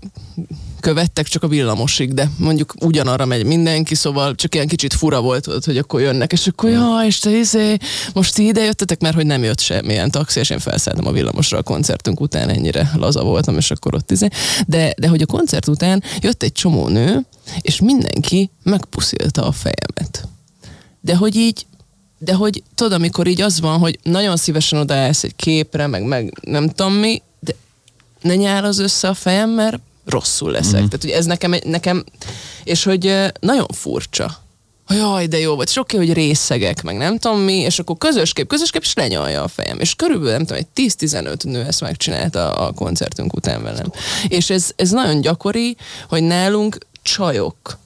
követtek 0.81 1.27
csak 1.27 1.43
a 1.43 1.49
villamosig, 1.49 2.15
de 2.15 2.31
mondjuk 2.39 2.75
ugyanarra 2.81 3.25
megy 3.25 3.45
mindenki, 3.45 3.95
szóval 3.95 4.35
csak 4.35 4.55
ilyen 4.55 4.67
kicsit 4.67 4.93
fura 4.93 5.21
volt, 5.21 5.65
hogy 5.65 5.79
akkor 5.79 6.01
jönnek, 6.01 6.33
és 6.33 6.47
akkor 6.47 6.71
ja, 6.71 7.01
és 7.07 7.19
te 7.19 7.31
izé, 7.31 7.77
most 8.15 8.35
ti 8.35 8.47
ide 8.47 8.65
jöttetek, 8.65 9.01
mert 9.01 9.15
hogy 9.15 9.27
nem 9.27 9.43
jött 9.43 9.61
semmilyen 9.61 10.11
taxi, 10.11 10.41
és 10.41 10.51
én 10.51 10.59
felszálltam 10.59 11.07
a 11.07 11.13
villamosra 11.13 11.59
a 11.59 11.63
koncertünk 11.63 12.21
után, 12.21 12.49
ennyire 12.49 12.91
laza 12.95 13.23
voltam, 13.23 13.57
és 13.57 13.71
akkor 13.71 13.95
ott 13.95 14.11
izé. 14.11 14.29
De, 14.67 14.95
de 14.99 15.09
hogy 15.09 15.23
a 15.23 15.27
koncert 15.27 15.69
után 15.69 16.03
jött 16.21 16.43
egy 16.43 16.53
csomó 16.53 16.89
nő, 16.89 17.27
és 17.61 17.81
mindenki 17.81 18.51
megpuszilta 18.63 19.47
a 19.47 19.53
fejemet. 19.53 20.29
De 21.01 21.17
hogy 21.17 21.37
így, 21.37 21.67
de 22.19 22.35
hogy 22.35 22.63
tudod, 22.75 22.93
amikor 22.93 23.27
így 23.27 23.41
az 23.41 23.61
van, 23.61 23.79
hogy 23.79 23.99
nagyon 24.03 24.37
szívesen 24.37 24.79
odaállsz 24.79 25.23
egy 25.23 25.37
képre, 25.37 25.87
meg, 25.87 26.05
meg 26.05 26.39
nem 26.41 26.69
tudom 26.69 26.93
mi, 26.93 27.23
de 27.41 27.55
ne 28.21 28.35
nyál 28.35 28.65
az 28.65 28.79
össze 28.79 29.09
a 29.09 29.15
fejem, 29.15 29.51
mert 29.51 29.81
rosszul 30.05 30.51
leszek. 30.51 30.81
Mm-hmm. 30.81 30.89
Tehát, 30.89 31.03
hogy 31.03 31.11
ez 31.11 31.25
nekem, 31.25 31.55
nekem, 31.65 32.05
és 32.65 32.85
hogy 32.85 33.31
nagyon 33.41 33.67
furcsa. 33.75 34.41
Jaj, 34.89 35.27
de 35.27 35.39
jó 35.39 35.55
volt. 35.55 35.69
És 35.69 35.77
oké, 35.77 35.97
hogy 35.97 36.13
részegek, 36.13 36.83
meg 36.83 36.97
nem 36.97 37.19
tudom 37.19 37.39
mi, 37.39 37.55
és 37.55 37.79
akkor 37.79 37.99
közös 37.99 38.33
kép, 38.33 38.47
közös 38.47 38.71
kép, 38.71 38.83
és 38.83 38.95
lenyalja 38.95 39.43
a 39.43 39.49
fejem. 39.49 39.81
És 39.81 39.95
körülbelül, 39.95 40.33
nem 40.33 40.45
tudom, 40.47 40.63
egy 40.75 40.93
10-15 40.99 41.45
nő 41.45 41.65
ezt 41.65 41.81
megcsinálta 41.81 42.53
a 42.53 42.73
koncertünk 42.73 43.35
után 43.35 43.63
velem. 43.63 43.93
És 44.29 44.51
ez, 44.51 44.71
ez 44.77 44.91
nagyon 44.91 45.21
gyakori, 45.21 45.77
hogy 46.09 46.23
nálunk 46.23 46.79
csajok, 47.03 47.79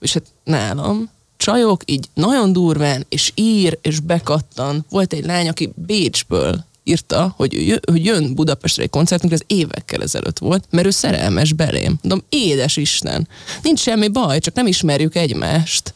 és 0.00 0.12
hát 0.12 0.24
nálam, 0.44 1.10
csajok 1.36 1.82
így 1.84 2.08
nagyon 2.14 2.52
durván, 2.52 3.06
és 3.08 3.32
ír, 3.34 3.78
és 3.82 4.00
bekattan. 4.00 4.84
Volt 4.88 5.12
egy 5.12 5.24
lány, 5.24 5.48
aki 5.48 5.72
Bécsből 5.74 6.66
írta, 6.88 7.34
hogy, 7.36 7.54
ő 7.54 7.60
jö- 7.60 7.90
hogy 7.90 8.04
jön 8.04 8.34
Budapestre 8.34 8.82
egy 8.82 8.90
koncertünkre, 8.90 9.38
ez 9.40 9.56
évekkel 9.56 10.02
ezelőtt 10.02 10.38
volt, 10.38 10.64
mert 10.70 10.86
ő 10.86 10.90
szerelmes 10.90 11.52
belém. 11.52 11.98
Mondom, 12.02 12.26
édes 12.28 12.76
Isten, 12.76 13.28
nincs 13.62 13.80
semmi 13.80 14.08
baj, 14.08 14.38
csak 14.38 14.54
nem 14.54 14.66
ismerjük 14.66 15.14
egymást. 15.14 15.94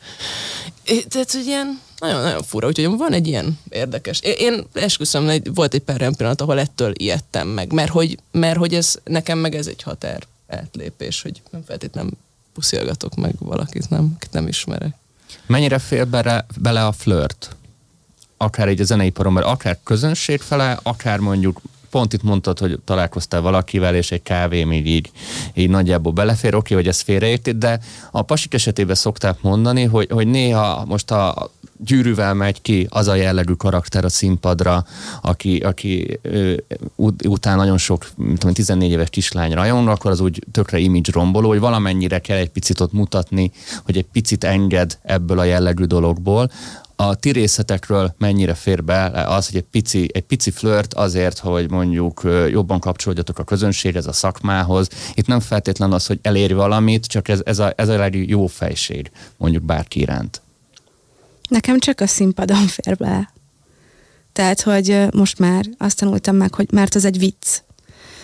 É, 0.85 1.03
tehát, 1.03 1.33
hogy 1.33 1.47
ilyen 1.47 1.81
nagyon-nagyon 1.99 2.43
fura, 2.43 2.67
úgyhogy 2.67 2.97
van 2.97 3.13
egy 3.13 3.27
ilyen 3.27 3.59
érdekes. 3.69 4.21
Én, 4.21 4.35
én 4.39 4.65
esküszöm, 4.73 5.25
hogy 5.25 5.55
volt 5.55 5.75
egy 5.75 5.81
pár 5.81 6.15
pillanat, 6.17 6.41
ahol 6.41 6.59
ettől 6.59 6.93
ijedtem 6.97 7.49
meg, 7.49 7.73
mert 7.73 7.91
hogy, 7.91 8.19
mert 8.31 8.59
hogy 8.59 8.75
ez, 8.75 8.95
nekem 9.05 9.39
meg 9.39 9.55
ez 9.55 9.67
egy 9.67 9.83
határ 9.83 10.23
átlépés, 10.49 11.23
hogy 11.23 11.43
nem 11.51 11.63
feltétlenül 11.67 12.13
puszilgatok 12.55 13.15
meg 13.15 13.35
valakit, 13.39 13.91
nem, 13.91 14.13
akit 14.17 14.33
nem 14.33 14.49
ismerek. 14.49 14.95
Mennyire 15.47 15.79
fél 15.79 16.05
bele, 16.05 16.47
bele 16.61 16.87
a 16.87 16.93
flört? 16.93 17.57
Akár 18.37 18.69
így 18.69 18.81
a 18.81 18.85
zeneiparon, 18.85 19.37
akár 19.37 19.79
közönség 19.83 20.41
fele, 20.41 20.79
akár 20.83 21.19
mondjuk 21.19 21.61
pont 21.93 22.13
itt 22.13 22.23
mondtad, 22.23 22.59
hogy 22.59 22.79
találkoztál 22.85 23.41
valakivel, 23.41 23.95
és 23.95 24.11
egy 24.11 24.23
kávé 24.23 24.65
még 24.65 24.87
így, 24.87 25.11
így 25.55 25.71
nagyjából 25.71 26.13
belefér, 26.13 26.55
oké, 26.55 26.75
hogy 26.75 26.89
ez 26.89 27.01
félreérti, 27.01 27.51
de 27.51 27.81
a 28.11 28.23
pasik 28.23 28.55
esetében 28.55 28.95
szokták 28.95 29.43
mondani, 29.43 29.85
hogy, 29.85 30.09
hogy 30.11 30.27
néha 30.27 30.85
most 30.85 31.11
a 31.11 31.51
gyűrűvel 31.85 32.35
megy 32.35 32.63
ki 32.63 32.87
az 32.91 33.09
a 33.09 33.15
jellegű 33.15 33.53
karakter 33.53 34.05
a 34.05 34.09
színpadra, 34.09 34.85
aki, 35.23 35.59
aki 35.59 36.19
ő, 36.23 36.65
után 37.25 37.57
nagyon 37.57 37.79
sok, 37.79 38.07
tudom, 38.17 38.53
14 38.53 38.91
éves 38.91 39.11
kislány 39.11 39.53
rajon, 39.53 39.89
akkor 39.89 40.11
az 40.11 40.21
úgy 40.21 40.45
tökre 40.53 40.79
image 40.79 41.13
romboló, 41.13 41.49
hogy 41.49 41.61
valamennyire 41.61 42.19
kell 42.19 42.37
egy 42.37 42.51
picit 42.51 42.81
ott 42.81 42.93
mutatni, 42.93 43.53
hogy 43.85 43.97
egy 43.97 44.07
picit 44.13 44.45
enged 44.45 44.99
ebből 45.03 45.39
a 45.39 45.45
jellegű 45.45 45.85
dologból, 45.85 46.51
a 46.97 47.15
ti 47.15 47.31
részletekről 47.31 48.15
mennyire 48.19 48.55
fér 48.55 48.85
be 48.85 49.05
az, 49.07 49.47
hogy 49.47 49.57
egy 49.57 49.67
pici, 49.71 50.09
egy 50.13 50.23
pici 50.23 50.51
flört 50.51 50.95
azért, 50.95 51.39
hogy 51.39 51.71
mondjuk 51.71 52.21
jobban 52.51 52.81
kapcsolódjatok 52.81 53.39
a 53.39 53.45
közönséghez, 53.45 54.07
a 54.07 54.13
szakmához. 54.13 54.89
Itt 55.15 55.27
nem 55.27 55.41
feltétlenül 55.41 55.95
az, 55.95 56.07
hogy 56.07 56.19
elérj 56.23 56.53
valamit, 56.53 57.07
csak 57.07 57.29
ez, 57.29 57.41
ez, 57.45 57.59
a, 57.59 57.73
ez 57.77 57.89
a 57.89 58.09
jó 58.13 58.47
fejség 58.47 59.11
mondjuk 59.37 59.63
bárki 59.63 60.01
iránt. 60.01 60.41
Nekem 61.49 61.79
csak 61.79 62.01
a 62.01 62.07
színpadon 62.07 62.67
fér 62.67 62.97
be. 62.97 63.33
Tehát, 64.33 64.61
hogy 64.61 65.07
most 65.13 65.39
már 65.39 65.65
azt 65.79 65.99
tanultam 65.99 66.37
meg, 66.37 66.55
hogy 66.55 66.73
mert 66.73 66.95
az 66.95 67.05
egy 67.05 67.19
vicc. 67.19 67.61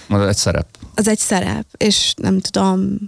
Az 0.09 0.27
egy 0.27 0.37
szerep. 0.37 0.67
Az 0.95 1.09
egy 1.09 1.19
szerep, 1.19 1.67
és 1.77 2.15
nem 2.17 2.41
tudom, 2.41 2.99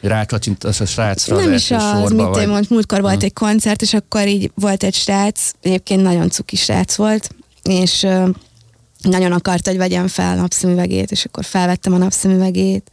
rákacsint 0.00 0.64
a 0.64 0.72
srácra 0.72 1.36
Nem 1.36 1.52
az 1.52 1.60
is 1.60 1.70
az, 1.70 2.10
mit 2.10 2.26
vagy... 2.26 2.46
mond, 2.46 2.66
múltkor 2.70 3.00
volt 3.00 3.22
egy 3.22 3.32
koncert, 3.32 3.82
és 3.82 3.94
akkor 3.94 4.28
így 4.28 4.50
volt 4.54 4.82
egy 4.82 4.94
srác, 4.94 5.50
egyébként 5.60 6.02
nagyon 6.02 6.30
cuki 6.30 6.56
srác 6.56 6.94
volt, 6.94 7.34
és 7.62 8.02
uh, 8.02 8.28
nagyon 9.02 9.32
akart, 9.32 9.66
hogy 9.66 9.76
vegyem 9.76 10.08
fel 10.08 10.38
a 10.38 10.40
napszemüvegét, 10.40 11.10
és 11.10 11.24
akkor 11.24 11.44
felvettem 11.44 11.92
a 11.92 11.96
napszemüvegét, 11.96 12.90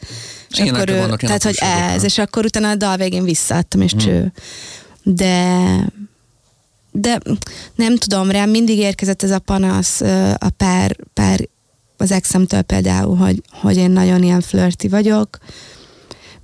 és 0.49 0.59
Én 0.59 0.73
akkor 0.73 0.89
ő, 0.89 1.15
tehát, 1.17 1.43
hogy 1.43 1.57
ez, 1.59 2.03
és 2.03 2.17
akkor 2.17 2.45
utána 2.45 2.69
a 2.69 2.75
dal 2.75 2.97
végén 2.97 3.23
visszaadtam, 3.23 3.81
és 3.81 3.91
hmm. 3.91 3.99
cső. 3.99 4.31
De 5.03 5.55
de 6.91 7.19
nem 7.75 7.97
tudom, 7.97 8.31
rám 8.31 8.49
mindig 8.49 8.77
érkezett 8.77 9.23
ez 9.23 9.31
a 9.31 9.39
panasz 9.39 10.01
a 10.37 10.49
pár, 10.57 10.97
pár 11.13 11.47
az 11.97 12.11
exemtől 12.11 12.61
például, 12.61 13.15
hogy, 13.15 13.41
hogy 13.51 13.77
én 13.77 13.91
nagyon 13.91 14.23
ilyen 14.23 14.41
flirty 14.41 14.87
vagyok, 14.87 15.37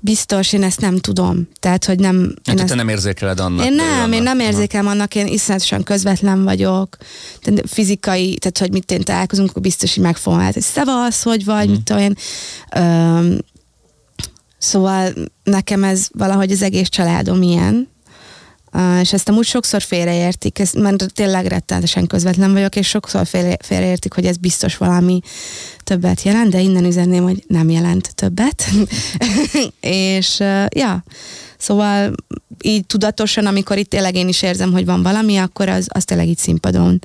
biztos, 0.04 0.54
én 0.54 0.64
ezt 0.64 0.82
nem 0.82 0.98
tudom. 0.98 1.48
Tehát, 1.60 1.86
hogy 1.86 2.00
nem... 2.00 2.34
Hát, 2.44 2.56
én 2.56 2.60
ezt, 2.60 2.68
te 2.68 2.76
nem 2.76 2.90
érzékeled 2.90 3.40
annak. 3.40 3.66
Én 3.66 3.74
nem, 3.74 4.02
annak. 4.02 4.16
én 4.16 4.24
nem 4.24 4.40
érzékelem 4.40 4.88
annak, 4.88 5.16
én 5.16 5.28
iszonyatosan 5.28 5.84
közvetlen 5.84 6.44
vagyok. 6.44 6.98
Tehát 7.42 7.64
fizikai, 7.66 8.38
tehát, 8.38 8.58
hogy 8.58 8.72
mit 8.72 8.92
én 8.92 9.02
találkozunk, 9.02 9.50
akkor 9.50 9.62
biztos, 9.62 9.94
hogy 9.94 10.04
megfogom 10.04 10.40
át, 10.40 10.54
hogy 10.54 10.62
szevasz, 10.62 11.24
hogy 11.24 11.46
vagy, 11.46 11.68
mm. 11.68 11.72
mit 11.72 11.84
tudom 11.84 12.02
én. 12.02 12.16
Öm, 12.76 13.38
szóval 14.58 15.14
nekem 15.44 15.84
ez 15.84 16.08
valahogy 16.12 16.52
az 16.52 16.62
egész 16.62 16.90
családom 16.90 17.42
ilyen, 17.42 17.93
és 19.02 19.14
ezt 19.14 19.30
amúgy 19.30 19.46
sokszor 19.46 19.82
félreértik, 19.82 20.60
ezt, 20.60 20.76
mert 20.76 21.14
tényleg 21.14 21.46
rettenetesen 21.46 22.08
közvetlen 22.08 22.54
vagyok, 22.54 22.76
és 22.76 22.88
sokszor 22.88 23.28
félre, 23.28 23.58
félreértik, 23.60 24.14
hogy 24.14 24.26
ez 24.26 24.38
biztos 24.38 24.78
valami 24.78 25.20
többet 25.84 26.22
jelent, 26.22 26.52
de 26.52 26.60
innen 26.60 26.86
üzenném, 26.86 27.24
hogy 27.24 27.44
nem 27.48 27.70
jelent 27.70 28.16
többet. 28.16 28.64
és 29.80 30.40
ja, 30.70 31.04
szóval 31.58 32.14
így 32.62 32.86
tudatosan, 32.86 33.46
amikor 33.46 33.78
itt 33.78 33.90
tényleg 33.90 34.16
én 34.16 34.28
is 34.28 34.42
érzem, 34.42 34.72
hogy 34.72 34.86
van 34.86 35.04
valami, 35.04 35.38
akkor 35.38 35.70
az, 35.70 35.88
az 35.90 36.04
tényleg 36.04 36.28
így 36.28 36.38
színpadon 36.38 37.00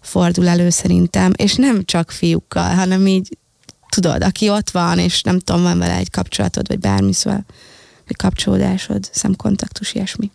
fordul 0.00 0.48
elő 0.48 0.70
szerintem, 0.70 1.32
és 1.36 1.54
nem 1.54 1.84
csak 1.84 2.10
fiúkkal, 2.10 2.74
hanem 2.74 3.06
így 3.06 3.38
tudod, 3.88 4.22
aki 4.22 4.48
ott 4.48 4.70
van, 4.70 4.98
és 4.98 5.22
nem 5.22 5.38
tudom, 5.38 5.62
van 5.62 5.78
vele 5.78 5.94
egy 5.96 6.10
kapcsolatod, 6.10 6.68
vagy 6.68 6.78
bármi, 6.78 7.12
szóval, 7.12 7.44
vagy 8.06 8.16
kapcsolódásod, 8.16 9.08
szemkontaktus, 9.12 9.94
ilyesmi 9.94 10.30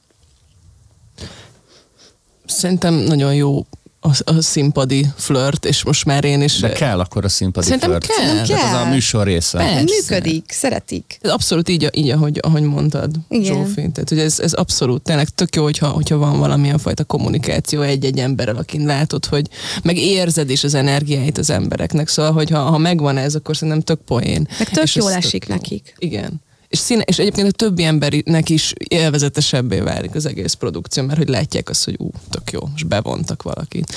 szerintem 2.46 2.94
nagyon 2.94 3.36
jó 3.36 3.66
a, 4.06 4.10
a 4.26 4.41
színpadi 4.41 5.06
flört, 5.16 5.66
és 5.66 5.84
most 5.84 6.06
már 6.06 6.24
én 6.24 6.41
is... 6.41 6.60
De 6.60 6.72
kell 6.72 7.00
akkor 7.00 7.26
a 7.26 7.30
színpadi 7.30 7.66
Szerintem 7.66 7.89
flört. 7.89 8.06
kell. 8.08 8.34
Nem 8.34 8.46
kell. 8.46 8.58
Ez 8.58 8.74
az 8.74 8.82
a 8.82 8.86
műsor 8.89 9.26
része. 9.26 9.58
Persze. 9.58 9.82
Működik, 9.84 10.52
szeretik. 10.52 11.20
Ez 11.22 11.32
abszolút 11.32 11.70
így, 11.70 11.89
így 11.91 12.10
ahogy, 12.10 12.39
ahogy 12.41 12.62
mondtad, 12.62 13.16
Igen. 13.30 13.54
Zsófi. 13.54 13.74
Tehát, 13.76 14.10
hogy 14.10 14.20
ez, 14.20 14.39
ez 14.39 14.54
abszolút 14.54 15.02
tényleg 15.02 15.30
tök 15.30 15.56
jó, 15.56 15.64
hogyha, 15.64 15.88
hogyha 15.88 16.18
van 16.18 16.39
valamilyen 16.39 16.78
fajta 16.78 17.04
kommunikáció 17.04 17.82
egy-egy 17.82 18.20
emberrel, 18.20 18.56
akin 18.56 18.86
látod, 18.86 19.26
hogy 19.26 19.48
meg 19.84 19.98
érzed 19.98 20.50
is 20.50 20.64
az 20.64 20.74
energiáit 20.74 21.38
az 21.38 21.50
embereknek. 21.50 22.08
Szóval, 22.08 22.32
hogy 22.32 22.50
ha, 22.50 22.60
ha 22.60 22.78
megvan 22.78 23.18
ez, 23.18 23.36
akkor 23.36 23.56
szerintem 23.56 23.82
tök 23.82 24.02
poén. 24.06 24.48
Meg 24.58 24.70
tök 24.70 24.84
és 24.84 24.96
jól 24.96 25.12
esik 25.12 25.46
tök 25.46 25.56
nekik. 25.56 25.96
Igen 25.98 26.41
és, 26.74 26.80
színe, 26.80 27.01
és 27.01 27.19
egyébként 27.19 27.47
a 27.47 27.51
többi 27.51 27.84
embernek 27.84 28.49
is 28.49 28.74
élvezetesebbé 28.78 29.80
válik 29.80 30.15
az 30.15 30.26
egész 30.26 30.53
produkció, 30.53 31.03
mert 31.03 31.17
hogy 31.17 31.30
látják 31.30 31.69
azt, 31.69 31.86
hogy 31.86 31.95
ú, 31.97 32.09
tök 32.30 32.51
jó, 32.51 32.59
és 32.76 32.84
bevontak 32.84 33.43
valakit. 33.43 33.95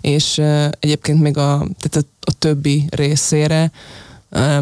És 0.00 0.38
uh, 0.38 0.68
egyébként 0.80 1.20
még 1.20 1.36
a, 1.36 1.66
tehát 1.78 1.96
a, 1.96 2.00
a 2.20 2.32
többi 2.38 2.84
részére 2.90 3.70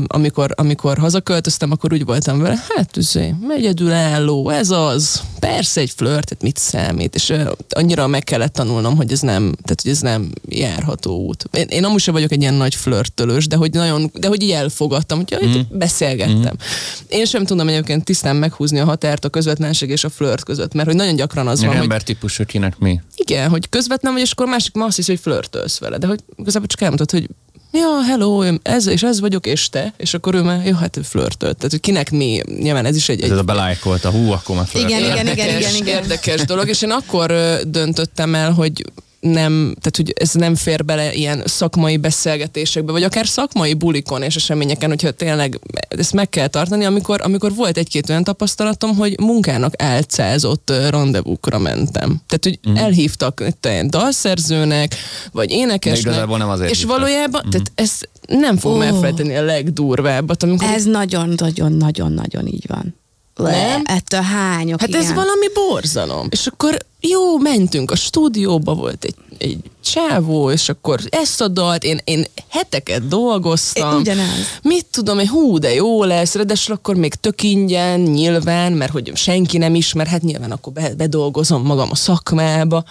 amikor, 0.06 0.52
amikor 0.54 0.98
hazaköltöztem, 0.98 1.70
akkor 1.70 1.92
úgy 1.92 2.04
voltam 2.04 2.38
vele, 2.38 2.58
hát 2.76 2.96
üzé, 2.96 3.34
egyedülálló, 3.48 4.48
ez 4.48 4.70
az, 4.70 5.22
persze 5.38 5.80
egy 5.80 5.90
flört, 5.90 6.28
tehát 6.28 6.42
mit 6.42 6.56
számít, 6.56 7.14
és 7.14 7.28
uh, 7.28 7.50
annyira 7.68 8.06
meg 8.06 8.24
kellett 8.24 8.52
tanulnom, 8.52 8.96
hogy 8.96 9.12
ez 9.12 9.20
nem, 9.20 9.42
tehát 9.62 9.80
hogy 9.82 9.90
ez 9.90 10.00
nem 10.00 10.30
járható 10.48 11.26
út. 11.26 11.44
Én, 11.52 11.66
én 11.68 11.84
amúgy 11.84 12.00
sem 12.00 12.14
vagyok 12.14 12.32
egy 12.32 12.40
ilyen 12.40 12.54
nagy 12.54 12.74
flörtölős, 12.74 13.46
de 13.46 13.56
hogy 13.56 13.72
nagyon, 13.72 14.10
de 14.14 14.28
hogy 14.28 14.42
így 14.42 14.50
elfogadtam, 14.50 15.18
hogy 15.18 15.46
mm. 15.46 15.60
beszélgettem. 15.78 16.54
Mm. 16.54 17.08
Én 17.08 17.24
sem 17.24 17.44
tudom 17.44 17.68
egyébként 17.68 18.04
tisztán 18.04 18.36
meghúzni 18.36 18.78
a 18.78 18.84
határt 18.84 19.24
a 19.24 19.28
közvetlenség 19.28 19.90
és 19.90 20.04
a 20.04 20.08
flört 20.08 20.44
között, 20.44 20.74
mert 20.74 20.86
hogy 20.86 20.96
nagyon 20.96 21.16
gyakran 21.16 21.48
az 21.48 21.60
Még 21.60 21.68
van, 21.68 21.78
ember 21.78 22.02
típusú 22.02 22.44
kinek 22.44 22.78
mi? 22.78 23.00
Igen, 23.16 23.50
hogy 23.50 23.68
közvetlen 23.68 24.12
vagy, 24.12 24.22
és 24.22 24.30
akkor 24.30 24.46
másik 24.46 24.74
ma 24.74 24.84
azt 24.84 24.96
hiszi, 24.96 25.10
hogy 25.10 25.20
flörtölsz 25.20 25.78
vele, 25.78 25.98
de 25.98 26.06
hogy 26.06 26.20
igazából 26.36 26.66
csak 26.66 26.80
elmondod, 26.80 27.10
hogy 27.10 27.28
ja, 27.76 28.02
hello, 28.06 28.44
ez 28.62 28.86
és 28.86 29.02
ez 29.02 29.20
vagyok, 29.20 29.46
és 29.46 29.68
te, 29.68 29.94
és 29.96 30.14
akkor 30.14 30.34
ő 30.34 30.42
már, 30.42 30.66
jó, 30.66 30.74
hát 30.74 30.96
ő 30.96 31.02
flörtölt. 31.02 31.56
Tehát, 31.56 31.70
hogy 31.70 31.80
kinek 31.80 32.10
mi, 32.10 32.40
nyilván 32.58 32.84
ez 32.84 32.96
is 32.96 33.08
egy... 33.08 33.22
egy 33.22 33.30
ez 33.30 33.38
a 33.38 33.42
belájkolt 33.42 34.04
a 34.04 34.10
hú, 34.10 34.30
akkor 34.30 34.56
már 34.56 34.66
igen, 34.72 34.88
igen, 34.88 35.26
igen, 35.26 35.58
igen, 35.58 35.74
igen, 35.74 36.02
Érdekes 36.02 36.44
dolog, 36.44 36.68
és 36.68 36.82
én 36.82 36.90
akkor 36.90 37.34
döntöttem 37.66 38.34
el, 38.34 38.52
hogy 38.52 38.84
nem, 39.20 39.74
tehát 39.80 39.96
hogy 39.96 40.14
ez 40.18 40.32
nem 40.32 40.54
fér 40.54 40.84
bele 40.84 41.14
ilyen 41.14 41.42
szakmai 41.44 41.96
beszélgetésekbe, 41.96 42.92
vagy 42.92 43.02
akár 43.02 43.26
szakmai 43.26 43.74
bulikon 43.74 44.22
és 44.22 44.36
eseményeken, 44.36 44.88
hogyha 44.88 45.10
tényleg 45.10 45.60
ezt 45.88 46.12
meg 46.12 46.28
kell 46.28 46.46
tartani, 46.46 46.84
amikor, 46.84 47.20
amikor 47.22 47.54
volt 47.54 47.76
egy-két 47.76 48.08
olyan 48.08 48.24
tapasztalatom, 48.24 48.96
hogy 48.96 49.20
munkának 49.20 49.82
álcázott 49.82 50.72
rendezvúkra 50.90 51.58
mentem. 51.58 52.20
Tehát, 52.26 52.44
hogy 52.44 52.58
uh-huh. 52.64 52.82
elhívtak 52.82 53.42
egy 53.60 53.86
dalszerzőnek, 53.86 54.94
vagy 55.32 55.50
énekesnek. 55.50 56.26
nem 56.26 56.48
azért 56.48 56.70
és 56.70 56.78
hívtak. 56.78 56.98
valójában, 56.98 57.42
uh-huh. 57.46 57.50
tehát 57.50 57.72
ez 57.74 58.00
nem 58.28 58.56
fogom 58.56 58.78
oh. 58.78 58.86
elfelejteni 58.86 59.36
a 59.36 59.42
legdurvábbat. 59.42 60.42
Amikor 60.42 60.68
ez 60.68 60.84
nagyon-nagyon-nagyon-nagyon 60.84 62.46
így 62.46 62.64
van. 62.66 62.94
Le, 63.36 63.50
nem? 63.50 63.82
Ettől 63.84 64.20
hányok, 64.20 64.80
Hát 64.80 64.88
igen. 64.88 65.00
ez 65.00 65.12
valami 65.12 65.46
borzalom. 65.54 66.26
És 66.30 66.46
akkor 66.46 66.78
jó, 67.00 67.38
mentünk, 67.38 67.90
a 67.90 67.96
stúdióba 67.96 68.74
volt 68.74 69.04
egy, 69.04 69.14
egy 69.38 69.58
csávó, 69.84 70.50
és 70.50 70.68
akkor 70.68 71.00
ezt 71.08 71.40
a 71.40 71.48
dalt, 71.48 71.84
én, 71.84 72.00
én 72.04 72.26
heteket 72.48 73.08
dolgoztam. 73.08 73.96
É, 73.96 74.00
ugyanez. 74.00 74.58
Mit 74.62 74.86
tudom, 74.90 75.16
hogy 75.16 75.28
hú, 75.28 75.58
de 75.58 75.74
jó 75.74 76.04
lesz, 76.04 76.36
de 76.36 76.54
akkor 76.66 76.94
még 76.94 77.14
tök 77.14 77.42
ingyen, 77.42 78.00
nyilván, 78.00 78.72
mert 78.72 78.92
hogy 78.92 79.12
senki 79.14 79.58
nem 79.58 79.74
ismer, 79.74 80.06
hát 80.06 80.22
nyilván 80.22 80.50
akkor 80.50 80.72
bedolgozom 80.96 81.62
magam 81.62 81.88
a 81.90 81.94
szakmába. 81.94 82.84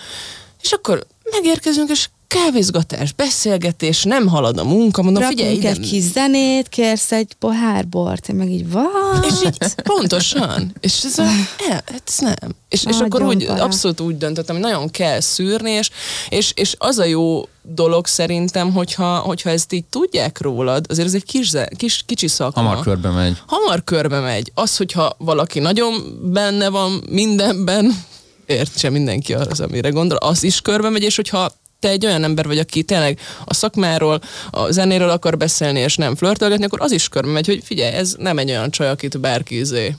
És 0.62 0.72
akkor 0.72 1.06
megérkezünk, 1.32 1.90
és 1.90 2.10
kávézgatás, 2.28 3.14
beszélgetés, 3.14 4.04
nem 4.04 4.28
halad 4.28 4.58
a 4.58 4.64
munka, 4.64 5.02
mondom, 5.02 5.22
Rakunk 5.22 5.40
figyelj, 5.40 5.58
ide. 5.58 5.70
egy 5.70 5.80
kis 5.80 6.04
zenét, 6.04 6.70
kérsz 6.70 7.12
egy 7.12 7.34
pohár 7.40 7.88
bort, 7.88 8.30
én 8.30 8.36
meg 8.36 8.50
így 8.50 8.72
van. 8.72 9.24
És 9.28 9.34
így, 9.46 9.74
pontosan. 9.84 10.76
És 10.80 11.04
ez, 11.04 11.18
a, 11.18 11.24
el, 11.70 11.84
ez 11.88 12.18
nem. 12.20 12.56
És, 12.70 12.84
és 12.86 13.00
akkor 13.00 13.22
úgy, 13.22 13.46
para. 13.46 13.64
abszolút 13.64 14.00
úgy 14.00 14.18
döntöttem, 14.18 14.56
hogy 14.56 14.64
nagyon 14.64 14.90
kell 14.90 15.20
szűrni, 15.20 15.72
és, 15.72 15.90
és, 16.30 16.52
és 16.56 16.76
az 16.78 16.98
a 16.98 17.06
jó 17.06 17.48
dolog 17.62 18.08
szerintem, 18.08 18.74
hogyha, 18.74 19.18
hogyha 19.18 19.50
ezt 19.50 19.74
így 19.74 19.86
tudják 19.86 20.42
rólad, 20.42 20.86
azért 20.90 21.08
ez 21.08 21.14
egy 21.14 21.26
kis, 21.26 21.52
kis, 21.76 22.04
kicsi 22.06 22.28
szakma. 22.28 22.62
Hamar 22.62 22.84
körbe 22.84 23.10
megy. 23.10 23.38
Hamar 23.48 23.84
körbe 23.84 24.20
megy. 24.20 24.52
Az, 24.54 24.78
hogyha 24.78 25.16
valaki 25.18 25.60
nagyon 25.60 26.20
benne 26.32 26.70
van 26.70 27.04
mindenben, 27.10 28.04
értse 28.46 28.90
mindenki 28.90 29.34
az, 29.34 29.60
amire 29.60 29.90
gondol, 29.90 30.18
az 30.18 30.44
is 30.44 30.62
körbe 30.62 30.90
megy, 30.90 31.04
és 31.04 31.16
hogyha 31.16 31.52
te 31.86 31.92
egy 31.92 32.06
olyan 32.06 32.24
ember 32.24 32.46
vagy, 32.46 32.58
aki 32.58 32.84
tényleg 32.84 33.20
a 33.46 33.54
szakmáról, 33.54 34.22
a 34.52 34.72
zenéről 34.72 35.10
akar 35.10 35.38
beszélni, 35.38 35.80
és 35.80 35.96
nem 35.96 36.16
flörtölgetni, 36.16 36.66
akkor 36.66 36.82
az 36.82 36.92
is 36.92 37.10
körbe 37.10 37.32
megy, 37.32 37.46
hogy 37.46 37.62
figyelj, 37.64 37.94
ez 37.94 38.16
nem 38.18 38.38
egy 38.38 38.50
olyan 38.50 38.72
csaj, 38.72 38.90
akit 38.90 39.20
bárki 39.20 39.60
izé 39.60 39.96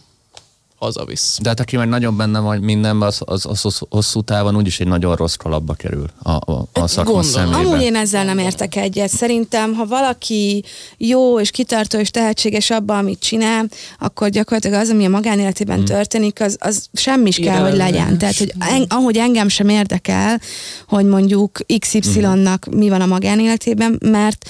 hazavisz. 0.78 1.38
De 1.42 1.48
hát 1.48 1.60
aki 1.60 1.76
meg 1.76 1.88
nagyon 1.88 2.16
benne 2.16 2.38
van 2.38 2.58
mindenben, 2.58 3.08
az, 3.08 3.20
az, 3.24 3.46
az, 3.46 3.64
az 3.64 3.80
hosszú 3.90 4.20
távon 4.20 4.56
úgyis 4.56 4.80
egy 4.80 4.86
nagyon 4.86 5.16
rossz 5.16 5.34
kalapba 5.34 5.74
kerül 5.74 6.06
a, 6.22 6.30
a, 6.30 6.66
a 6.72 6.86
szakma 6.86 7.12
Gondolom. 7.12 7.22
szemébe. 7.22 7.56
Amúgy 7.56 7.82
én 7.82 7.96
ezzel 7.96 8.24
nem 8.24 8.38
értek 8.38 8.76
egyet. 8.76 9.08
Szerintem, 9.08 9.74
ha 9.74 9.86
valaki 9.86 10.64
jó 10.96 11.40
és 11.40 11.50
kitartó 11.50 11.98
és 11.98 12.10
tehetséges 12.10 12.70
abban, 12.70 12.98
amit 12.98 13.20
csinál, 13.20 13.66
akkor 13.98 14.28
gyakorlatilag 14.28 14.80
az, 14.80 14.88
ami 14.88 15.04
a 15.04 15.08
magánéletében 15.08 15.76
hmm. 15.76 15.84
történik, 15.84 16.40
az, 16.40 16.56
az 16.60 16.88
semmi 16.92 17.28
is 17.28 17.36
kell, 17.36 17.62
hogy 17.68 17.76
legyen. 17.76 18.18
Tehát, 18.18 18.36
hogy 18.36 18.52
en, 18.58 18.84
ahogy 18.88 19.16
engem 19.16 19.48
sem 19.48 19.68
érdekel, 19.68 20.40
hogy 20.88 21.04
mondjuk 21.04 21.58
XY-nak 21.78 22.66
mi 22.70 22.88
van 22.88 23.00
a 23.00 23.06
magánéletében, 23.06 23.98
mert, 24.04 24.48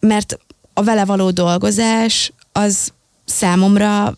mert 0.00 0.38
a 0.72 0.82
vele 0.82 1.04
való 1.04 1.30
dolgozás 1.30 2.32
az 2.52 2.92
számomra 3.24 4.16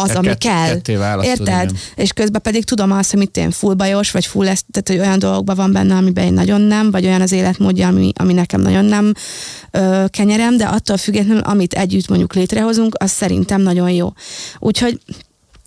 az, 0.00 0.06
Tehát 0.06 0.16
ami 0.16 0.26
kett- 0.26 0.38
kell. 0.38 0.80
Érted? 1.24 1.46
igen. 1.46 1.76
És 1.94 2.12
közben 2.12 2.42
pedig 2.42 2.64
tudom 2.64 2.92
azt, 2.92 3.10
hogy 3.10 3.18
mit 3.18 3.36
én 3.36 3.50
full 3.50 3.74
bajos, 3.74 4.10
vagy 4.10 4.26
full 4.26 4.48
ezt, 4.48 4.64
tehát 4.70 4.88
hogy 4.88 5.08
olyan 5.08 5.18
dolgokban 5.18 5.56
van 5.56 5.72
benne, 5.72 5.94
amiben 5.94 6.24
én 6.24 6.32
nagyon 6.32 6.60
nem, 6.60 6.90
vagy 6.90 7.04
olyan 7.06 7.20
az 7.20 7.32
életmódja, 7.32 7.86
ami, 7.88 8.12
ami 8.14 8.32
nekem 8.32 8.60
nagyon 8.60 8.84
nem 8.84 9.12
ö, 9.70 10.04
kenyerem, 10.08 10.56
de 10.56 10.64
attól 10.64 10.96
függetlenül, 10.96 11.42
amit 11.42 11.72
együtt 11.72 12.08
mondjuk 12.08 12.34
létrehozunk, 12.34 12.94
az 12.98 13.10
szerintem 13.10 13.60
nagyon 13.60 13.90
jó. 13.90 14.12
Úgyhogy 14.58 14.98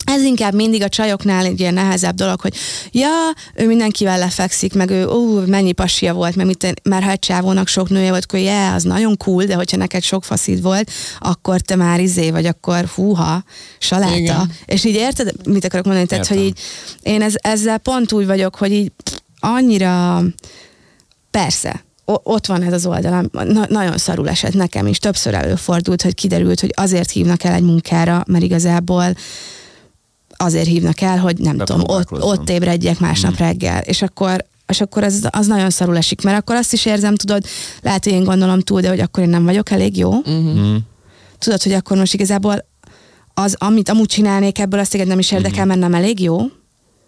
ez 0.04 0.24
inkább 0.24 0.54
mindig 0.54 0.84
a 0.84 0.90
csajoknál 0.90 1.46
egy 1.46 1.60
ilyen 1.60 1.74
nehezebb 1.74 2.16
dolog, 2.16 2.42
hogy 2.42 2.56
ja, 2.92 3.10
ő 3.56 3.68
mindenkivel 3.68 4.18
lefekszik, 4.18 4.74
meg 4.74 4.90
ő, 4.90 5.08
ó, 5.08 5.46
mennyi 5.46 5.72
pasia 5.72 6.14
volt, 6.14 6.36
meg 6.36 6.46
mit, 6.46 6.82
mert 6.84 7.04
ha 7.04 7.10
egy 7.10 7.20
csávónak 7.20 7.68
sok 7.68 7.90
nője 7.90 8.10
volt, 8.10 8.24
akkor 8.24 8.40
yeah, 8.40 8.74
az 8.74 8.84
nagyon 8.84 9.18
cool, 9.18 9.44
de 9.44 9.56
hogyha 9.56 9.78
neked 9.78 10.04
sok 10.04 10.24
faszid 10.24 10.62
volt, 10.62 10.92
akkor 11.20 11.62
te 11.62 11.76
már 11.76 12.00
izé, 12.00 12.32
vagy 12.32 12.46
akkor 12.46 12.86
húha, 12.86 13.44
saláta. 13.80 14.16
Igen. 14.16 14.52
És 14.66 14.84
így 14.84 14.96
érted, 14.96 15.32
mit 15.46 15.66
akarok 15.66 15.86
mondani? 15.86 16.08
Tehát, 16.08 16.24
Értem. 16.24 16.38
hogy 16.38 16.48
így 16.48 16.60
én 17.02 17.22
ez, 17.22 17.34
ezzel 17.38 17.78
pont 17.78 18.12
úgy 18.12 18.26
vagyok, 18.26 18.56
hogy 18.56 18.72
így 18.72 18.92
annyira 19.40 20.24
persze, 21.32 21.84
ott 22.06 22.46
van 22.46 22.64
ez 22.64 22.74
az 22.74 22.86
oldalam, 22.86 23.30
Na, 23.32 23.66
nagyon 23.70 23.98
szarul 23.98 24.30
esett 24.30 24.54
nekem 24.54 24.88
is, 24.88 24.98
többször 24.98 25.34
előfordult, 25.34 26.02
hogy 26.02 26.14
kiderült, 26.14 26.60
hogy 26.60 26.74
azért 26.76 27.12
hívnak 27.12 27.44
el 27.44 27.54
egy 27.54 27.64
munkára, 27.64 28.24
mert 28.28 28.44
igazából 28.44 29.16
azért 30.44 30.68
hívnak 30.68 31.02
el, 31.02 31.18
hogy 31.18 31.38
nem 31.38 31.58
tudom, 31.58 31.82
ott, 31.86 32.12
ott 32.12 32.50
ébredjek 32.50 33.00
másnap 33.00 33.38
reggel, 33.38 33.82
és 33.82 34.02
akkor 34.02 34.46
és 34.68 34.82
akkor 34.82 35.04
az, 35.04 35.28
az 35.30 35.48
nagyon 35.48 35.70
szarul 35.70 35.98
esik, 35.98 36.22
mert 36.22 36.38
akkor 36.38 36.56
azt 36.56 36.74
is 36.74 36.86
érzem, 36.86 37.16
tudod, 37.16 37.44
lehet, 37.82 38.04
hogy 38.04 38.14
én 38.14 38.24
gondolom 38.24 38.60
túl, 38.60 38.82
de 38.82 38.90
hogy 38.90 39.00
akkor 39.00 39.24
én 39.24 39.30
nem 39.30 39.44
vagyok 39.44 39.72
elég 39.72 39.98
jó. 39.98 40.14
Mm. 40.30 40.76
Tudod, 41.40 41.64
hogy 41.64 41.72
akkor 41.74 41.98
most 41.98 42.14
igazából 42.14 42.66
az, 43.34 43.56
amit 43.60 43.90
amúgy 43.90 44.08
csinálnék 44.08 44.60
ebből, 44.60 44.80
azt 44.80 44.92
téged 44.92 45.08
nem 45.08 45.20
is 45.20 45.32
érdekel, 45.32 45.66
mert 45.66 45.80
nem 45.80 45.94
elég 45.94 46.22
jó 46.22 46.42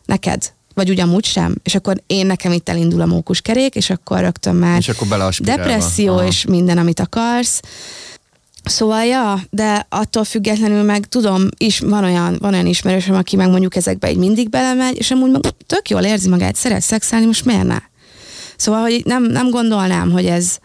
neked. 0.05 0.53
Vagy 0.73 0.89
ugyanúgy 0.89 1.25
sem. 1.25 1.55
És 1.63 1.75
akkor 1.75 2.03
én 2.07 2.25
nekem 2.25 2.51
itt 2.51 2.69
elindul 2.69 3.01
a 3.01 3.05
mókuskerék, 3.05 3.75
és 3.75 3.89
akkor 3.89 4.19
rögtön 4.19 4.55
már 4.55 4.77
És 4.77 4.89
akkor 4.89 5.07
bele 5.07 5.25
a 5.25 5.31
spirálba. 5.31 5.63
depresszió 5.63 6.13
Aha. 6.13 6.25
és 6.27 6.45
minden, 6.45 6.77
amit 6.77 6.99
akarsz. 6.99 7.61
Szóval, 8.65 9.03
ja, 9.03 9.39
de 9.49 9.85
attól 9.89 10.23
függetlenül 10.23 10.83
meg 10.83 11.05
tudom, 11.05 11.47
is 11.57 11.79
van 11.79 12.03
olyan, 12.03 12.37
van 12.39 12.53
olyan 12.53 12.65
ismerősöm, 12.65 13.15
aki 13.15 13.35
meg 13.35 13.49
mondjuk 13.49 13.75
ezekbe 13.75 14.11
így 14.11 14.17
mindig 14.17 14.49
belemegy, 14.49 14.97
és 14.97 15.11
amúgy 15.11 15.31
meg 15.31 15.41
tök 15.67 15.89
jól 15.89 16.01
érzi 16.01 16.29
magát, 16.29 16.55
szeret 16.55 16.81
szexelni, 16.81 17.25
most 17.25 17.45
miért 17.45 17.63
ne? 17.63 17.77
Szóval, 18.57 18.81
hogy 18.81 19.01
nem, 19.05 19.23
nem 19.23 19.49
gondolnám, 19.49 20.11
hogy 20.11 20.25
ez, 20.25 20.57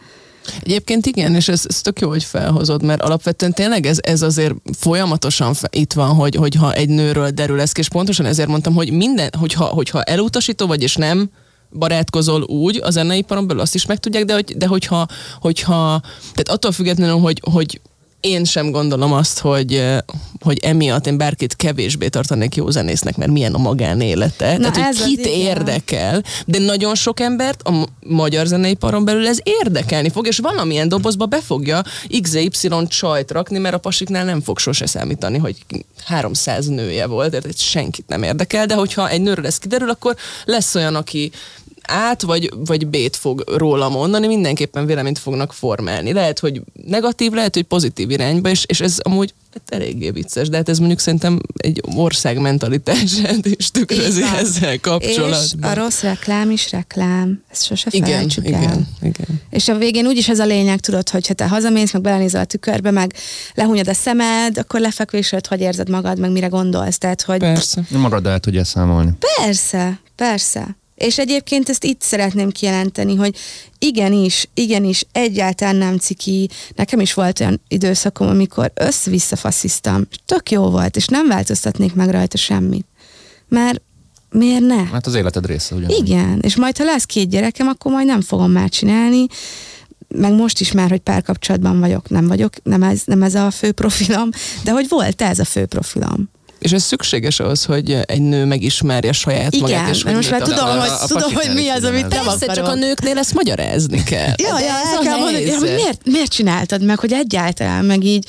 Egyébként 0.61 1.07
igen, 1.07 1.35
és 1.35 1.49
ez, 1.49 1.65
ez 1.69 1.81
tök 1.81 2.01
jó, 2.01 2.09
hogy 2.09 2.25
felhozod, 2.25 2.83
mert 2.83 3.03
alapvetően 3.03 3.53
tényleg 3.53 3.87
ez, 3.87 3.99
ez 4.01 4.23
azért 4.23 4.55
folyamatosan 4.79 5.55
itt 5.71 5.93
van, 5.93 6.15
hogy, 6.15 6.35
hogyha 6.35 6.73
egy 6.73 6.89
nőről 6.89 7.31
derül 7.31 7.61
ez 7.61 7.71
és 7.75 7.89
pontosan 7.89 8.27
ezért 8.27 8.49
mondtam, 8.49 8.75
hogy 8.75 8.93
minden, 8.93 9.31
hogyha, 9.39 9.65
hogyha 9.65 10.03
elutasító 10.03 10.67
vagy, 10.67 10.83
és 10.83 10.95
nem 10.95 11.31
barátkozol 11.73 12.43
úgy 12.43 12.81
a 12.83 12.91
zeneiparon 12.91 13.47
belül, 13.47 13.63
azt 13.63 13.75
is 13.75 13.87
megtudják, 13.87 14.25
de, 14.25 14.35
hogy, 14.35 14.57
de 14.57 14.67
hogyha, 14.67 15.07
hogyha, 15.41 16.01
tehát 16.21 16.49
attól 16.49 16.73
függetlenül, 16.73 17.19
hogy, 17.19 17.43
hogy 17.51 17.81
én 18.21 18.45
sem 18.45 18.71
gondolom 18.71 19.13
azt, 19.13 19.39
hogy, 19.39 19.85
hogy 20.41 20.59
emiatt 20.59 21.07
én 21.07 21.17
bárkit 21.17 21.57
kevésbé 21.57 22.09
tartanék 22.09 22.55
jó 22.55 22.71
zenésznek, 22.71 23.17
mert 23.17 23.31
milyen 23.31 23.55
a 23.55 23.59
magánélete. 23.59 24.57
Na 24.57 24.71
Tehát, 24.71 24.97
hogy 24.97 25.07
kit 25.07 25.27
érdekel, 25.27 26.23
de 26.47 26.59
nagyon 26.59 26.95
sok 26.95 27.21
embert 27.21 27.63
a 27.63 27.87
magyar 28.07 28.47
zeneiparon 28.47 29.05
belül 29.05 29.27
ez 29.27 29.39
érdekelni 29.43 30.11
fog, 30.11 30.27
és 30.27 30.39
valamilyen 30.39 30.89
dobozba 30.89 31.27
be 31.27 31.41
fogja 31.41 31.83
XY 32.23 32.71
csajt 32.89 33.31
rakni, 33.31 33.59
mert 33.59 33.75
a 33.75 33.79
pasiknál 33.79 34.25
nem 34.25 34.41
fog 34.41 34.59
sose 34.59 34.87
számítani, 34.87 35.39
hogy 35.39 35.57
300 36.05 36.67
nője 36.67 37.07
volt, 37.07 37.31
tehát 37.31 37.59
senkit 37.59 38.09
nem 38.09 38.23
érdekel, 38.23 38.67
de 38.67 38.75
hogyha 38.75 39.09
egy 39.09 39.21
nőről 39.21 39.47
ez 39.47 39.59
kiderül, 39.59 39.91
akkor 39.91 40.17
lesz 40.45 40.75
olyan, 40.75 40.95
aki 40.95 41.31
át 41.91 42.23
vagy, 42.23 42.51
vagy 42.57 42.87
B-t 42.87 43.17
fog 43.17 43.45
róla 43.47 43.89
mondani, 43.89 44.27
mindenképpen 44.27 44.87
véleményt 44.87 45.19
fognak 45.19 45.53
formálni. 45.53 46.13
Lehet, 46.13 46.39
hogy 46.39 46.63
negatív, 46.87 47.33
lehet, 47.33 47.55
hogy 47.55 47.63
pozitív 47.63 48.11
irányba, 48.11 48.49
és, 48.49 48.65
és 48.67 48.81
ez 48.81 48.99
amúgy 49.03 49.35
hát 49.53 49.83
eléggé 49.83 50.11
vicces, 50.11 50.49
de 50.49 50.57
hát 50.57 50.69
ez 50.69 50.79
mondjuk 50.79 50.99
szerintem 50.99 51.41
egy 51.57 51.83
ország 51.97 52.39
mentalitását 52.39 53.47
is 53.59 53.71
tükrözi 53.71 54.21
van. 54.21 54.35
ezzel 54.35 54.73
és 54.73 54.81
kapcsolatban. 54.81 55.71
a 55.71 55.75
rossz 55.75 56.01
reklám 56.03 56.51
is 56.51 56.71
reklám. 56.71 57.43
Ezt 57.51 57.65
sose 57.65 57.89
igen, 57.91 58.09
felejtsük 58.11 58.47
el. 58.47 58.63
igen, 58.63 58.89
igen. 59.03 59.41
És 59.51 59.69
a 59.69 59.77
végén 59.77 60.07
úgyis 60.07 60.29
ez 60.29 60.39
a 60.39 60.45
lényeg, 60.45 60.81
tudod, 60.81 61.09
hogy 61.09 61.27
ha 61.27 61.35
te 61.35 61.49
hazamész, 61.49 61.93
meg 61.93 62.03
belenézel 62.03 62.41
a 62.41 62.45
tükörbe, 62.45 62.91
meg 62.91 63.15
lehúnyod 63.55 63.89
a 63.89 63.95
szemed, 63.95 64.59
akkor 64.59 64.81
lefekvésről, 64.81 65.41
hogy 65.49 65.61
érzed 65.61 65.89
magad, 65.89 66.19
meg 66.19 66.31
mire 66.31 66.47
gondolsz. 66.47 66.99
Tehát, 66.99 67.23
hogy 67.23 67.39
Persze. 67.39 67.83
Magad 67.89 68.27
el 68.27 68.41
tudja 68.41 68.65
számolni. 68.65 69.11
persze, 69.37 70.01
persze. 70.17 70.79
És 71.01 71.19
egyébként 71.19 71.69
ezt 71.69 71.85
itt 71.85 72.01
szeretném 72.01 72.51
kijelenteni, 72.51 73.15
hogy 73.15 73.37
igenis, 73.79 74.49
igenis, 74.55 75.05
egyáltalán 75.13 75.77
nem 75.77 75.97
ciki. 75.97 76.49
Nekem 76.75 77.01
is 77.01 77.15
volt 77.15 77.41
olyan 77.41 77.61
időszakom, 77.69 78.29
amikor 78.29 78.73
össze-vissza 78.75 79.37
fasziztam. 79.37 80.07
és 80.11 80.17
Tök 80.27 80.51
jó 80.51 80.71
volt, 80.71 80.97
és 80.97 81.07
nem 81.07 81.29
változtatnék 81.29 81.95
meg 81.95 82.09
rajta 82.11 82.37
semmit. 82.37 82.87
Mert 83.49 83.83
miért 84.31 84.67
ne? 84.67 84.85
Hát 84.85 85.07
az 85.07 85.15
életed 85.15 85.47
része, 85.47 85.75
ugyanúgy. 85.75 86.09
Igen, 86.09 86.39
és 86.43 86.57
majd 86.57 86.77
ha 86.77 86.85
lesz 86.85 87.05
két 87.05 87.29
gyerekem, 87.29 87.69
akkor 87.69 87.93
majd 87.93 88.07
nem 88.07 88.21
fogom 88.21 88.51
már 88.51 88.69
csinálni, 88.69 89.27
meg 90.09 90.33
most 90.33 90.61
is 90.61 90.73
már, 90.73 90.91
hogy 90.91 91.01
párkapcsolatban 91.01 91.81
vagyok, 91.81 92.09
nem 92.09 92.27
vagyok, 92.27 92.53
nem 92.63 92.83
ez, 92.83 93.03
nem 93.05 93.23
ez 93.23 93.35
a 93.35 93.51
fő 93.51 93.73
profilom, 93.73 94.29
de 94.65 94.71
hogy 94.71 94.87
volt 94.89 95.23
ez 95.23 95.39
a 95.39 95.45
fő 95.45 95.67
profilom. 95.67 96.31
És 96.61 96.73
ez 96.73 96.83
szükséges 96.83 97.41
ahhoz, 97.41 97.65
hogy 97.65 97.99
egy 98.05 98.21
nő 98.21 98.45
megismerje 98.45 99.13
saját 99.13 99.55
Igen, 99.55 99.61
magát. 99.71 100.05
Mert 100.05 100.17
most 100.17 100.31
már 100.31 100.41
tudom, 100.43 100.69
a- 100.69 100.81
hogy, 100.81 100.89
a- 100.89 101.03
a 101.03 101.07
tudom, 101.07 101.35
hogy 101.35 101.51
mi 101.55 101.69
az, 101.69 101.85
amit 101.85 102.09
nem 102.09 102.25
Persze, 102.25 102.47
csak 102.55 102.67
a 102.67 102.75
nőknél 102.75 103.19
ezt 103.19 103.35
magyarázni 103.35 104.03
kell. 104.03 104.33
Ja, 104.37 104.59
ja, 104.59 104.75
ez 104.85 104.93
el 104.93 104.99
a 104.99 105.03
kell 105.03 105.17
mondani, 105.19 105.51
hogy 105.51 105.61
miért, 105.61 106.01
miért 106.05 106.31
csináltad 106.31 106.85
meg, 106.85 106.99
hogy 106.99 107.13
egyáltalán, 107.13 107.85
meg 107.85 108.05
így 108.05 108.27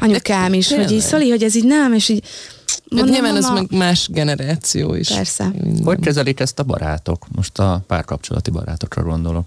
anyukám 0.00 0.52
is, 0.52 0.72
hogy 0.72 0.90
így. 0.92 1.00
Szoli, 1.00 1.28
hogy 1.30 1.42
ez 1.42 1.54
így 1.56 1.64
nem, 1.64 1.92
és 1.92 2.08
így 2.08 2.22
Hát 2.66 2.82
mondom, 2.90 3.10
nyilván 3.10 3.36
ez 3.36 3.42
mama, 3.44 3.54
meg 3.60 3.78
más 3.78 4.08
generáció 4.10 4.94
is. 4.94 5.08
Persze. 5.08 5.50
Minden. 5.60 5.84
Hogy 5.84 5.98
kezelik 6.00 6.40
ezt 6.40 6.58
a 6.58 6.62
barátok? 6.62 7.26
Most 7.34 7.58
a 7.58 7.84
párkapcsolati 7.86 8.50
barátokra 8.50 9.02
gondolok. 9.02 9.46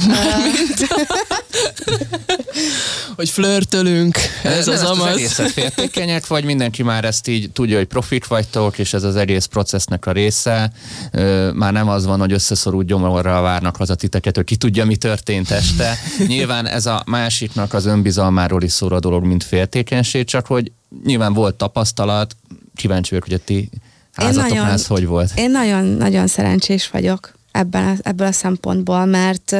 Hogy 3.16 3.28
flörtölünk, 3.28 4.18
ez 4.42 4.66
Nem 4.66 4.74
az 4.74 4.80
ezt 4.80 4.90
az 4.90 4.98
amaz. 4.98 5.16
egészet 5.16 5.50
féltékenyek, 5.50 6.26
vagy 6.26 6.44
mindenki 6.44 6.82
már 6.82 7.04
ezt 7.04 7.28
így 7.28 7.50
tudja, 7.52 7.76
hogy 7.76 7.86
profit 7.86 8.26
vagytok, 8.26 8.78
és 8.78 8.92
ez 8.92 9.02
az 9.02 9.16
egész 9.16 9.44
processznek 9.44 10.06
a 10.06 10.12
része. 10.12 10.72
Már 11.54 11.72
nem 11.72 11.88
az 11.88 12.04
van, 12.04 12.18
hogy 12.18 12.32
összeszorult 12.32 12.86
gyomorral 12.86 13.42
várnak 13.42 13.76
haza 13.76 13.94
titeket, 13.94 14.36
hogy 14.36 14.44
ki 14.44 14.56
tudja, 14.56 14.84
mi 14.84 14.96
történt 14.96 15.50
este. 15.50 15.98
Nyilván 16.26 16.66
ez 16.66 16.86
a 16.86 17.02
másiknak 17.06 17.74
az 17.74 17.86
önbizalmáról 17.86 18.62
is 18.62 18.72
szól 18.72 18.92
a 18.92 19.00
dolog, 19.00 19.24
mint 19.24 19.44
féltékenység, 19.44 20.24
csak 20.24 20.46
hogy 20.46 20.72
nyilván 21.04 21.32
volt 21.32 21.54
tapasztalat, 21.54 22.36
kíváncsi 22.74 23.10
vagyok, 23.10 23.24
hogy 23.24 23.34
a 23.34 23.44
ti 23.44 23.68
házatoknál 24.12 24.72
ez 24.72 24.86
hogy 24.86 25.06
volt. 25.06 25.32
Én 25.34 25.50
nagyon-nagyon 25.50 26.26
szerencsés 26.26 26.88
vagyok 26.88 27.38
ebben, 27.52 27.88
a- 27.88 28.08
ebből 28.08 28.26
a 28.26 28.32
szempontból, 28.32 29.04
mert 29.04 29.56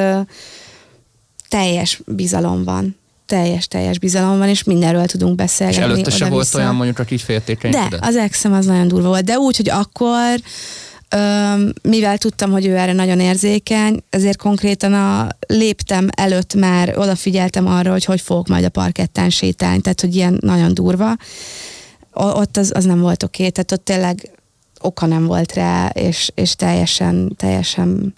teljes 1.49 2.01
bizalom 2.07 2.65
van. 2.65 2.99
Teljes, 3.27 3.69
teljes 3.69 3.99
bizalom 3.99 4.39
van, 4.39 4.49
és 4.49 4.65
mindenről 4.65 5.07
tudunk 5.07 5.31
És 5.31 5.37
beszélgetni. 5.37 5.83
előtte 5.83 6.11
se 6.11 6.29
volt 6.29 6.55
olyan 6.55 6.75
mondjuk, 6.75 6.99
aki 6.99 7.15
így 7.15 7.23
De, 7.71 7.99
az 8.01 8.17
exem 8.17 8.53
az 8.53 8.67
nagyon 8.67 8.89
durva 8.89 9.09
volt. 9.09 9.25
De 9.25 9.39
úgy, 9.39 9.57
hogy 9.57 9.69
akkor, 9.69 10.41
öm, 11.09 11.73
mivel 11.83 12.19
tudtam, 12.19 12.51
hogy 12.51 12.67
ő 12.67 12.77
erre 12.77 12.93
nagyon 12.93 13.21
érzékeny, 13.21 14.03
ezért 14.11 14.37
konkrétan 14.39 14.95
a 14.95 15.29
léptem 15.47 16.09
előtt 16.17 16.55
már 16.55 16.99
odafigyeltem 16.99 17.67
arra, 17.67 17.91
hogy 17.91 18.05
hogy 18.05 18.21
fogok 18.21 18.49
majd 18.49 18.65
a 18.65 18.69
parkettán 18.69 19.31
sétálni, 19.31 19.81
tehát 19.81 20.01
hogy 20.01 20.15
ilyen 20.15 20.39
nagyon 20.41 20.75
durva. 20.75 21.17
O- 22.13 22.37
ott 22.37 22.57
az, 22.57 22.73
az 22.75 22.85
nem 22.85 23.01
volt 23.01 23.23
oké, 23.23 23.49
tehát 23.49 23.73
ott 23.73 23.85
tényleg 23.85 24.31
oka 24.81 25.07
nem 25.07 25.27
volt 25.27 25.55
rá, 25.55 25.89
és, 25.89 26.31
és 26.35 26.55
teljesen, 26.55 27.35
teljesen 27.37 28.15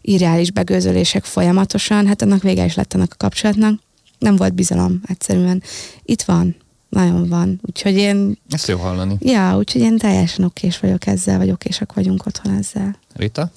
irreális 0.00 0.50
begőzölések 0.50 1.24
folyamatosan, 1.24 2.06
hát 2.06 2.22
annak 2.22 2.42
vége 2.42 2.64
is 2.64 2.74
lett 2.74 2.94
annak 2.94 3.12
a 3.12 3.16
kapcsolatnak. 3.16 3.80
Nem 4.18 4.36
volt 4.36 4.54
bizalom 4.54 5.00
egyszerűen. 5.06 5.62
Itt 6.04 6.22
van. 6.22 6.56
Nagyon 6.88 7.28
van. 7.28 7.60
Úgyhogy 7.66 7.94
én... 7.94 8.38
Ezt 8.50 8.68
jó 8.68 8.78
hallani. 8.78 9.16
Ja, 9.20 9.56
úgyhogy 9.56 9.80
én 9.80 9.98
teljesen 9.98 10.44
okés 10.44 10.78
vagyok 10.78 11.06
ezzel, 11.06 11.38
vagy 11.38 11.50
okésak 11.50 11.92
vagyunk 11.92 12.26
otthon 12.26 12.54
ezzel. 12.54 12.98
Rita? 13.16 13.50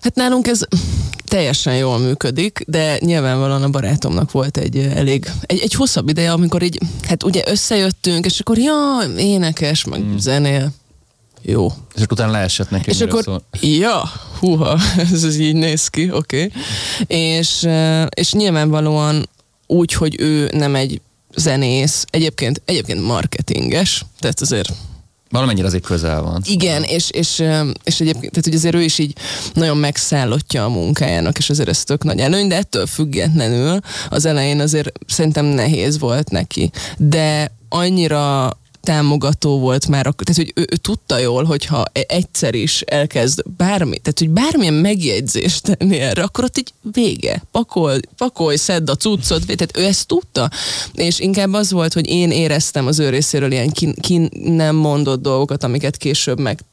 Hát 0.00 0.14
nálunk 0.14 0.46
ez 0.46 0.60
teljesen 1.24 1.76
jól 1.76 1.98
működik, 1.98 2.64
de 2.66 2.98
nyilvánvalóan 3.00 3.62
a 3.62 3.68
barátomnak 3.68 4.30
volt 4.30 4.56
egy 4.56 4.76
elég, 4.76 5.30
egy, 5.42 5.60
egy 5.60 5.74
hosszabb 5.74 6.08
ideje, 6.08 6.32
amikor 6.32 6.62
így, 6.62 6.78
hát 7.08 7.22
ugye 7.22 7.42
összejöttünk, 7.46 8.24
és 8.24 8.40
akkor 8.40 8.58
ja, 8.58 8.98
énekes, 9.16 9.84
meg 9.84 10.00
mm. 10.00 10.16
zenél, 10.16 10.72
jó. 11.42 11.66
És 11.94 12.02
akkor 12.02 12.12
utána 12.12 12.32
leesett 12.32 12.70
neki. 12.70 12.90
És 12.90 13.00
akkor, 13.00 13.22
szól. 13.22 13.42
ja, 13.60 14.02
húha, 14.38 14.78
ez, 15.12 15.24
ez 15.24 15.38
így 15.38 15.54
néz 15.54 15.88
ki, 15.88 16.10
oké. 16.12 16.42
Okay. 16.44 16.62
És, 17.06 17.68
és 18.14 18.32
nyilvánvalóan 18.32 19.28
úgy, 19.66 19.92
hogy 19.92 20.20
ő 20.20 20.50
nem 20.52 20.74
egy 20.74 21.00
zenész, 21.34 22.04
egyébként, 22.10 22.62
egyébként 22.64 23.06
marketinges, 23.06 24.04
tehát 24.18 24.40
azért 24.40 24.72
Valamennyire 25.30 25.66
azért 25.66 25.84
közel 25.84 26.22
van. 26.22 26.42
Igen, 26.44 26.82
és, 26.82 27.10
és, 27.10 27.42
és 27.84 28.00
egyébként, 28.00 28.30
tehát 28.30 28.44
hogy 28.44 28.54
azért 28.54 28.74
ő 28.74 28.82
is 28.82 28.98
így 28.98 29.16
nagyon 29.52 29.76
megszállottja 29.76 30.64
a 30.64 30.68
munkájának, 30.68 31.38
és 31.38 31.50
azért 31.50 31.68
ez 31.68 31.84
tök 31.84 32.04
nagy 32.04 32.18
előny, 32.18 32.48
de 32.48 32.56
ettől 32.56 32.86
függetlenül 32.86 33.80
az 34.10 34.24
elején 34.24 34.60
azért 34.60 34.92
szerintem 35.06 35.44
nehéz 35.44 35.98
volt 35.98 36.30
neki. 36.30 36.70
De 36.96 37.52
annyira 37.68 38.56
támogató 38.88 39.58
volt 39.58 39.88
már, 39.88 40.02
tehát 40.02 40.34
hogy 40.34 40.52
ő, 40.54 40.66
ő 40.70 40.76
tudta 40.76 41.18
jól, 41.18 41.44
hogyha 41.44 41.84
e- 41.92 42.04
egyszer 42.08 42.54
is 42.54 42.80
elkezd 42.80 43.42
bármi, 43.56 43.98
tehát 43.98 44.18
hogy 44.18 44.30
bármilyen 44.30 44.74
megjegyzést 44.74 45.62
tenni 45.62 45.98
erre, 45.98 46.22
akkor 46.22 46.44
ott 46.44 46.58
így 46.58 46.72
vége, 46.92 47.42
pakol, 47.50 47.98
pakolj, 48.16 48.56
szedd 48.56 48.90
a 48.90 48.94
cuccot, 48.94 49.44
tehát 49.46 49.76
ő 49.76 49.84
ezt 49.84 50.06
tudta, 50.06 50.50
és 50.94 51.18
inkább 51.18 51.52
az 51.52 51.72
volt, 51.72 51.92
hogy 51.92 52.06
én 52.06 52.30
éreztem 52.30 52.86
az 52.86 52.98
ő 52.98 53.08
részéről 53.08 53.52
ilyen 53.52 53.70
ki, 53.70 53.94
ki 54.00 54.28
nem 54.42 54.76
mondott 54.76 55.22
dolgokat, 55.22 55.64
amiket 55.64 55.96
később 55.96 56.40
meg 56.40 56.64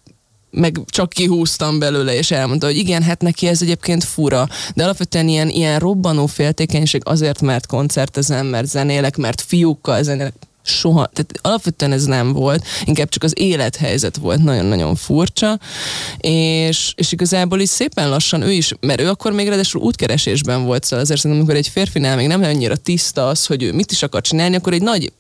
meg 0.51 0.79
csak 0.85 1.09
kihúztam 1.09 1.79
belőle, 1.79 2.15
és 2.17 2.31
elmondta, 2.31 2.65
hogy 2.65 2.77
igen, 2.77 3.03
hát 3.03 3.21
neki 3.21 3.47
ez 3.47 3.61
egyébként 3.61 4.03
fura, 4.03 4.47
de 4.75 4.83
alapvetően 4.83 5.27
ilyen, 5.27 5.49
ilyen 5.49 5.79
robbanó 5.79 6.25
féltékenység 6.25 7.01
azért, 7.05 7.41
mert 7.41 7.65
koncertezem, 7.65 8.45
mert 8.45 8.67
zenélek, 8.67 9.17
mert 9.17 9.41
fiúkkal 9.41 10.03
zenélek, 10.03 10.33
soha, 10.65 11.09
tehát 11.13 11.33
alapvetően 11.41 11.91
ez 11.91 12.05
nem 12.05 12.33
volt, 12.33 12.65
inkább 12.85 13.09
csak 13.09 13.23
az 13.23 13.33
élethelyzet 13.35 14.17
volt 14.17 14.43
nagyon-nagyon 14.43 14.95
furcsa, 14.95 15.59
és, 16.17 16.93
és 16.95 17.11
igazából 17.11 17.59
is 17.59 17.69
szépen 17.69 18.09
lassan 18.09 18.41
ő 18.41 18.51
is, 18.51 18.71
mert 18.79 19.01
ő 19.01 19.09
akkor 19.09 19.31
még 19.31 19.47
ráadásul 19.47 19.81
útkeresésben 19.81 20.65
volt, 20.65 20.83
szóval 20.83 20.99
azért 20.99 21.19
szerintem, 21.19 21.45
amikor 21.45 21.63
egy 21.63 21.71
férfinál 21.71 22.15
még 22.15 22.27
nem 22.27 22.43
annyira 22.43 22.75
tiszta 22.75 23.27
az, 23.27 23.45
hogy 23.45 23.63
ő 23.63 23.73
mit 23.73 23.91
is 23.91 24.03
akar 24.03 24.21
csinálni, 24.21 24.55
akkor 24.55 24.73
egy 24.73 24.81
nagy 24.81 25.11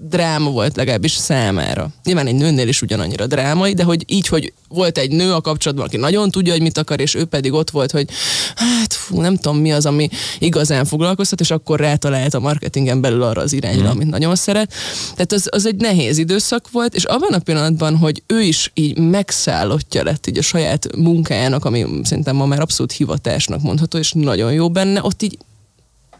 dráma 0.00 0.50
volt 0.50 0.76
legalábbis 0.76 1.12
számára. 1.12 1.88
Nyilván 2.04 2.26
egy 2.26 2.34
nőnél 2.34 2.68
is 2.68 2.82
ugyanannyira 2.82 3.26
drámai, 3.26 3.74
de 3.74 3.82
hogy 3.82 4.04
így, 4.06 4.26
hogy 4.26 4.52
volt 4.68 4.98
egy 4.98 5.10
nő 5.10 5.32
a 5.32 5.40
kapcsolatban, 5.40 5.86
aki 5.86 5.96
nagyon 5.96 6.30
tudja, 6.30 6.52
hogy 6.52 6.62
mit 6.62 6.78
akar, 6.78 7.00
és 7.00 7.14
ő 7.14 7.24
pedig 7.24 7.52
ott 7.52 7.70
volt, 7.70 7.90
hogy 7.90 8.08
hát 8.54 8.92
fú, 8.92 9.20
nem 9.20 9.36
tudom 9.36 9.58
mi 9.58 9.72
az, 9.72 9.86
ami 9.86 10.08
igazán 10.38 10.84
foglalkoztat, 10.84 11.40
és 11.40 11.50
akkor 11.50 11.80
rátalált 11.80 12.34
a 12.34 12.40
marketingen 12.40 13.00
belül 13.00 13.22
arra 13.22 13.42
az 13.42 13.52
irányra, 13.52 13.86
mm. 13.86 13.90
amit 13.90 14.10
nagyon 14.10 14.36
szeret. 14.36 14.72
Tehát 15.12 15.32
az, 15.32 15.48
az 15.50 15.66
egy 15.66 15.76
nehéz 15.76 16.18
időszak 16.18 16.70
volt, 16.70 16.94
és 16.94 17.04
abban 17.04 17.32
a 17.32 17.38
pillanatban, 17.38 17.96
hogy 17.96 18.22
ő 18.26 18.40
is 18.40 18.70
így 18.74 18.98
megszállottja 18.98 20.02
lett 20.02 20.26
így 20.26 20.38
a 20.38 20.42
saját 20.42 20.96
munkájának, 20.96 21.64
ami 21.64 21.86
szerintem 22.02 22.36
ma 22.36 22.46
már 22.46 22.60
abszolút 22.60 22.92
hivatásnak 22.92 23.62
mondható, 23.62 23.98
és 23.98 24.12
nagyon 24.12 24.52
jó 24.52 24.70
benne, 24.70 25.02
ott 25.02 25.22
így 25.22 25.38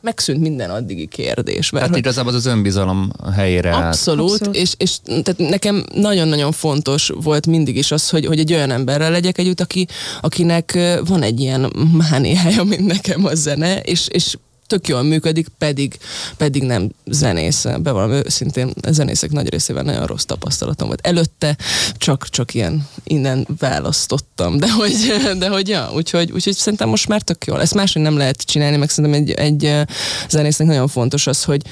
megszűnt 0.08 0.40
minden 0.40 0.70
addigi 0.70 1.06
kérdés. 1.06 1.70
Mert 1.70 1.84
hát 1.84 1.94
hogy 1.94 2.04
igazából 2.04 2.34
az 2.34 2.46
önbizalom 2.46 3.12
helyére 3.34 3.74
Abszolút, 3.74 4.30
abszolút. 4.30 4.56
És, 4.56 4.74
és 4.76 4.96
tehát 5.04 5.36
nekem 5.36 5.84
nagyon-nagyon 5.94 6.52
fontos 6.52 7.12
volt 7.22 7.46
mindig 7.46 7.76
is 7.76 7.90
az, 7.90 8.10
hogy, 8.10 8.26
hogy 8.26 8.38
egy 8.38 8.52
olyan 8.52 8.70
emberrel 8.70 9.10
legyek 9.10 9.38
együtt, 9.38 9.60
aki, 9.60 9.86
akinek 10.20 10.78
van 11.04 11.22
egy 11.22 11.40
ilyen 11.40 11.72
mániája, 12.10 12.64
mint 12.64 12.86
nekem 12.86 13.24
a 13.24 13.34
zene, 13.34 13.80
és, 13.80 14.08
és 14.08 14.36
tök 14.68 14.88
jól 14.88 15.02
működik, 15.02 15.48
pedig, 15.58 15.98
pedig 16.36 16.62
nem 16.62 16.90
zenész. 17.04 17.64
Bevallom 17.80 18.10
őszintén, 18.10 18.72
zenészek 18.88 19.30
nagy 19.30 19.48
részével 19.48 19.82
nagyon 19.82 20.06
rossz 20.06 20.24
tapasztalatom 20.24 20.86
volt. 20.86 21.06
Előtte 21.06 21.56
csak, 21.96 22.28
csak 22.28 22.54
ilyen 22.54 22.88
innen 23.04 23.46
választottam, 23.58 24.58
de 24.58 24.70
hogy, 24.70 24.94
de 25.38 25.48
hogy 25.48 25.68
ja, 25.68 25.90
úgyhogy, 25.94 26.32
úgyhogy 26.32 26.54
szerintem 26.56 26.88
most 26.88 27.08
már 27.08 27.22
tök 27.22 27.44
jól. 27.44 27.60
Ezt 27.60 27.74
máshogy 27.74 28.02
nem 28.02 28.16
lehet 28.16 28.42
csinálni, 28.42 28.76
meg 28.76 28.90
szerintem 28.90 29.20
egy, 29.20 29.30
egy 29.30 29.86
zenésznek 30.28 30.68
nagyon 30.68 30.88
fontos 30.88 31.26
az, 31.26 31.44
hogy 31.44 31.62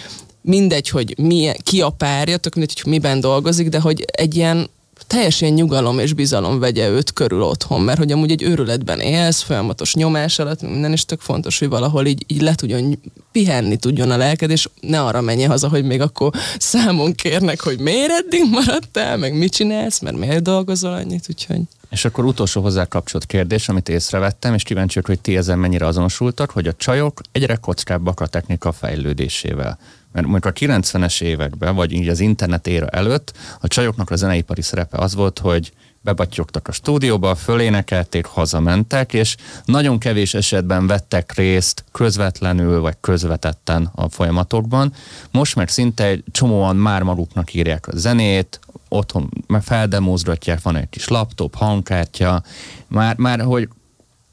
mindegy, 0.40 0.88
hogy 0.88 1.14
mi, 1.18 1.53
ki 1.62 1.80
a 1.80 1.90
párja, 1.90 2.36
tök 2.36 2.55
mindegy, 2.55 2.80
hogy 2.80 2.92
miben 2.92 3.20
dolgozik, 3.20 3.68
de 3.68 3.80
hogy 3.80 4.05
egy 4.12 4.34
ilyen 4.36 4.70
teljesen 5.07 5.53
nyugalom 5.53 5.99
és 5.99 6.13
bizalom 6.13 6.59
vegye 6.59 6.89
őt 6.89 7.13
körül 7.13 7.43
otthon, 7.43 7.81
mert 7.81 7.99
hogy 7.99 8.13
amúgy 8.13 8.31
egy 8.31 8.43
őrületben 8.43 9.01
élsz, 9.01 9.43
folyamatos 9.43 9.95
nyomás 9.95 10.39
alatt, 10.39 10.63
minden 10.63 10.93
is 10.93 11.05
tök 11.05 11.21
fontos, 11.21 11.59
hogy 11.59 11.69
valahol 11.69 12.07
így, 12.07 12.25
így 12.27 12.43
le 12.43 12.55
tudjon 12.55 12.99
pihenni 13.33 13.77
tudjon 13.77 14.11
a 14.11 14.17
lelked, 14.17 14.51
és 14.51 14.69
ne 14.81 15.01
arra 15.01 15.21
menj 15.21 15.43
haza, 15.43 15.69
hogy 15.69 15.85
még 15.85 16.01
akkor 16.01 16.33
számon 16.59 17.15
kérnek, 17.15 17.61
hogy 17.61 17.79
miért 17.79 18.11
eddig 18.11 18.45
maradtál, 18.51 19.17
meg 19.17 19.39
mit 19.39 19.53
csinálsz, 19.53 20.01
mert 20.01 20.17
miért 20.17 20.43
dolgozol 20.43 20.93
annyit, 20.93 21.27
úgyhogy... 21.29 21.61
És 21.97 22.05
akkor 22.05 22.24
utolsó 22.24 22.62
hozzá 22.62 22.84
kapcsolt 22.84 23.26
kérdés, 23.26 23.68
amit 23.68 23.88
észrevettem, 23.88 24.55
és 24.55 24.62
kíváncsi 24.62 25.01
hogy 25.05 25.20
ti 25.20 25.36
ezen 25.36 25.59
mennyire 25.59 25.86
azonosultak, 25.86 26.51
hogy 26.51 26.66
a 26.66 26.72
csajok 26.72 27.20
egyre 27.32 27.57
kockábbak 27.57 28.20
a 28.20 28.26
technika 28.26 28.72
fejlődésével. 28.72 29.78
Mert 30.12 30.26
mondjuk 30.26 30.44
a 30.44 30.59
90-es 30.59 31.22
években, 31.22 31.74
vagy 31.74 31.92
így 31.92 32.09
az 32.09 32.20
internet 32.20 32.66
éra 32.66 32.86
előtt 32.86 33.32
a 33.61 33.68
csajoknak 33.68 34.11
a 34.11 34.16
zeneipari 34.16 34.62
szerepe 34.62 34.99
az 34.99 35.14
volt, 35.14 35.38
hogy 35.38 35.72
bebattyogtak 36.07 36.69
a 36.69 36.73
stúdióba, 36.73 37.35
fölénekelték, 37.35 38.25
hazamentek, 38.25 39.13
és 39.13 39.37
nagyon 39.65 39.99
kevés 39.99 40.35
esetben 40.35 40.87
vettek 40.87 41.33
részt 41.35 41.85
közvetlenül 41.93 42.81
vagy 42.81 42.97
közvetetten 43.01 43.91
a 43.95 44.09
folyamatokban. 44.09 44.93
Most 45.31 45.57
meg 45.57 45.69
szinte 45.69 46.05
egy 46.05 46.25
csomóan 46.31 46.77
már 46.77 47.03
maguknak 47.03 47.55
írják 47.55 47.89
a 47.89 47.97
zenét, 47.97 48.61
otthon 48.89 49.31
feldemózgatják, 49.63 50.63
van 50.63 50.77
egy 50.77 50.89
kis 50.89 51.09
laptop, 51.09 51.55
hangkártya, 51.55 52.43
már, 52.87 53.17
már 53.17 53.41
hogy 53.41 53.69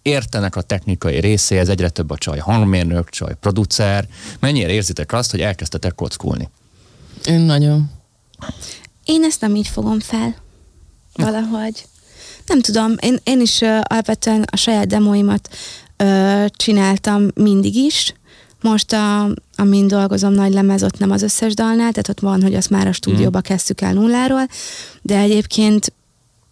értenek 0.01 0.55
a 0.55 0.61
technikai 0.61 1.19
részéhez, 1.19 1.69
egyre 1.69 1.89
több 1.89 2.09
a 2.09 2.17
csaj 2.17 2.39
hangmérnök, 2.39 3.09
csaj 3.09 3.35
producer. 3.39 4.07
Mennyire 4.39 4.71
érzitek 4.71 5.13
azt, 5.13 5.31
hogy 5.31 5.41
elkezdtetek 5.41 5.95
kockulni? 5.95 6.49
Én 7.25 7.39
nagyon. 7.39 7.91
Én 9.05 9.23
ezt 9.23 9.41
nem 9.41 9.55
így 9.55 9.67
fogom 9.67 9.99
fel. 9.99 10.42
Valahogy. 11.13 11.85
Nem 12.45 12.61
tudom, 12.61 12.95
én, 12.99 13.17
én 13.23 13.41
is 13.41 13.59
uh, 13.61 13.79
alapvetően 13.83 14.45
a 14.51 14.55
saját 14.55 14.87
demoimat 14.87 15.49
uh, 16.03 16.45
csináltam 16.49 17.27
mindig 17.35 17.75
is. 17.75 18.13
Most, 18.61 18.93
a, 18.93 19.29
amin 19.55 19.87
dolgozom 19.87 20.33
nagy 20.33 20.53
lemez, 20.53 20.83
ott 20.83 20.97
nem 20.97 21.11
az 21.11 21.21
összes 21.21 21.53
dalnál, 21.53 21.91
tehát 21.91 22.09
ott 22.09 22.19
van, 22.19 22.41
hogy 22.41 22.55
azt 22.55 22.69
már 22.69 22.87
a 22.87 22.91
stúdióba 22.91 23.37
mm. 23.37 23.41
kezdtük 23.41 23.81
el 23.81 23.93
nulláról, 23.93 24.47
de 25.01 25.17
egyébként 25.17 25.93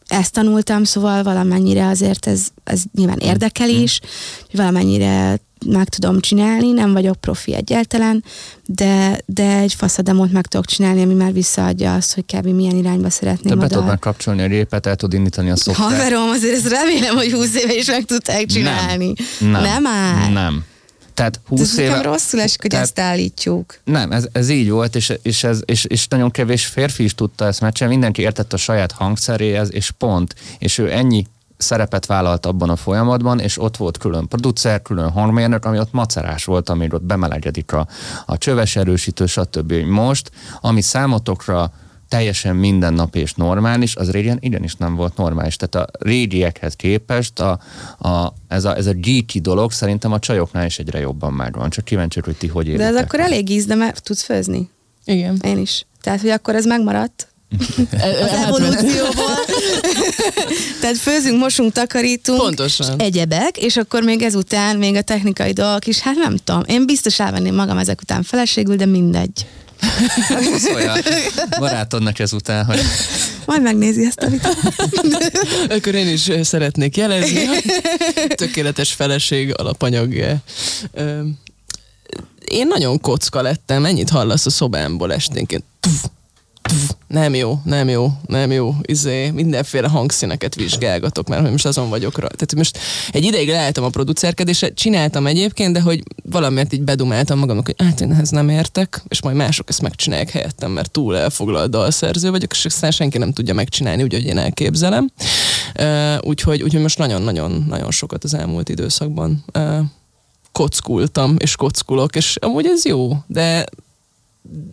ezt 0.07 0.33
tanultam, 0.33 0.83
szóval 0.83 1.23
valamennyire 1.23 1.87
azért 1.87 2.27
ez, 2.27 2.47
ez 2.63 2.81
nyilván 2.95 3.19
mm. 3.23 3.27
érdekel 3.27 3.67
mm. 3.67 3.81
is, 3.81 3.99
hogy 4.49 4.59
valamennyire 4.59 5.39
meg 5.65 5.89
tudom 5.89 6.19
csinálni, 6.19 6.71
nem 6.71 6.93
vagyok 6.93 7.15
profi 7.15 7.55
egyáltalán, 7.55 8.23
de, 8.65 9.21
de 9.25 9.57
egy 9.57 9.73
faszademot 9.73 10.31
meg 10.31 10.47
tudok 10.47 10.65
csinálni, 10.65 11.01
ami 11.01 11.13
már 11.13 11.33
visszaadja 11.33 11.95
azt, 11.95 12.13
hogy 12.13 12.25
kb. 12.25 12.45
milyen 12.45 12.75
irányba 12.75 13.09
szeretném 13.09 13.59
Te 13.59 13.67
be 13.67 13.67
tudod 13.67 13.99
kapcsolni 13.99 14.41
a 14.41 14.47
répet, 14.47 14.85
el 14.85 14.95
tud 14.95 15.13
indítani 15.13 15.49
a 15.49 15.55
szoftvert. 15.55 15.91
Haverom, 15.91 16.29
azért 16.29 16.55
ezt 16.55 16.69
remélem, 16.69 17.15
hogy 17.15 17.31
20 17.31 17.55
éve 17.55 17.75
is 17.75 17.87
meg 17.87 18.03
tudták 18.05 18.45
csinálni. 18.45 19.13
Nem. 19.39 19.51
Nem, 19.51 19.61
nem 19.63 19.81
már? 19.81 20.31
Nem. 20.31 20.63
Tehát 21.13 21.39
20 21.47 21.77
éve... 21.77 21.95
Ez 21.95 22.01
rosszul 22.01 22.41
esik, 22.41 22.61
hogy 22.61 22.69
tehát, 22.69 22.85
ezt 22.85 22.99
állítjuk. 22.99 23.79
Nem, 23.83 24.11
ez, 24.11 24.27
ez 24.31 24.49
így 24.49 24.69
volt, 24.69 24.95
és, 24.95 25.13
és, 25.21 25.43
ez, 25.43 25.59
és, 25.65 25.85
és 25.85 26.07
nagyon 26.07 26.31
kevés 26.31 26.65
férfi 26.65 27.03
is 27.03 27.15
tudta 27.15 27.45
ezt 27.45 27.61
meccsen, 27.61 27.87
mindenki 27.87 28.21
értett 28.21 28.53
a 28.53 28.57
saját 28.57 28.91
hangszeréhez, 28.91 29.73
és 29.73 29.91
pont. 29.91 30.35
És 30.59 30.77
ő 30.77 30.91
ennyi 30.91 31.25
szerepet 31.61 32.05
vállalt 32.05 32.45
abban 32.45 32.69
a 32.69 32.75
folyamatban, 32.75 33.39
és 33.39 33.61
ott 33.61 33.77
volt 33.77 33.97
külön 33.97 34.27
producer, 34.27 34.81
külön 34.81 35.09
hangmérnök, 35.09 35.65
ami 35.65 35.79
ott 35.79 35.91
macerás 35.91 36.45
volt, 36.45 36.69
amíg 36.69 36.93
ott 36.93 37.03
bemelegedik 37.03 37.73
a, 37.73 37.87
a 38.25 38.37
csöves 38.37 38.75
erősítő, 38.75 39.25
stb. 39.25 39.73
Most, 39.73 40.31
ami 40.61 40.81
számotokra 40.81 41.71
teljesen 42.11 42.55
mindennapi 42.55 43.19
és 43.19 43.33
normális, 43.33 43.95
az 43.95 44.11
régen 44.11 44.37
igenis 44.39 44.75
nem 44.75 44.95
volt 44.95 45.17
normális. 45.17 45.55
Tehát 45.55 45.89
a 45.89 46.05
régiekhez 46.05 46.73
képest 46.73 47.39
a, 47.39 47.59
a, 47.99 48.33
ez, 48.47 48.65
a, 48.65 48.75
ez 48.75 48.85
a 48.85 48.93
GT 48.93 49.41
dolog 49.41 49.71
szerintem 49.71 50.11
a 50.11 50.19
csajoknál 50.19 50.65
is 50.65 50.79
egyre 50.79 50.99
jobban 50.99 51.33
megvan. 51.33 51.69
Csak 51.69 51.85
kíváncsi, 51.85 52.19
hogy 52.23 52.37
ti 52.37 52.47
hogy 52.47 52.75
De 52.75 52.85
ez 52.85 52.95
akkor 52.95 53.19
elég 53.19 53.49
íz, 53.49 53.65
de 53.65 53.75
mert 53.75 54.03
tudsz 54.03 54.23
főzni. 54.23 54.69
Igen. 55.05 55.37
Én 55.41 55.57
is. 55.57 55.85
Tehát, 56.01 56.21
hogy 56.21 56.29
akkor 56.29 56.55
ez 56.55 56.65
megmaradt. 56.65 57.27
az 58.23 58.33
evolúcióból. 58.45 59.40
Tehát 60.81 60.97
főzünk, 60.97 61.39
mosunk, 61.39 61.73
takarítunk, 61.73 62.39
Pontosan. 62.39 62.99
egyebek, 62.99 63.57
és 63.57 63.77
akkor 63.77 64.03
még 64.03 64.21
ezután 64.21 64.77
még 64.77 64.95
a 64.95 65.01
technikai 65.01 65.51
dolgok 65.51 65.87
is, 65.87 65.99
hát 65.99 66.15
nem 66.15 66.37
tudom, 66.43 66.63
én 66.65 66.85
biztos 66.85 67.19
elvenném 67.19 67.55
magam 67.55 67.77
ezek 67.77 68.01
után 68.01 68.23
feleségül, 68.23 68.75
de 68.75 68.85
mindegy. 68.85 69.45
Szóval 70.57 70.97
barátodnak 71.59 72.19
ezután, 72.19 72.65
hogy... 72.65 72.79
Majd 73.45 73.61
megnézi 73.61 74.05
ezt 74.05 74.19
a 74.19 74.29
vitát. 74.29 74.57
Akkor 75.77 75.95
én 75.95 76.07
is 76.07 76.31
szeretnék 76.41 76.97
jelezni. 76.97 77.45
Tökéletes 78.35 78.91
feleség 78.91 79.53
alapanyagja. 79.57 80.37
Én 82.45 82.67
nagyon 82.67 82.99
kocka 82.99 83.41
lettem, 83.41 83.85
ennyit 83.85 84.09
hallasz 84.09 84.45
a 84.45 84.49
szobámból 84.49 85.13
esténként. 85.13 85.63
Tuf, 85.79 86.03
nem 87.11 87.35
jó, 87.35 87.59
nem 87.63 87.89
jó, 87.89 88.11
nem 88.27 88.51
jó, 88.51 88.75
izé, 88.81 89.29
mindenféle 89.29 89.87
hangszíneket 89.87 90.55
vizsgálgatok, 90.55 91.27
mert 91.27 91.41
hogy 91.41 91.51
most 91.51 91.65
azon 91.65 91.89
vagyok 91.89 92.19
rá. 92.19 92.27
Tehát 92.27 92.55
most 92.55 92.77
egy 93.11 93.23
ideig 93.23 93.49
leálltam 93.49 93.83
a 93.83 93.89
producerkedésre, 93.89 94.73
csináltam 94.73 95.27
egyébként, 95.27 95.73
de 95.73 95.81
hogy 95.81 96.03
valamiért 96.23 96.73
így 96.73 96.81
bedumáltam 96.81 97.39
magamnak, 97.39 97.65
hogy 97.65 97.75
hát 97.77 98.01
én 98.01 98.11
ehhez 98.11 98.29
nem 98.29 98.49
értek, 98.49 99.03
és 99.07 99.21
majd 99.21 99.35
mások 99.35 99.69
ezt 99.69 99.81
megcsinálják 99.81 100.29
helyettem, 100.29 100.71
mert 100.71 100.91
túl 100.91 101.17
elfoglalt 101.17 101.69
dalszerző 101.69 102.29
vagyok, 102.29 102.51
és 102.51 102.65
aztán 102.65 102.91
senki 102.91 103.17
nem 103.17 103.33
tudja 103.33 103.53
megcsinálni, 103.53 104.03
úgy, 104.03 104.13
hogy 104.13 104.25
én 104.25 104.37
elképzelem. 104.37 105.09
Úgyhogy, 106.21 106.61
úgyhogy 106.61 106.81
most 106.81 106.97
nagyon-nagyon-nagyon 106.97 107.91
sokat 107.91 108.23
az 108.23 108.33
elmúlt 108.33 108.69
időszakban 108.69 109.45
kockultam, 110.51 111.35
és 111.39 111.55
kockulok, 111.55 112.15
és 112.15 112.35
amúgy 112.35 112.65
ez 112.65 112.85
jó, 112.85 113.17
de 113.27 113.65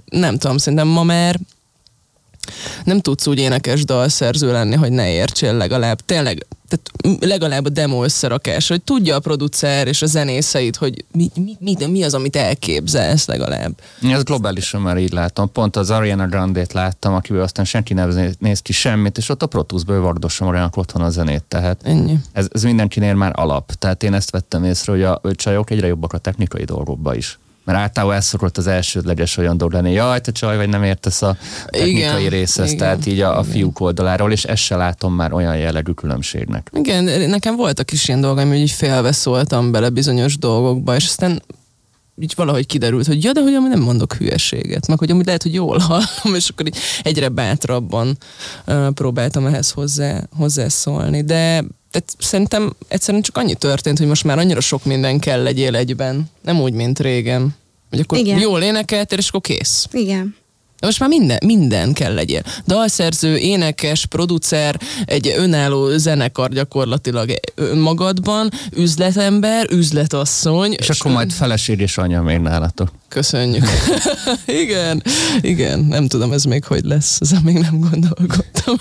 nem 0.05 0.39
tudom, 0.39 0.59
szerintem 0.59 0.89
ma 0.89 1.03
már 1.03 1.39
nem 2.85 3.01
tudsz 3.01 3.27
úgy 3.27 3.39
énekes 3.39 3.85
dalszerző 3.85 4.53
lenni, 4.53 4.75
hogy 4.75 4.93
ne 4.93 5.11
értsél 5.11 5.55
legalább, 5.55 6.01
tényleg, 6.01 6.47
tehát 6.69 7.21
legalább 7.21 7.65
a 7.65 7.69
demo 7.69 8.05
összerakás, 8.05 8.69
hogy 8.69 8.83
tudja 8.83 9.17
a 9.17 9.21
producer 9.21 9.87
és 9.87 10.03
a 10.03 10.07
zenészeit, 10.07 10.77
hogy 10.77 11.05
mi, 11.13 11.31
mi, 11.35 11.57
mi, 11.59 11.87
mi 11.87 12.05
az, 12.05 12.15
amit 12.15 12.37
elképzelsz 12.37 13.27
legalább. 13.27 13.73
Ez 14.03 14.23
globálisan 14.23 14.81
már 14.81 14.99
így 14.99 15.13
látom. 15.13 15.53
Pont 15.53 15.77
az 15.77 15.91
Ariana 15.91 16.27
Grande-t 16.27 16.73
láttam, 16.73 17.15
akiből 17.15 17.43
aztán 17.43 17.65
senki 17.65 17.95
nem 17.95 18.35
néz 18.39 18.61
ki 18.61 18.73
semmit, 18.73 19.19
és 19.19 19.29
ott 19.29 19.43
a 19.43 19.47
Pro 19.47 19.63
Tools-ből 19.63 20.01
vardosom 20.01 20.49
olyan 20.49 20.71
otthon 20.75 21.03
a 21.03 21.11
zenét. 21.11 21.45
Tehát 21.49 21.81
Ennyi. 21.85 22.19
Ez, 22.33 22.47
ez 22.53 22.63
mindenkinél 22.63 23.15
már 23.15 23.33
alap. 23.35 23.73
Tehát 23.73 24.03
én 24.03 24.15
ezt 24.15 24.31
vettem 24.31 24.65
észre, 24.65 24.93
hogy 24.93 25.03
a 25.03 25.21
csajok 25.35 25.71
egyre 25.71 25.87
jobbak 25.87 26.13
a 26.13 26.19
technikai 26.19 26.65
dolgokba 26.65 27.15
is 27.15 27.39
mert 27.69 27.81
általában 27.81 28.17
ez 28.17 28.25
szokott 28.25 28.57
az 28.57 28.67
elsődleges 28.67 29.37
olyan 29.37 29.57
dolog 29.57 29.73
lenni, 29.73 29.93
jaj, 29.93 30.21
te 30.21 30.33
csaj 30.33 30.57
vagy 30.57 30.69
nem 30.69 30.83
értesz 30.83 31.23
a 31.23 31.37
technikai 31.65 31.97
igen, 31.97 32.29
részhez, 32.29 32.67
igen, 32.67 32.79
tehát 32.79 33.07
így 33.07 33.21
a, 33.21 33.39
a 33.39 33.43
fiúk 33.43 33.81
oldaláról, 33.81 34.33
és 34.33 34.45
ezt 34.45 34.63
se 34.63 34.77
látom 34.77 35.15
már 35.15 35.33
olyan 35.33 35.57
jellegű 35.57 35.93
különbségnek. 35.93 36.71
Igen, 36.75 37.31
nekem 37.31 37.57
voltak 37.57 37.93
is 37.93 38.09
ilyen 38.09 38.21
dolgaim, 38.21 38.49
hogy 38.49 38.59
így 38.59 38.71
félve 38.71 39.13
szóltam 39.13 39.71
bele 39.71 39.89
bizonyos 39.89 40.39
dolgokba, 40.39 40.95
és 40.95 41.05
aztán 41.05 41.43
így 42.21 42.33
valahogy 42.37 42.67
kiderült, 42.67 43.07
hogy 43.07 43.25
ja, 43.25 43.33
de 43.33 43.41
hogy 43.41 43.53
nem 43.53 43.81
mondok 43.81 44.15
hülyeséget, 44.15 44.87
meg 44.87 44.99
hogy 44.99 45.11
amúgy 45.11 45.27
lehet, 45.27 45.43
hogy 45.43 45.55
jól 45.55 45.79
hallom, 45.79 46.35
és 46.41 46.49
akkor 46.49 46.67
így 46.67 46.77
egyre 47.03 47.29
bátrabban 47.29 48.19
uh, 48.67 48.91
próbáltam 48.91 49.47
ehhez 49.47 49.71
hozzá, 49.71 50.23
hozzászólni, 50.37 51.25
de 51.25 51.65
tehát 51.91 52.15
szerintem 52.19 52.73
egyszerűen 52.89 53.23
csak 53.23 53.37
annyi 53.37 53.55
történt, 53.55 53.99
hogy 53.99 54.07
most 54.07 54.25
már 54.25 54.39
annyira 54.39 54.61
sok 54.61 54.85
minden 54.85 55.19
kell 55.19 55.43
legyél 55.43 55.77
egyben. 55.77 56.31
Nem 56.43 56.61
úgy, 56.61 56.73
mint 56.73 56.99
régen. 56.99 57.55
Hogy 57.91 58.01
akkor 58.01 58.19
Igen. 58.19 58.39
jól 58.39 58.63
énekeltél, 58.63 59.19
és 59.19 59.29
akkor 59.29 59.41
kész. 59.41 59.87
Igen. 59.93 60.37
De 60.81 60.87
most 60.87 61.01
már 61.01 61.09
minden, 61.09 61.39
minden 61.45 61.93
kell 61.93 62.15
legyen. 62.15 62.45
Dalszerző, 62.67 63.37
énekes, 63.37 64.07
producer, 64.07 64.81
egy 65.05 65.35
önálló 65.37 65.97
zenekar 65.97 66.51
gyakorlatilag 66.51 67.35
önmagadban, 67.55 68.51
üzletember, 68.77 69.67
üzletasszony. 69.71 70.73
És, 70.73 70.89
és 70.89 71.01
akkor 71.01 71.13
majd 71.13 71.33
feleség 71.33 71.81
és 71.81 71.99
anya 71.99 72.23
még 72.23 72.39
nálatok. 72.39 72.93
Köszönjük. 73.09 73.65
igen, 74.63 75.03
igen, 75.41 75.81
nem 75.81 76.09
tudom 76.09 76.33
ez 76.33 76.45
még 76.45 76.65
hogy 76.65 76.85
lesz, 76.85 77.21
ezen 77.21 77.43
még 77.45 77.59
nem 77.59 77.81
gondolkodtam. 77.81 78.77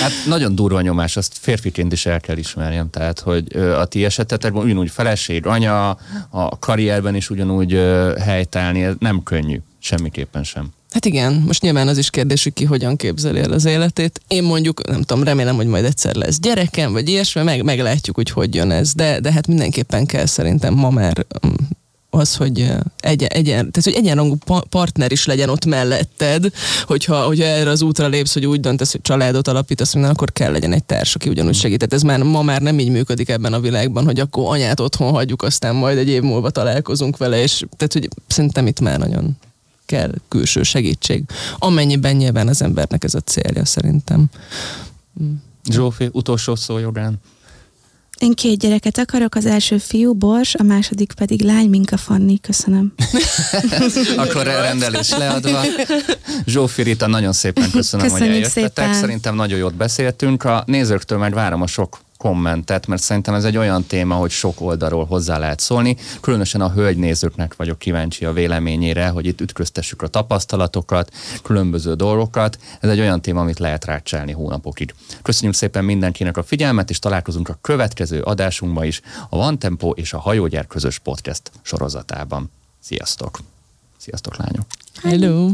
Hát 0.00 0.12
nagyon 0.26 0.54
durva 0.54 0.80
nyomás, 0.80 1.16
azt 1.16 1.36
férfiként 1.40 1.92
is 1.92 2.06
el 2.06 2.20
kell 2.20 2.36
ismerjem, 2.36 2.90
tehát, 2.90 3.20
hogy 3.20 3.56
a 3.56 3.84
ti 3.84 4.04
esetetekben 4.04 4.62
ugyanúgy 4.62 4.90
feleség, 4.90 5.46
anya, 5.46 5.90
a 6.30 6.58
karrierben 6.58 7.14
is 7.14 7.30
ugyanúgy 7.30 7.72
helytállni, 8.20 8.82
ez 8.82 8.94
nem 8.98 9.22
könnyű, 9.22 9.60
semmiképpen 9.78 10.44
sem. 10.44 10.72
Hát 10.94 11.04
igen, 11.04 11.42
most 11.46 11.62
nyilván 11.62 11.88
az 11.88 11.98
is 11.98 12.10
kérdés, 12.10 12.42
hogy 12.42 12.52
ki 12.52 12.64
hogyan 12.64 12.96
képzeli 12.96 13.38
el 13.38 13.52
az 13.52 13.64
életét. 13.64 14.20
Én 14.28 14.42
mondjuk, 14.42 14.86
nem 14.86 15.02
tudom, 15.02 15.24
remélem, 15.24 15.56
hogy 15.56 15.66
majd 15.66 15.84
egyszer 15.84 16.14
lesz 16.14 16.38
gyerekem, 16.38 16.92
vagy 16.92 17.08
ilyesmi, 17.08 17.42
meg, 17.42 17.62
meglátjuk, 17.62 18.16
hogy 18.16 18.30
hogy 18.30 18.54
jön 18.54 18.70
ez, 18.70 18.94
de, 18.94 19.20
de 19.20 19.32
hát 19.32 19.46
mindenképpen 19.46 20.06
kell 20.06 20.26
szerintem 20.26 20.74
ma 20.74 20.90
már 20.90 21.26
mm, 21.46 21.52
az, 22.10 22.36
hogy 22.36 22.58
egyen, 23.00 23.28
egyen, 23.28 23.70
tehát, 23.70 23.84
hogy 23.84 23.92
egyenrangú 23.94 24.36
partner 24.68 25.12
is 25.12 25.26
legyen 25.26 25.48
ott 25.48 25.64
melletted, 25.64 26.50
hogyha, 26.84 27.22
hogyha 27.22 27.44
erre 27.44 27.70
az 27.70 27.82
útra 27.82 28.06
lépsz, 28.06 28.32
hogy 28.32 28.46
úgy 28.46 28.60
döntesz, 28.60 28.92
hogy 28.92 29.02
családot 29.02 29.48
alapítasz, 29.48 29.92
minden, 29.92 30.12
akkor 30.12 30.32
kell 30.32 30.52
legyen 30.52 30.72
egy 30.72 30.84
társ, 30.84 31.14
aki 31.14 31.28
ugyanúgy 31.28 31.54
segített. 31.54 31.92
Ez 31.92 32.02
már 32.02 32.22
ma 32.22 32.42
már 32.42 32.60
nem 32.60 32.78
így 32.78 32.90
működik 32.90 33.28
ebben 33.28 33.52
a 33.52 33.60
világban, 33.60 34.04
hogy 34.04 34.20
akkor 34.20 34.54
anyát 34.54 34.80
otthon 34.80 35.10
hagyjuk, 35.12 35.42
aztán 35.42 35.74
majd 35.74 35.98
egy 35.98 36.08
év 36.08 36.22
múlva 36.22 36.50
találkozunk 36.50 37.16
vele, 37.16 37.42
és 37.42 37.62
tehát, 37.76 37.92
hogy 37.92 38.08
szerintem 38.26 38.66
itt 38.66 38.80
már 38.80 38.98
nagyon 38.98 39.36
kell 39.86 40.12
külső 40.28 40.62
segítség. 40.62 41.24
Amennyiben 41.58 42.16
nyilván 42.16 42.48
az 42.48 42.62
embernek 42.62 43.04
ez 43.04 43.14
a 43.14 43.20
célja 43.20 43.64
szerintem. 43.64 44.26
Zsófi, 45.70 46.08
utolsó 46.12 46.54
szó 46.54 46.78
jogán. 46.78 47.20
Én 48.18 48.32
két 48.32 48.58
gyereket 48.58 48.98
akarok, 48.98 49.34
az 49.34 49.46
első 49.46 49.78
fiú 49.78 50.12
Bors, 50.12 50.54
a 50.54 50.62
második 50.62 51.12
pedig 51.12 51.42
lány 51.42 51.68
Minka 51.68 51.96
Fanni. 51.96 52.40
Köszönöm. 52.40 52.94
Akkor 54.16 54.42
rendelés 54.44 55.10
leadva. 55.10 55.62
Zsófi 56.46 56.82
Rita, 56.82 57.06
nagyon 57.06 57.32
szépen 57.32 57.70
köszönöm, 57.70 58.06
Köszönjük 58.06 58.34
hogy 58.34 58.36
eljöttetek. 58.36 58.84
Szépen. 58.84 59.00
Szerintem 59.00 59.34
nagyon 59.34 59.58
jót 59.58 59.74
beszéltünk. 59.74 60.44
A 60.44 60.62
nézőktől 60.66 61.18
meg 61.18 61.34
várom 61.34 61.62
a 61.62 61.66
sok 61.66 62.03
kommentet, 62.24 62.86
mert 62.86 63.02
szerintem 63.02 63.34
ez 63.34 63.44
egy 63.44 63.56
olyan 63.56 63.84
téma, 63.84 64.14
hogy 64.14 64.30
sok 64.30 64.60
oldalról 64.60 65.04
hozzá 65.04 65.38
lehet 65.38 65.60
szólni. 65.60 65.96
Különösen 66.20 66.60
a 66.60 66.70
hölgynézőknek 66.70 67.56
vagyok 67.56 67.78
kíváncsi 67.78 68.24
a 68.24 68.32
véleményére, 68.32 69.08
hogy 69.08 69.26
itt 69.26 69.40
ütköztessük 69.40 70.02
a 70.02 70.06
tapasztalatokat, 70.06 71.12
különböző 71.42 71.94
dolgokat. 71.94 72.58
Ez 72.80 72.90
egy 72.90 73.00
olyan 73.00 73.20
téma, 73.22 73.40
amit 73.40 73.58
lehet 73.58 73.84
rácselni 73.84 74.32
hónapokig. 74.32 74.94
Köszönjük 75.22 75.54
szépen 75.56 75.84
mindenkinek 75.84 76.36
a 76.36 76.42
figyelmet, 76.42 76.90
és 76.90 76.98
találkozunk 76.98 77.48
a 77.48 77.58
következő 77.60 78.20
adásunkban 78.20 78.84
is, 78.84 79.00
a 79.28 79.36
Van 79.36 79.58
Tempo 79.58 79.90
és 79.90 80.12
a 80.12 80.18
Hajógyár 80.18 80.66
közös 80.66 80.98
podcast 80.98 81.50
sorozatában. 81.62 82.50
Sziasztok! 82.80 83.38
Sziasztok, 83.96 84.36
lányok! 84.36 84.66
Hello! 85.02 85.50